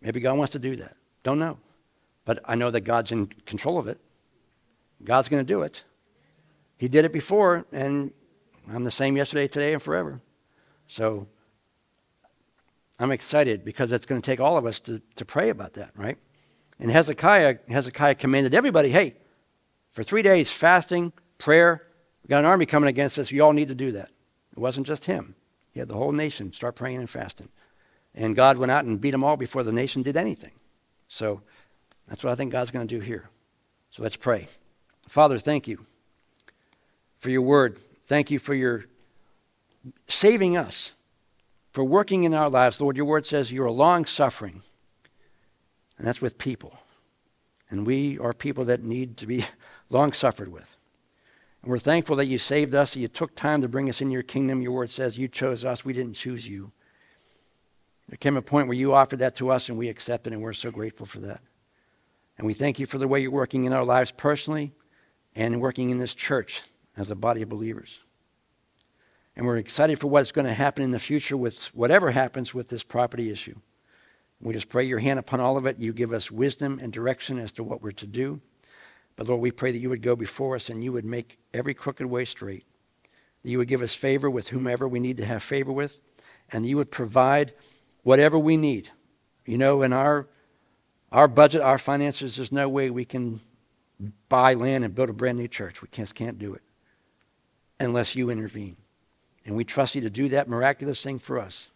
Maybe 0.00 0.20
God 0.20 0.38
wants 0.38 0.52
to 0.52 0.60
do 0.60 0.76
that. 0.76 0.96
Don't 1.24 1.40
know. 1.40 1.58
But 2.24 2.38
I 2.44 2.54
know 2.54 2.70
that 2.70 2.82
God's 2.82 3.10
in 3.10 3.26
control 3.44 3.76
of 3.76 3.88
it. 3.88 3.98
God's 5.02 5.28
going 5.28 5.44
to 5.44 5.52
do 5.52 5.62
it. 5.62 5.82
He 6.78 6.88
did 6.88 7.04
it 7.04 7.12
before, 7.12 7.66
and 7.72 8.12
I'm 8.72 8.84
the 8.84 8.90
same 8.90 9.16
yesterday, 9.16 9.48
today, 9.48 9.72
and 9.72 9.82
forever. 9.82 10.20
So 10.86 11.26
I'm 12.98 13.10
excited 13.10 13.64
because 13.64 13.92
it's 13.92 14.06
going 14.06 14.22
to 14.22 14.24
take 14.24 14.40
all 14.40 14.56
of 14.56 14.64
us 14.64 14.80
to, 14.80 15.02
to 15.16 15.24
pray 15.24 15.50
about 15.50 15.74
that, 15.74 15.90
right? 15.96 16.16
And 16.78 16.90
Hezekiah, 16.90 17.58
Hezekiah 17.68 18.14
commanded 18.14 18.54
everybody, 18.54 18.90
hey, 18.90 19.16
for 19.90 20.04
three 20.04 20.22
days, 20.22 20.50
fasting, 20.50 21.12
prayer, 21.38 21.82
we 22.22 22.28
got 22.28 22.40
an 22.40 22.44
army 22.44 22.66
coming 22.66 22.88
against 22.88 23.18
us. 23.18 23.32
You 23.32 23.42
all 23.42 23.52
need 23.52 23.68
to 23.68 23.74
do 23.74 23.92
that. 23.92 24.10
It 24.52 24.58
wasn't 24.58 24.86
just 24.86 25.06
him. 25.06 25.34
He 25.72 25.80
had 25.80 25.88
the 25.88 25.94
whole 25.94 26.12
nation 26.12 26.52
start 26.52 26.76
praying 26.76 26.98
and 26.98 27.10
fasting. 27.10 27.48
And 28.14 28.36
God 28.36 28.58
went 28.58 28.70
out 28.70 28.84
and 28.84 29.00
beat 29.00 29.12
them 29.12 29.24
all 29.24 29.36
before 29.36 29.62
the 29.64 29.72
nation 29.72 30.02
did 30.02 30.16
anything. 30.16 30.52
So 31.08 31.42
that's 32.06 32.22
what 32.22 32.32
I 32.32 32.36
think 32.36 32.52
God's 32.52 32.70
going 32.70 32.86
to 32.86 32.94
do 32.94 33.00
here. 33.00 33.30
So 33.90 34.02
let's 34.02 34.16
pray. 34.16 34.46
Father, 35.08 35.38
thank 35.38 35.66
you 35.66 35.86
for 37.18 37.30
your 37.30 37.42
word. 37.42 37.78
Thank 38.06 38.30
you 38.30 38.38
for 38.38 38.54
your 38.54 38.84
saving 40.06 40.56
us, 40.56 40.92
for 41.72 41.84
working 41.84 42.24
in 42.24 42.34
our 42.34 42.48
lives. 42.48 42.80
Lord, 42.80 42.96
your 42.96 43.06
word 43.06 43.26
says 43.26 43.52
you're 43.52 43.70
long 43.70 44.04
suffering, 44.04 44.62
and 45.98 46.06
that's 46.06 46.22
with 46.22 46.38
people. 46.38 46.78
And 47.70 47.86
we 47.86 48.18
are 48.18 48.32
people 48.32 48.64
that 48.64 48.82
need 48.82 49.18
to 49.18 49.26
be 49.26 49.44
long 49.90 50.12
suffered 50.12 50.48
with. 50.48 50.74
And 51.62 51.70
we're 51.70 51.78
thankful 51.78 52.16
that 52.16 52.28
you 52.28 52.38
saved 52.38 52.74
us, 52.74 52.94
that 52.94 53.00
you 53.00 53.08
took 53.08 53.34
time 53.34 53.60
to 53.62 53.68
bring 53.68 53.88
us 53.88 54.00
in 54.00 54.10
your 54.10 54.22
kingdom. 54.22 54.62
Your 54.62 54.72
word 54.72 54.90
says 54.90 55.18
you 55.18 55.28
chose 55.28 55.64
us, 55.64 55.84
we 55.84 55.92
didn't 55.92 56.14
choose 56.14 56.46
you. 56.46 56.72
There 58.08 58.16
came 58.16 58.38
a 58.38 58.42
point 58.42 58.68
where 58.68 58.76
you 58.76 58.94
offered 58.94 59.18
that 59.18 59.34
to 59.34 59.50
us, 59.50 59.68
and 59.68 59.76
we 59.76 59.88
accepted, 59.88 60.32
and 60.32 60.40
we're 60.40 60.54
so 60.54 60.70
grateful 60.70 61.04
for 61.04 61.18
that. 61.20 61.40
And 62.38 62.46
we 62.46 62.54
thank 62.54 62.78
you 62.78 62.86
for 62.86 62.96
the 62.96 63.08
way 63.08 63.20
you're 63.20 63.30
working 63.30 63.64
in 63.64 63.74
our 63.74 63.84
lives 63.84 64.10
personally 64.10 64.72
and 65.34 65.60
working 65.60 65.90
in 65.90 65.98
this 65.98 66.14
church 66.14 66.62
as 66.98 67.10
a 67.10 67.16
body 67.16 67.42
of 67.42 67.48
believers. 67.48 68.00
And 69.36 69.46
we're 69.46 69.56
excited 69.56 70.00
for 70.00 70.08
what's 70.08 70.32
going 70.32 70.46
to 70.46 70.52
happen 70.52 70.82
in 70.82 70.90
the 70.90 70.98
future 70.98 71.36
with 71.36 71.66
whatever 71.66 72.10
happens 72.10 72.52
with 72.52 72.68
this 72.68 72.82
property 72.82 73.30
issue. 73.30 73.54
We 74.40 74.52
just 74.52 74.68
pray 74.68 74.84
your 74.84 74.98
hand 74.98 75.20
upon 75.20 75.40
all 75.40 75.56
of 75.56 75.66
it. 75.66 75.78
You 75.78 75.92
give 75.92 76.12
us 76.12 76.30
wisdom 76.30 76.80
and 76.82 76.92
direction 76.92 77.38
as 77.38 77.52
to 77.52 77.62
what 77.62 77.80
we're 77.80 77.92
to 77.92 78.06
do. 78.06 78.40
But 79.14 79.28
Lord, 79.28 79.40
we 79.40 79.52
pray 79.52 79.70
that 79.70 79.78
you 79.78 79.90
would 79.90 80.02
go 80.02 80.16
before 80.16 80.56
us 80.56 80.70
and 80.70 80.82
you 80.82 80.92
would 80.92 81.04
make 81.04 81.38
every 81.54 81.72
crooked 81.72 82.06
way 82.06 82.24
straight. 82.24 82.64
That 83.42 83.50
you 83.50 83.58
would 83.58 83.68
give 83.68 83.82
us 83.82 83.94
favor 83.94 84.28
with 84.28 84.48
whomever 84.48 84.88
we 84.88 85.00
need 85.00 85.16
to 85.18 85.24
have 85.24 85.42
favor 85.42 85.72
with, 85.72 86.00
and 86.50 86.66
you 86.66 86.76
would 86.76 86.90
provide 86.90 87.52
whatever 88.02 88.38
we 88.38 88.56
need. 88.56 88.90
You 89.44 89.58
know, 89.58 89.82
in 89.82 89.92
our 89.92 90.28
our 91.10 91.26
budget, 91.26 91.62
our 91.62 91.78
finances, 91.78 92.36
there's 92.36 92.52
no 92.52 92.68
way 92.68 92.90
we 92.90 93.04
can 93.04 93.40
buy 94.28 94.54
land 94.54 94.84
and 94.84 94.94
build 94.94 95.10
a 95.10 95.12
brand 95.14 95.38
new 95.38 95.48
church. 95.48 95.80
We 95.80 95.88
just 95.90 96.14
can't 96.14 96.38
do 96.38 96.54
it 96.54 96.62
unless 97.80 98.16
you 98.16 98.30
intervene. 98.30 98.76
And 99.44 99.56
we 99.56 99.64
trust 99.64 99.94
you 99.94 100.00
to 100.02 100.10
do 100.10 100.28
that 100.30 100.48
miraculous 100.48 101.02
thing 101.02 101.18
for 101.18 101.38
us. 101.38 101.70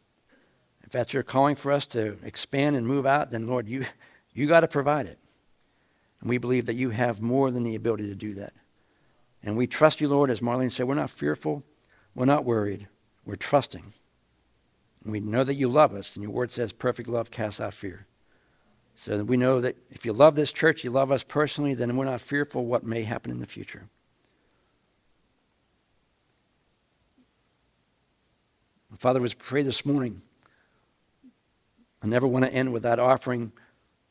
If 0.85 0.91
that's 0.91 1.13
your 1.13 1.23
calling 1.23 1.57
for 1.57 1.73
us 1.73 1.87
to 1.89 2.19
expand 2.25 2.77
and 2.77 2.87
move 2.87 3.07
out, 3.07 3.31
then 3.31 3.47
Lord, 3.47 3.69
you 3.69 3.87
you 4.35 4.47
got 4.47 4.61
to 4.61 4.69
provide 4.69 5.07
it. 5.07 5.19
And 6.21 6.29
we 6.29 6.39
believe 6.39 6.67
that 6.67 6.77
you 6.77 6.91
have 6.91 7.21
more 7.21 7.51
than 7.51 7.63
the 7.63 7.75
ability 7.75 8.09
to 8.09 8.15
do 8.15 8.35
that. 8.35 8.53
And 9.43 9.57
we 9.57 9.67
trust 9.67 10.01
you, 10.01 10.09
Lord, 10.09 10.31
as 10.31 10.41
Marlene 10.41 10.71
said, 10.71 10.87
we're 10.87 10.95
not 10.95 11.11
fearful, 11.11 11.65
we're 12.15 12.27
not 12.27 12.45
worried, 12.45 12.87
we're 13.25 13.37
trusting. 13.37 13.93
And 15.03 15.13
we 15.13 15.21
know 15.21 15.43
that 15.43 15.55
you 15.55 15.69
love 15.69 15.95
us, 15.95 16.15
and 16.15 16.23
your 16.23 16.33
word 16.33 16.53
says 16.53 16.73
perfect 16.73 17.09
love 17.09 17.31
casts 17.31 17.61
out 17.61 17.75
fear. 17.75 18.07
So 18.95 19.25
we 19.25 19.37
know 19.37 19.61
that 19.61 19.77
if 19.91 20.05
you 20.05 20.13
love 20.13 20.37
this 20.37 20.53
church, 20.53 20.85
you 20.85 20.91
love 20.91 21.11
us 21.11 21.25
personally, 21.25 21.75
then 21.75 21.97
we're 21.97 22.05
not 22.05 22.21
fearful 22.21 22.65
what 22.65 22.85
may 22.85 23.03
happen 23.03 23.33
in 23.33 23.41
the 23.41 23.47
future. 23.47 23.89
Father, 29.03 29.21
was 29.21 29.35
pray 29.35 29.63
this 29.63 29.85
morning. 29.85 30.23
I 32.05 32.07
never 32.07 32.25
want 32.25 32.45
to 32.45 32.55
end 32.55 32.73
without 32.73 33.01
offering 33.01 33.51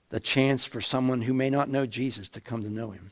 the 0.10 0.20
chance 0.20 0.66
for 0.66 0.82
someone 0.82 1.22
who 1.22 1.34
may 1.34 1.50
not 1.50 1.70
know 1.70 1.86
Jesus 1.86 2.28
to 2.28 2.42
come 2.42 2.62
to 2.64 2.70
know 2.70 2.92
him. 2.92 3.10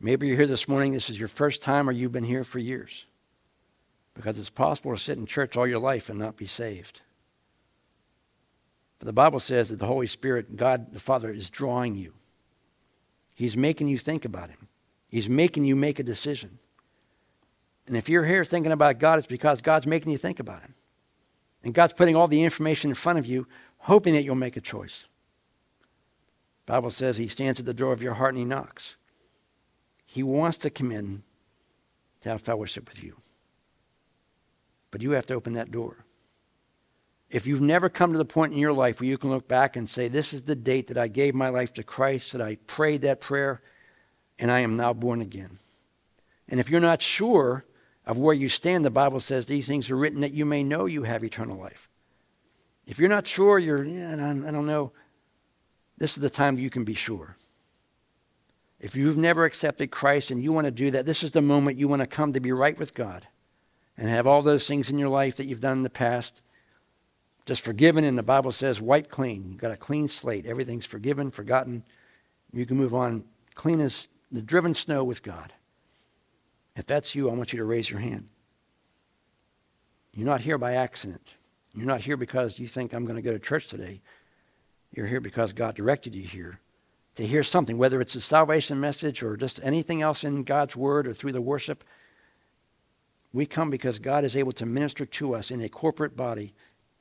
Maybe 0.00 0.28
you're 0.28 0.38
here 0.38 0.46
this 0.46 0.66
morning, 0.66 0.94
this 0.94 1.10
is 1.10 1.18
your 1.18 1.28
first 1.28 1.60
time, 1.60 1.90
or 1.90 1.92
you've 1.92 2.10
been 2.10 2.24
here 2.24 2.42
for 2.42 2.58
years. 2.58 3.04
Because 4.14 4.38
it's 4.38 4.48
possible 4.48 4.92
to 4.92 4.98
sit 4.98 5.18
in 5.18 5.26
church 5.26 5.58
all 5.58 5.66
your 5.66 5.78
life 5.78 6.08
and 6.08 6.18
not 6.18 6.38
be 6.38 6.46
saved. 6.46 7.02
But 8.98 9.04
the 9.04 9.12
Bible 9.12 9.40
says 9.40 9.68
that 9.68 9.78
the 9.78 9.84
Holy 9.84 10.06
Spirit, 10.06 10.56
God 10.56 10.94
the 10.94 11.00
Father, 11.00 11.30
is 11.30 11.50
drawing 11.50 11.96
you. 11.96 12.14
He's 13.34 13.58
making 13.58 13.88
you 13.88 13.98
think 13.98 14.24
about 14.24 14.48
Him, 14.48 14.68
He's 15.08 15.28
making 15.28 15.66
you 15.66 15.76
make 15.76 15.98
a 15.98 16.02
decision. 16.02 16.60
And 17.86 17.96
if 17.96 18.08
you're 18.08 18.24
here 18.24 18.44
thinking 18.44 18.72
about 18.72 18.98
God, 18.98 19.18
it's 19.18 19.26
because 19.26 19.60
God's 19.60 19.86
making 19.86 20.12
you 20.12 20.18
think 20.18 20.40
about 20.40 20.62
Him. 20.62 20.74
And 21.64 21.74
God's 21.74 21.92
putting 21.92 22.16
all 22.16 22.28
the 22.28 22.42
information 22.42 22.90
in 22.90 22.94
front 22.94 23.18
of 23.18 23.26
you 23.26 23.46
hoping 23.78 24.14
that 24.14 24.24
you'll 24.24 24.34
make 24.34 24.56
a 24.56 24.60
choice. 24.60 25.06
Bible 26.66 26.90
says 26.90 27.16
he 27.16 27.28
stands 27.28 27.58
at 27.58 27.66
the 27.66 27.74
door 27.74 27.92
of 27.92 28.02
your 28.02 28.14
heart 28.14 28.30
and 28.30 28.38
he 28.38 28.44
knocks. 28.44 28.96
He 30.06 30.22
wants 30.22 30.58
to 30.58 30.70
come 30.70 30.92
in 30.92 31.22
to 32.20 32.28
have 32.28 32.40
fellowship 32.40 32.88
with 32.88 33.02
you. 33.02 33.16
But 34.90 35.02
you 35.02 35.12
have 35.12 35.26
to 35.26 35.34
open 35.34 35.54
that 35.54 35.70
door. 35.70 36.04
If 37.30 37.46
you've 37.46 37.62
never 37.62 37.88
come 37.88 38.12
to 38.12 38.18
the 38.18 38.24
point 38.24 38.52
in 38.52 38.58
your 38.58 38.74
life 38.74 39.00
where 39.00 39.08
you 39.08 39.16
can 39.18 39.30
look 39.30 39.48
back 39.48 39.74
and 39.74 39.88
say, 39.88 40.06
This 40.06 40.32
is 40.32 40.42
the 40.42 40.54
date 40.54 40.88
that 40.88 40.98
I 40.98 41.08
gave 41.08 41.34
my 41.34 41.48
life 41.48 41.72
to 41.74 41.82
Christ, 41.82 42.32
that 42.32 42.42
I 42.42 42.56
prayed 42.66 43.02
that 43.02 43.20
prayer, 43.20 43.62
and 44.38 44.50
I 44.50 44.60
am 44.60 44.76
now 44.76 44.92
born 44.92 45.22
again. 45.22 45.58
And 46.48 46.60
if 46.60 46.68
you're 46.68 46.80
not 46.80 47.00
sure 47.00 47.64
of 48.06 48.18
where 48.18 48.34
you 48.34 48.48
stand, 48.48 48.84
the 48.84 48.90
Bible 48.90 49.20
says 49.20 49.46
these 49.46 49.66
things 49.66 49.90
are 49.90 49.96
written 49.96 50.20
that 50.20 50.34
you 50.34 50.44
may 50.44 50.62
know 50.62 50.86
you 50.86 51.04
have 51.04 51.24
eternal 51.24 51.58
life. 51.58 51.88
If 52.86 52.98
you're 52.98 53.08
not 53.08 53.26
sure, 53.26 53.58
you're, 53.58 53.84
yeah, 53.84 54.12
I 54.12 54.16
don't 54.16 54.66
know, 54.66 54.92
this 55.98 56.12
is 56.12 56.22
the 56.22 56.30
time 56.30 56.58
you 56.58 56.70
can 56.70 56.84
be 56.84 56.94
sure. 56.94 57.36
If 58.80 58.96
you've 58.96 59.16
never 59.16 59.44
accepted 59.44 59.92
Christ 59.92 60.32
and 60.32 60.42
you 60.42 60.52
want 60.52 60.64
to 60.64 60.72
do 60.72 60.90
that, 60.90 61.06
this 61.06 61.22
is 61.22 61.30
the 61.30 61.42
moment 61.42 61.78
you 61.78 61.86
want 61.86 62.00
to 62.00 62.06
come 62.06 62.32
to 62.32 62.40
be 62.40 62.50
right 62.50 62.76
with 62.76 62.94
God 62.94 63.26
and 63.96 64.08
have 64.08 64.26
all 64.26 64.42
those 64.42 64.66
things 64.66 64.90
in 64.90 64.98
your 64.98 65.08
life 65.08 65.36
that 65.36 65.46
you've 65.46 65.60
done 65.60 65.78
in 65.78 65.82
the 65.84 65.90
past 65.90 66.42
just 67.44 67.62
forgiven, 67.62 68.04
and 68.04 68.16
the 68.16 68.22
Bible 68.22 68.52
says 68.52 68.80
wiped 68.80 69.10
clean. 69.10 69.46
You've 69.48 69.60
got 69.60 69.72
a 69.72 69.76
clean 69.76 70.06
slate. 70.06 70.46
Everything's 70.46 70.86
forgiven, 70.86 71.30
forgotten. 71.30 71.82
You 72.52 72.66
can 72.66 72.76
move 72.76 72.94
on 72.94 73.24
clean 73.54 73.80
as 73.80 74.08
the 74.30 74.42
driven 74.42 74.74
snow 74.74 75.02
with 75.02 75.22
God. 75.22 75.52
If 76.76 76.86
that's 76.86 77.14
you, 77.14 77.28
I 77.28 77.34
want 77.34 77.52
you 77.52 77.58
to 77.58 77.64
raise 77.64 77.90
your 77.90 78.00
hand. 78.00 78.28
You're 80.14 80.26
not 80.26 80.40
here 80.40 80.58
by 80.58 80.74
accident. 80.74 81.26
You're 81.74 81.86
not 81.86 82.00
here 82.00 82.16
because 82.16 82.58
you 82.58 82.66
think 82.66 82.92
I'm 82.92 83.04
going 83.04 83.16
to 83.16 83.22
go 83.22 83.32
to 83.32 83.38
church 83.38 83.68
today. 83.68 84.00
You're 84.92 85.06
here 85.06 85.20
because 85.20 85.52
God 85.52 85.74
directed 85.74 86.14
you 86.14 86.24
here 86.24 86.60
to 87.14 87.26
hear 87.26 87.42
something, 87.42 87.76
whether 87.78 88.00
it's 88.00 88.14
a 88.14 88.20
salvation 88.20 88.80
message 88.80 89.22
or 89.22 89.36
just 89.36 89.60
anything 89.62 90.02
else 90.02 90.24
in 90.24 90.44
God's 90.44 90.76
word 90.76 91.06
or 91.06 91.12
through 91.12 91.32
the 91.32 91.40
worship. 91.40 91.84
We 93.32 93.46
come 93.46 93.70
because 93.70 93.98
God 93.98 94.24
is 94.24 94.36
able 94.36 94.52
to 94.52 94.66
minister 94.66 95.06
to 95.06 95.34
us 95.34 95.50
in 95.50 95.62
a 95.62 95.68
corporate 95.68 96.16
body 96.16 96.54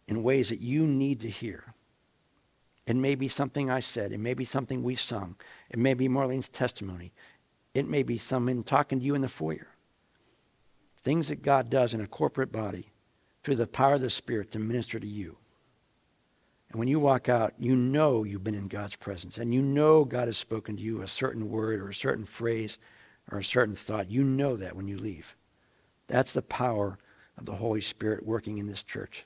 in 0.07 0.23
ways 0.23 0.49
that 0.49 0.61
you 0.61 0.85
need 0.85 1.19
to 1.21 1.29
hear. 1.29 1.73
It 2.87 2.95
may 2.95 3.15
be 3.15 3.27
something 3.27 3.69
I 3.69 3.79
said. 3.79 4.11
It 4.11 4.19
may 4.19 4.33
be 4.33 4.45
something 4.45 4.83
we 4.83 4.95
sung. 4.95 5.35
It 5.69 5.79
may 5.79 5.93
be 5.93 6.09
Marlene's 6.09 6.49
testimony. 6.49 7.13
It 7.73 7.87
may 7.87 8.03
be 8.03 8.17
someone 8.17 8.63
talking 8.63 8.99
to 8.99 9.05
you 9.05 9.15
in 9.15 9.21
the 9.21 9.27
foyer. 9.27 9.67
Things 11.03 11.29
that 11.29 11.41
God 11.41 11.69
does 11.69 11.93
in 11.93 12.01
a 12.01 12.07
corporate 12.07 12.51
body 12.51 12.91
through 13.43 13.55
the 13.55 13.67
power 13.67 13.95
of 13.95 14.01
the 14.01 14.09
Spirit 14.09 14.51
to 14.51 14.59
minister 14.59 14.99
to 14.99 15.07
you. 15.07 15.37
And 16.69 16.79
when 16.79 16.87
you 16.87 16.99
walk 16.99 17.27
out, 17.27 17.53
you 17.57 17.75
know 17.75 18.23
you've 18.23 18.43
been 18.43 18.55
in 18.55 18.67
God's 18.67 18.95
presence 18.95 19.37
and 19.37 19.53
you 19.53 19.61
know 19.61 20.05
God 20.05 20.27
has 20.27 20.37
spoken 20.37 20.77
to 20.77 20.83
you 20.83 21.01
a 21.01 21.07
certain 21.07 21.49
word 21.49 21.79
or 21.79 21.89
a 21.89 21.93
certain 21.93 22.25
phrase 22.25 22.77
or 23.31 23.39
a 23.39 23.43
certain 23.43 23.75
thought. 23.75 24.11
You 24.11 24.23
know 24.23 24.55
that 24.57 24.75
when 24.75 24.87
you 24.87 24.97
leave. 24.97 25.35
That's 26.07 26.33
the 26.33 26.41
power 26.41 26.97
of 27.37 27.45
the 27.45 27.55
Holy 27.55 27.81
Spirit 27.81 28.25
working 28.25 28.57
in 28.57 28.67
this 28.67 28.83
church. 28.83 29.25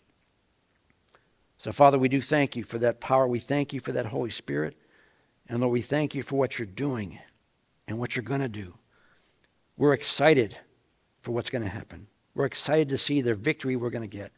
So, 1.57 1.71
Father, 1.71 1.99
we 1.99 2.09
do 2.09 2.21
thank 2.21 2.55
you 2.55 2.63
for 2.63 2.79
that 2.79 2.99
power. 2.99 3.27
We 3.27 3.39
thank 3.39 3.73
you 3.73 3.79
for 3.79 3.91
that 3.91 4.05
Holy 4.05 4.29
Spirit. 4.29 4.75
And 5.47 5.61
Lord, 5.61 5.73
we 5.73 5.81
thank 5.81 6.15
you 6.15 6.23
for 6.23 6.37
what 6.37 6.57
you're 6.57 6.65
doing 6.65 7.19
and 7.87 7.97
what 7.97 8.15
you're 8.15 8.23
going 8.23 8.41
to 8.41 8.49
do. 8.49 8.73
We're 9.77 9.93
excited 9.93 10.57
for 11.21 11.31
what's 11.31 11.49
going 11.49 11.63
to 11.63 11.69
happen. 11.69 12.07
We're 12.33 12.45
excited 12.45 12.89
to 12.89 12.97
see 12.97 13.21
the 13.21 13.33
victory 13.33 13.75
we're 13.75 13.89
going 13.89 14.09
to 14.09 14.17
get. 14.17 14.31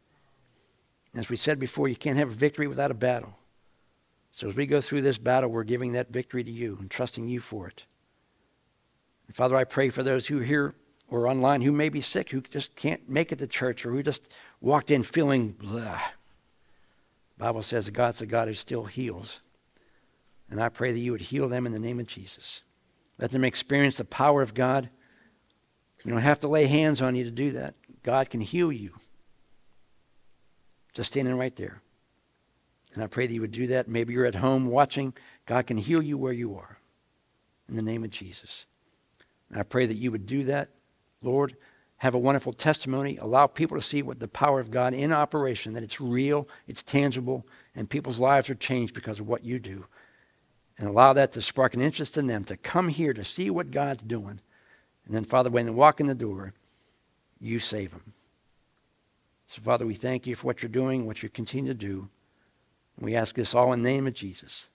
As 1.16 1.30
we 1.30 1.38
said 1.38 1.60
before, 1.60 1.88
you 1.88 1.96
can't 1.96 2.18
have 2.18 2.30
a 2.30 2.34
victory 2.34 2.68
without 2.68 2.92
a 2.92 2.96
battle. 2.96 3.34
So 4.32 4.48
as 4.48 4.56
we 4.56 4.68
go 4.68 4.82
through 4.82 5.02
this 5.02 5.18
battle, 5.18 5.50
we're 5.50 5.64
giving 5.64 5.94
that 5.94 6.12
victory 6.12 6.44
to 6.44 6.52
you 6.52 6.78
and 6.80 6.92
trusting 6.92 7.28
you 7.28 7.40
for 7.40 7.68
it. 7.68 7.86
And 9.28 9.36
Father, 9.36 9.56
I 9.56 9.64
pray 9.64 9.90
for 9.90 10.04
those 10.04 10.28
who 10.28 10.42
are 10.42 10.44
here 10.44 10.76
or 11.10 11.28
online 11.28 11.62
who 11.62 11.72
may 11.72 11.90
be 11.90 12.02
sick, 12.02 12.30
who 12.30 12.42
just 12.42 12.76
can't 12.76 13.10
make 13.10 13.32
it 13.32 13.40
to 13.40 13.48
church, 13.48 13.86
or 13.86 13.92
who 13.92 14.04
just 14.04 14.28
walked 14.62 14.92
in 14.92 15.04
feeling 15.04 15.50
blah. 15.50 16.02
The 17.38 17.44
Bible 17.44 17.64
says 17.64 17.86
that 17.86 17.92
God's 17.92 18.22
a 18.22 18.26
God 18.26 18.48
who 18.48 18.54
still 18.54 18.86
heals. 18.86 19.40
And 20.50 20.62
I 20.62 20.70
pray 20.70 20.92
that 20.92 21.00
you 21.00 21.12
would 21.12 21.22
heal 21.22 21.50
them 21.50 21.66
in 21.66 21.74
the 21.74 21.80
name 21.80 22.00
of 22.00 22.08
Jesus. 22.08 22.62
Let 23.20 23.32
them 23.32 23.44
experience 23.44 23.98
the 23.98 24.06
power 24.06 24.42
of 24.42 24.54
God. 24.54 24.90
You 26.04 26.12
don't 26.12 26.22
have 26.22 26.40
to 26.42 26.48
lay 26.48 26.68
hands 26.68 27.02
on 27.02 27.16
you 27.16 27.24
to 27.24 27.32
do 27.32 27.52
that. 27.52 27.76
God 28.04 28.30
can 28.30 28.42
heal 28.42 28.72
you. 28.72 28.94
Just 30.94 31.12
standing 31.12 31.38
right 31.38 31.56
there. 31.56 31.82
And 32.94 33.04
I 33.04 33.08
pray 33.08 33.28
that 33.28 33.34
you 33.34 33.42
would 33.42 33.52
do 33.52 33.68
that. 33.68 33.88
Maybe 33.88 34.14
you're 34.14 34.26
at 34.26 34.36
home 34.36 34.68
watching. 34.68 35.14
God 35.46 35.68
can 35.68 35.78
heal 35.78 36.02
you 36.02 36.18
where 36.18 36.34
you 36.34 36.56
are. 36.56 36.78
In 37.68 37.76
the 37.76 37.82
name 37.82 38.04
of 38.04 38.10
Jesus. 38.10 38.66
And 39.50 39.60
I 39.60 39.64
pray 39.64 39.86
that 39.86 39.96
you 39.96 40.12
would 40.12 40.26
do 40.26 40.44
that, 40.46 40.70
Lord 41.22 41.56
have 41.98 42.14
a 42.14 42.20
wonderful 42.20 42.54
testimony, 42.54 43.18
allow 43.18 43.48
people 43.48 43.76
to 43.76 43.84
see 43.84 44.04
what 44.04 44.20
the 44.20 44.28
power 44.28 44.60
of 44.60 44.72
God 44.72 44.94
in 44.94 45.12
operation, 45.12 45.74
that 45.74 45.84
it's 45.84 46.00
real, 46.00 46.48
it's 46.68 46.84
tangible, 46.84 47.46
and 47.76 47.90
people's 47.90 48.20
lives 48.20 48.50
are 48.50 48.56
changed 48.56 48.94
because 48.94 49.20
of 49.20 49.28
what 49.28 49.44
you 49.44 49.60
do. 49.60 49.86
And 50.78 50.88
allow 50.88 51.14
that 51.14 51.32
to 51.34 51.42
spark 51.42 51.74
an 51.74 51.82
interest 51.82 52.18
in 52.18 52.28
them 52.28 52.44
to 52.46 52.58
come 52.58 52.90
here 52.90 53.14
to 53.14 53.24
see 53.24 53.50
what 53.50 53.72
God's 53.72 54.04
doing. 54.04 54.40
And 55.06 55.16
then, 55.16 55.24
Father, 55.24 55.50
when 55.50 55.66
they 55.66 55.72
walk 55.72 56.00
in 56.00 56.06
the 56.06 56.14
door, 56.14 56.54
you 57.40 57.60
save 57.60 57.92
them. 57.92 58.14
So, 59.48 59.62
Father, 59.62 59.86
we 59.86 59.96
thank 59.96 60.28
you 60.28 60.36
for 60.36 60.46
what 60.48 60.62
you're 60.62 60.70
doing, 60.70 61.06
what 61.06 61.24
you 61.24 61.30
continue 61.30 61.72
to 61.72 61.78
do. 61.78 62.10
And 62.98 63.06
we 63.06 63.16
ask 63.16 63.34
this 63.34 63.56
all 63.56 63.74
in 63.74 63.82
the 63.82 63.90
name 63.90 64.06
of 64.06 64.14
Jesus. 64.14 64.70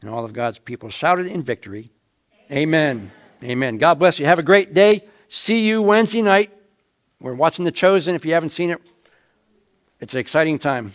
And 0.00 0.10
all 0.10 0.24
of 0.24 0.32
God's 0.32 0.58
people 0.58 0.90
shouted 0.90 1.26
in 1.26 1.42
victory. 1.42 1.90
Amen. 2.52 3.10
Amen. 3.42 3.50
Amen. 3.50 3.78
God 3.78 3.98
bless 3.98 4.18
you. 4.18 4.26
Have 4.26 4.38
a 4.38 4.44
great 4.44 4.74
day. 4.74 5.02
See 5.28 5.66
you 5.66 5.82
Wednesday 5.82 6.22
night. 6.22 6.52
We're 7.20 7.34
watching 7.34 7.64
The 7.64 7.72
Chosen 7.72 8.14
if 8.14 8.24
you 8.26 8.34
haven't 8.34 8.50
seen 8.50 8.70
it. 8.70 8.92
It's 10.00 10.12
an 10.12 10.20
exciting 10.20 10.58
time. 10.58 10.92